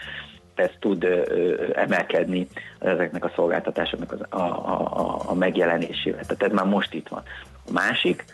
ez 0.54 0.70
tud 0.80 1.04
ö, 1.04 1.22
ö, 1.26 1.66
emelkedni 1.74 2.46
ezeknek 2.78 3.24
a 3.24 3.32
szolgáltatásoknak 3.34 4.12
az, 4.12 4.20
a, 4.30 4.42
a, 4.42 4.98
a, 4.98 5.22
a 5.26 5.34
megjelenésével. 5.34 6.22
Tehát 6.24 6.42
ez 6.42 6.52
már 6.52 6.66
most 6.66 6.94
itt 6.94 7.08
van. 7.08 7.22
A 7.68 7.72
másik, 7.72 8.24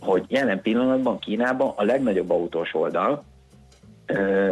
hogy 0.00 0.24
jelen 0.28 0.60
pillanatban 0.62 1.18
Kínában 1.18 1.72
a 1.76 1.82
legnagyobb 1.84 2.30
autós 2.30 2.74
oldal 2.74 3.24
ö, 4.06 4.50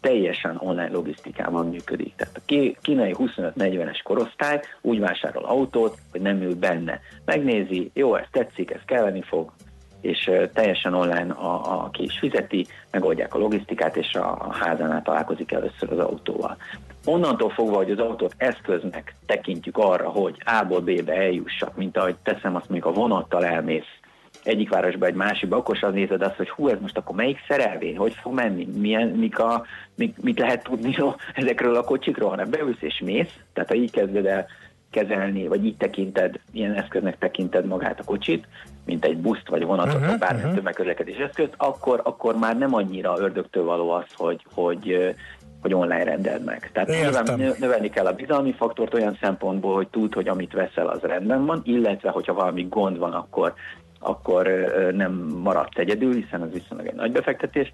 teljesen 0.00 0.56
online 0.58 0.90
logisztikában 0.92 1.68
működik. 1.68 2.14
Tehát 2.16 2.36
a 2.36 2.74
kínai 2.82 3.14
25-40-es 3.18 4.00
korosztály 4.02 4.60
úgy 4.80 5.00
vásárol 5.00 5.44
autót, 5.44 5.98
hogy 6.10 6.20
nem 6.20 6.42
ül 6.42 6.54
benne. 6.54 7.00
Megnézi, 7.24 7.90
jó, 7.94 8.14
ez 8.14 8.26
tetszik, 8.30 8.70
ez 8.70 8.80
kelleni 8.84 9.22
fog, 9.22 9.52
és 10.00 10.30
teljesen 10.54 10.94
online 10.94 11.32
a, 11.32 11.82
a 11.82 11.90
ki 11.90 12.02
is 12.02 12.18
fizeti, 12.18 12.66
megoldják 12.90 13.34
a 13.34 13.38
logisztikát, 13.38 13.96
és 13.96 14.14
a, 14.14 14.30
a 14.30 14.52
házánál 14.52 15.02
találkozik 15.02 15.52
először 15.52 15.92
az 15.92 15.98
autóval. 15.98 16.56
Onnantól 17.04 17.50
fogva, 17.50 17.76
hogy 17.76 17.90
az 17.90 17.98
autót 17.98 18.34
eszköznek 18.36 19.14
tekintjük 19.26 19.78
arra, 19.78 20.08
hogy 20.08 20.36
A-ból 20.44 20.80
B-be 20.80 21.12
eljussak, 21.12 21.76
mint 21.76 21.96
ahogy 21.96 22.16
teszem 22.22 22.56
azt 22.56 22.68
mondjuk 22.68 22.94
a 22.94 22.98
vonattal 23.00 23.44
elmész 23.44 23.99
egyik 24.42 24.68
városba 24.68 25.06
egy 25.06 25.14
másikba, 25.14 25.56
akkor 25.56 25.76
sem 25.76 25.92
nézed 25.92 26.22
azt, 26.22 26.36
hogy 26.36 26.48
hú, 26.48 26.68
ez 26.68 26.78
most 26.80 26.96
akkor 26.96 27.16
melyik 27.16 27.38
szerelvény, 27.48 27.96
hogy 27.96 28.14
fog 28.22 28.34
menni, 28.34 28.68
milyen, 28.76 29.08
mik 29.08 29.38
a, 29.38 29.64
mik, 29.94 30.22
mit 30.22 30.38
lehet 30.38 30.62
tudni 30.62 30.94
no, 30.96 31.12
ezekről 31.34 31.76
a 31.76 31.84
kocsikról, 31.84 32.28
hanem 32.28 32.50
beülsz 32.50 32.80
és 32.82 33.00
mész, 33.04 33.34
tehát 33.52 33.68
ha 33.68 33.74
így 33.74 33.90
kezded 33.90 34.26
el 34.26 34.46
kezelni, 34.90 35.46
vagy 35.46 35.64
így 35.64 35.76
tekinted, 35.76 36.40
ilyen 36.52 36.74
eszköznek 36.74 37.18
tekinted 37.18 37.66
magát 37.66 38.00
a 38.00 38.04
kocsit, 38.04 38.46
mint 38.84 39.04
egy 39.04 39.16
buszt 39.16 39.48
vagy 39.48 39.64
vonatot, 39.64 39.94
uh-huh, 39.94 40.08
vagy 40.08 40.18
bármilyen 40.18 40.48
mhm. 40.48 40.56
tömegközlekedés 40.56 41.16
eszközt, 41.16 41.54
akkor, 41.56 42.00
akkor 42.04 42.36
már 42.36 42.58
nem 42.58 42.74
annyira 42.74 43.18
ördögtől 43.18 43.64
való 43.64 43.90
az, 43.90 44.04
hogy, 44.16 44.46
hogy, 44.54 45.14
hogy 45.60 45.74
online 45.74 46.04
rendeld 46.04 46.44
meg. 46.44 46.70
Tehát 46.72 46.88
nyilván 46.88 47.24
nö- 47.36 47.58
növelni 47.58 47.90
kell 47.90 48.06
a 48.06 48.12
bizalmi 48.12 48.52
faktort 48.52 48.94
olyan 48.94 49.18
szempontból, 49.20 49.74
hogy 49.74 49.88
tud, 49.88 50.14
hogy 50.14 50.28
amit 50.28 50.52
veszel, 50.52 50.86
az 50.86 51.00
rendben 51.00 51.46
van, 51.46 51.60
illetve 51.64 52.10
hogyha 52.10 52.34
valami 52.34 52.66
gond 52.68 52.98
van, 52.98 53.12
akkor 53.12 53.54
akkor 54.00 54.46
nem 54.94 55.12
maradsz 55.42 55.76
egyedül, 55.76 56.14
hiszen 56.14 56.42
ez 56.42 56.52
viszonylag 56.52 56.86
egy 56.86 56.94
nagy 56.94 57.12
befektetés, 57.12 57.72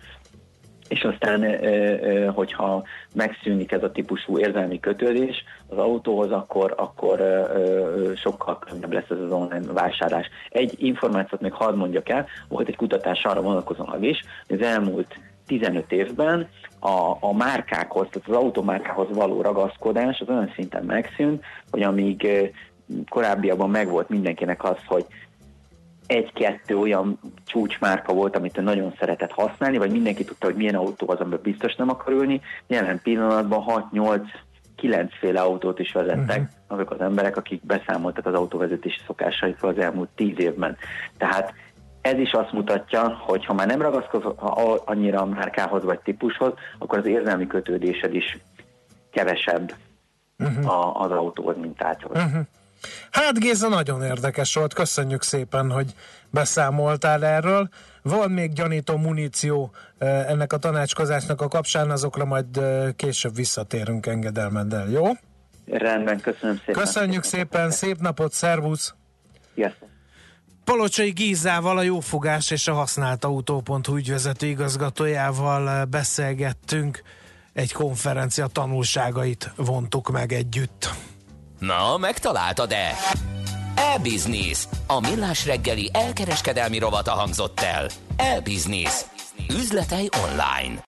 és 0.88 1.02
aztán, 1.02 1.58
hogyha 2.34 2.82
megszűnik 3.14 3.72
ez 3.72 3.82
a 3.82 3.92
típusú 3.92 4.38
érzelmi 4.38 4.80
kötődés 4.80 5.44
az 5.66 5.78
autóhoz, 5.78 6.30
akkor, 6.30 6.74
akkor 6.76 7.20
sokkal 8.16 8.58
könnyebb 8.58 8.92
lesz 8.92 9.10
ez 9.10 9.18
az 9.18 9.32
online 9.32 9.72
vásárlás. 9.72 10.28
Egy 10.50 10.74
információt 10.76 11.40
még 11.40 11.52
hadd 11.52 11.74
mondjak 11.74 12.08
el, 12.08 12.26
volt 12.48 12.68
egy 12.68 12.76
kutatás 12.76 13.24
arra 13.24 13.42
vonatkozóan 13.42 14.04
is, 14.04 14.20
hogy 14.48 14.60
az 14.60 14.66
elmúlt 14.66 15.18
15 15.46 15.92
évben 15.92 16.48
a, 16.80 17.16
a 17.20 17.32
márkákhoz, 17.36 18.06
tehát 18.10 18.28
az 18.28 18.36
automárkához 18.36 19.16
való 19.16 19.40
ragaszkodás 19.40 20.20
az 20.20 20.28
olyan 20.28 20.52
szinten 20.54 20.84
megszűnt, 20.84 21.44
hogy 21.70 21.82
amíg 21.82 22.24
ö, 22.24 22.44
korábbiakban 23.08 23.70
megvolt 23.70 24.08
mindenkinek 24.08 24.64
az, 24.64 24.76
hogy 24.86 25.06
egy-kettő 26.06 26.78
olyan 26.78 27.18
csúcsmárka 27.44 28.12
volt, 28.12 28.36
amit 28.36 28.58
ő 28.58 28.62
nagyon 28.62 28.94
szeretett 28.98 29.32
használni, 29.32 29.78
vagy 29.78 29.90
mindenki 29.90 30.24
tudta, 30.24 30.46
hogy 30.46 30.54
milyen 30.54 30.74
autó 30.74 31.10
az, 31.10 31.18
amiben 31.18 31.40
biztos 31.42 31.74
nem 31.74 31.88
akar 31.88 32.12
ülni. 32.12 32.40
Jelen 32.66 33.00
pillanatban 33.02 33.90
6-8 33.92 34.20
kilencféle 34.76 35.40
autót 35.40 35.78
is 35.78 35.92
vezettek 35.92 36.40
uh-huh. 36.40 36.48
azok 36.66 36.90
az 36.90 37.00
emberek, 37.00 37.36
akik 37.36 37.66
beszámoltak 37.66 38.26
az 38.26 38.34
autóvezetési 38.34 39.00
szokásaikról 39.06 39.70
az 39.70 39.78
elmúlt 39.78 40.08
tíz 40.14 40.38
évben. 40.38 40.76
Tehát 41.16 41.54
ez 42.00 42.18
is 42.18 42.32
azt 42.32 42.52
mutatja, 42.52 43.08
hogy 43.08 43.44
ha 43.44 43.54
már 43.54 43.66
nem 43.66 43.82
ragaszkodsz 43.82 44.34
annyira 44.84 45.20
a 45.20 45.24
márkához 45.24 45.84
vagy 45.84 45.98
típushoz, 45.98 46.52
akkor 46.78 46.98
az 46.98 47.06
érzelmi 47.06 47.46
kötődésed 47.46 48.14
is 48.14 48.38
kevesebb 49.10 49.74
uh-huh. 50.38 50.70
a, 50.70 51.00
az 51.00 51.10
autóhoz, 51.10 51.56
mint 51.60 51.76
tárgyhoz. 51.76 52.16
Uh-huh. 52.16 52.46
Hát 53.10 53.38
Géza, 53.38 53.68
nagyon 53.68 54.02
érdekes 54.02 54.54
volt, 54.54 54.74
köszönjük 54.74 55.22
szépen, 55.22 55.70
hogy 55.70 55.94
beszámoltál 56.30 57.24
erről. 57.24 57.68
Van 58.02 58.30
még 58.30 58.52
gyanító 58.52 58.96
muníció 58.96 59.70
ennek 59.98 60.52
a 60.52 60.56
tanácskozásnak 60.56 61.40
a 61.40 61.48
kapcsán, 61.48 61.90
azokra 61.90 62.24
majd 62.24 62.60
később 62.96 63.34
visszatérünk 63.34 64.06
engedelmeddel, 64.06 64.88
jó? 64.88 65.04
Rendben, 65.66 66.20
köszönöm 66.20 66.56
szépen. 66.56 66.74
Köszönjük 66.74 67.22
szépen, 67.22 67.70
szép 67.70 68.00
napot, 68.00 68.32
szervusz! 68.32 68.94
Sziasztok! 69.54 69.88
Palocsai 70.64 71.10
Gézával, 71.10 71.78
a 71.78 71.82
Jófogás 71.82 72.50
és 72.50 72.68
a 72.68 72.72
Használt 72.72 73.24
Autó.hu 73.24 73.96
ügyvezető 73.96 74.46
igazgatójával 74.46 75.84
beszélgettünk, 75.84 77.02
egy 77.52 77.72
konferencia 77.72 78.46
tanulságait 78.46 79.52
vontuk 79.56 80.10
meg 80.10 80.32
együtt. 80.32 80.90
Na, 81.58 81.96
megtaláltad-e? 81.96 82.90
E-Business. 83.74 84.68
A 84.86 85.00
millás 85.00 85.46
reggeli 85.46 85.90
elkereskedelmi 85.92 86.78
rovata 86.78 87.12
hangzott 87.12 87.60
el. 87.60 87.90
E-Business. 88.16 89.04
Üzletei 89.50 90.08
online. 90.30 90.84